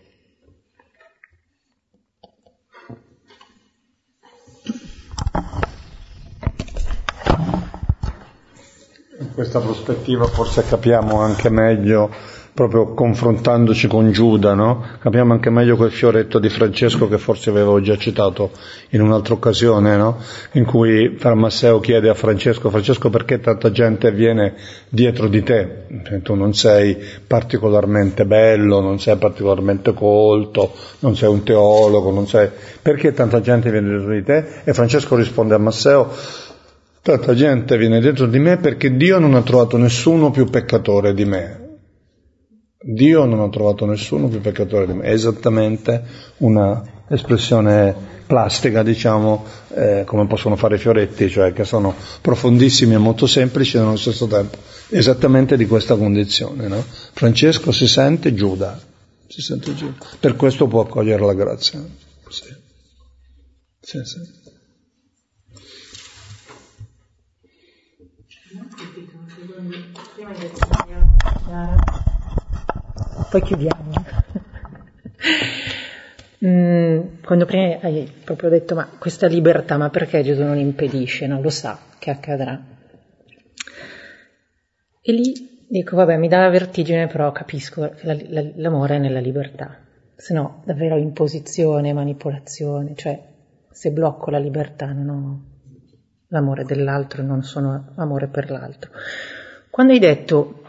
In 9.23 9.33
questa 9.35 9.61
prospettiva 9.61 10.27
forse 10.27 10.65
capiamo 10.65 11.21
anche 11.21 11.49
meglio 11.49 12.11
proprio 12.53 12.93
confrontandoci 12.93 13.87
con 13.87 14.11
Giuda, 14.11 14.53
no? 14.53 14.85
capiamo 14.99 15.33
anche 15.33 15.49
meglio 15.49 15.77
quel 15.77 15.93
fioretto 15.93 16.41
di 16.41 16.49
Francesco 16.49 17.09
che 17.09 17.17
forse 17.19 17.49
avevo 17.49 17.81
già 17.81 17.97
citato 17.97 18.51
in 18.91 19.01
un'altra 19.01 19.35
occasione, 19.35 19.97
no? 19.97 20.19
in 20.53 20.65
cui 20.65 21.17
Masseo 21.23 21.79
chiede 21.79 22.09
a 22.09 22.15
Francesco, 22.15 22.69
Francesco 22.69 23.11
perché 23.11 23.39
tanta 23.39 23.71
gente 23.71 24.11
viene 24.11 24.55
dietro 24.89 25.29
di 25.29 25.43
te? 25.45 25.85
Tu 26.23 26.35
non 26.35 26.53
sei 26.53 26.99
particolarmente 27.25 28.27
bello, 28.27 28.81
non 28.81 28.99
sei 28.99 29.17
particolarmente 29.17 29.95
colto, 29.95 30.75
non 30.99 31.17
sei 31.17 31.29
un 31.29 31.45
teologo, 31.45 32.11
non 32.11 32.27
sei... 32.27 32.51
perché 32.83 33.13
tanta 33.13 33.41
gente 33.41 33.71
viene 33.71 33.89
dietro 33.89 34.13
di 34.13 34.25
te? 34.25 34.63
E 34.65 34.75
Francesco 34.75 35.15
risponde 35.15 35.55
a 35.55 35.59
Masseo, 35.59 36.11
tanta 37.03 37.35
gente 37.35 37.77
viene 37.77 38.01
dietro 38.01 38.27
di 38.27 38.39
me 38.39 38.59
perché 38.59 38.97
Dio 38.97 39.19
non 39.19 39.35
ha 39.35 39.43
trovato 39.43 39.77
nessuno 39.77 40.31
più 40.31 40.47
peccatore 40.47 41.13
di 41.15 41.25
me. 41.25 41.61
Dio 42.85 43.25
non 43.25 43.41
ha 43.41 43.49
trovato 43.49 43.87
nessuno 43.87 44.29
più 44.29 44.41
peccatore 44.41 44.87
di 44.87 44.93
me. 44.95 45.05
È 45.05 45.13
esattamente 45.13 46.03
una 46.39 46.83
espressione 47.09 47.95
plastica, 48.27 48.83
diciamo, 48.83 49.45
eh, 49.75 50.05
come 50.07 50.27
possono 50.27 50.57
fare 50.57 50.77
i 50.77 50.79
fioretti, 50.79 51.29
cioè 51.29 51.53
che 51.53 51.65
sono 51.65 51.95
profondissimi 52.21 52.95
e 52.95 52.99
molto 52.99 53.27
semplici 53.27 53.77
nello 53.77 53.97
stesso 53.97 54.27
tempo, 54.27 54.57
esattamente 54.89 55.57
di 55.57 55.67
questa 55.67 55.97
condizione. 55.97 56.67
No? 56.69 56.83
Francesco 57.13 57.73
si 57.73 57.87
sente 57.87 58.33
Giuda, 58.35 58.81
si 59.27 59.43
sente 59.43 59.75
Giuda, 59.75 60.07
per 60.19 60.35
questo 60.37 60.67
può 60.67 60.83
accogliere 60.83 61.25
la 61.25 61.35
grazia. 61.35 61.85
Sì. 62.29 62.55
Sì, 63.81 63.99
sì. 64.05 64.42
Poi 73.31 73.43
chiudiamo. 73.43 73.93
mm, 76.47 77.01
quando 77.25 77.47
prima 77.47 77.79
hai 77.81 78.13
proprio 78.25 78.51
detto, 78.51 78.75
ma 78.75 78.89
questa 78.99 79.27
libertà, 79.27 79.79
ma 79.79 79.89
perché 79.89 80.23
Gesù 80.23 80.43
non 80.43 80.59
impedisce? 80.59 81.27
Non 81.27 81.41
lo 81.41 81.51
sa 81.51 81.79
che 81.99 82.11
accadrà. 82.11 82.61
E 85.01 85.13
lì 85.13 85.67
dico, 85.69 85.97
vabbè, 85.97 86.19
mi 86.19 86.29
dà 86.29 86.41
la 86.41 86.51
vertigine, 86.51 87.07
però 87.07 87.33
capisco 87.33 87.89
che 87.91 88.07
la, 88.07 88.17
la, 88.29 88.51
l'amore 88.57 88.97
è 88.97 88.99
nella 88.99 89.21
libertà. 89.21 89.79
Se 90.15 90.35
no, 90.35 90.63
davvero 90.67 90.99
imposizione, 90.99 91.95
manipolazione, 91.95 92.95
cioè 92.95 93.19
se 93.71 93.91
blocco 93.91 94.31
la 94.31 94.39
libertà 94.39 94.93
non 94.93 95.09
ho 95.09 95.51
l'amore 96.29 96.65
dell'altro, 96.65 97.23
non 97.23 97.43
sono 97.43 97.93
amore 97.97 98.29
per 98.29 98.51
l'altro. 98.51 98.91
Quando 99.73 99.95
hai 99.95 99.99
detto 99.99 100.63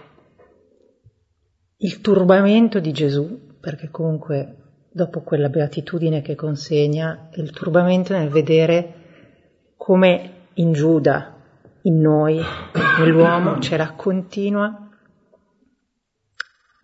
il 1.75 1.99
turbamento 1.99 2.79
di 2.79 2.93
Gesù, 2.93 3.57
perché 3.59 3.89
comunque 3.89 4.85
dopo 4.89 5.23
quella 5.23 5.49
beatitudine 5.49 6.21
che 6.21 6.35
consegna, 6.35 7.27
il 7.33 7.51
turbamento 7.51 8.13
nel 8.13 8.29
vedere 8.29 8.93
come 9.75 10.47
in 10.53 10.71
Giuda, 10.71 11.35
in 11.81 11.99
noi, 11.99 12.39
nell'uomo 12.99 13.57
c'è 13.57 13.75
la 13.75 13.91
continua 13.91 14.89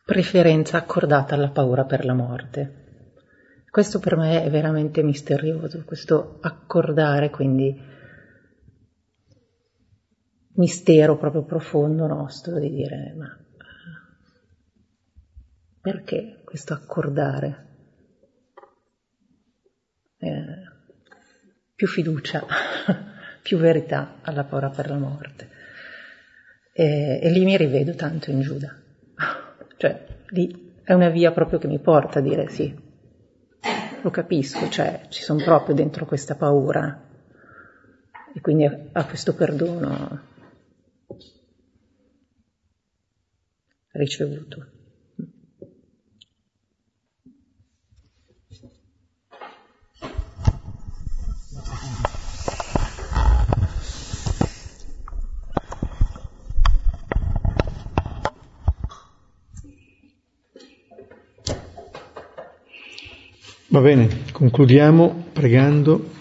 preferenza 0.03 0.75
accordata 0.75 1.35
alla 1.35 1.51
paura 1.51 1.85
per 1.85 2.03
la 2.03 2.13
morte. 2.13 3.13
Questo 3.69 3.99
per 3.99 4.17
me 4.17 4.43
è 4.43 4.49
veramente 4.49 5.03
misterioso, 5.03 5.85
questo 5.85 6.39
accordare 6.41 7.29
quindi 7.29 7.97
mistero 10.59 11.17
proprio 11.17 11.43
profondo 11.43 12.05
nostro 12.05 12.59
di 12.59 12.69
dire 12.69 13.13
ma 13.17 13.37
perché 15.81 16.41
questo 16.43 16.73
accordare? 16.73 17.67
Eh, 20.17 20.67
più 21.73 21.87
fiducia, 21.87 22.45
più 23.41 23.57
verità 23.57 24.17
alla 24.21 24.43
paura 24.43 24.69
per 24.69 24.89
la 24.89 24.97
morte. 24.97 25.49
E, 26.73 27.19
e 27.23 27.29
lì 27.31 27.45
mi 27.45 27.55
rivedo 27.55 27.95
tanto 27.95 28.29
in 28.29 28.41
Giuda. 28.41 28.75
cioè, 29.77 30.05
lì 30.29 30.81
è 30.83 30.93
una 30.93 31.09
via 31.09 31.31
proprio 31.31 31.57
che 31.57 31.67
mi 31.67 31.79
porta 31.79 32.19
a 32.19 32.21
dire 32.21 32.49
sì, 32.49 32.75
lo 34.01 34.09
capisco, 34.09 34.69
cioè 34.69 35.05
ci 35.07 35.23
sono 35.23 35.41
proprio 35.41 35.73
dentro 35.73 36.05
questa 36.05 36.35
paura 36.35 37.07
e 38.33 38.41
quindi 38.41 38.65
a 38.65 39.05
questo 39.05 39.33
perdono 39.33 40.27
ricevuto. 43.99 44.65
Va 63.71 63.81
bene, 63.81 64.23
concludiamo 64.31 65.25
pregando. 65.31 66.17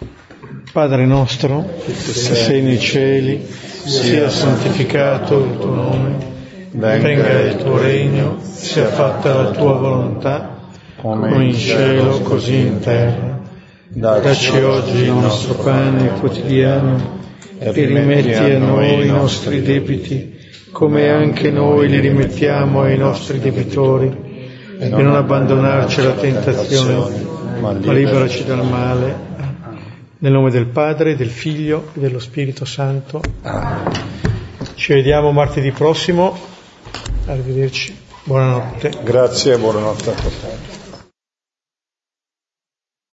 Padre 0.71 1.07
nostro, 1.07 1.67
che 1.87 1.95
sei 1.95 2.61
nei 2.61 2.79
cieli, 2.79 3.43
sia 3.45 4.29
santificato 4.29 5.43
il 5.43 5.59
tuo 5.59 5.75
nome, 5.75 6.38
venga 6.73 7.41
il 7.41 7.57
tuo 7.57 7.79
regno, 7.79 8.39
sia 8.43 8.87
fatta 8.87 9.35
la 9.35 9.51
tua 9.51 9.75
volontà, 9.75 10.57
come 10.97 11.45
in 11.45 11.55
cielo 11.55 12.21
così 12.21 12.57
in 12.57 12.81
terra. 12.81 13.41
Dacci 13.89 14.59
oggi 14.59 15.03
il 15.05 15.13
nostro 15.13 15.55
pane 15.55 16.11
quotidiano 16.21 17.17
e 17.59 17.73
rimetti 17.73 18.33
a 18.33 18.59
noi 18.59 19.07
i 19.07 19.07
nostri 19.07 19.63
debiti, 19.63 20.37
come 20.71 21.09
anche 21.09 21.51
noi 21.51 21.89
li 21.89 21.99
rimettiamo 21.99 22.83
ai 22.83 22.99
nostri 22.99 23.39
debitori, 23.39 24.27
e 24.79 24.89
non 24.89 25.15
abbandonarci 25.15 26.01
alla 26.01 26.13
tentazione 26.13 27.37
ma 27.61 27.73
liberaci 27.73 28.45
dal 28.45 28.65
male. 28.65 29.27
Nel 30.19 30.33
nome 30.33 30.51
del 30.51 30.67
Padre, 30.67 31.17
del 31.17 31.31
Figlio 31.31 31.91
e 31.95 32.01
dello 32.01 32.19
Spirito 32.19 32.65
Santo. 32.65 33.21
Ci 34.75 34.93
vediamo 34.93 35.33
martedì 35.33 35.71
prossimo. 35.71 36.48
Arrivederci. 37.29 37.95
Buonanotte. 38.25 38.91
Grazie 39.05 39.53
e 39.53 39.59
buonanotte 39.59 40.11
a 40.11 40.15
tutti. 40.15 40.78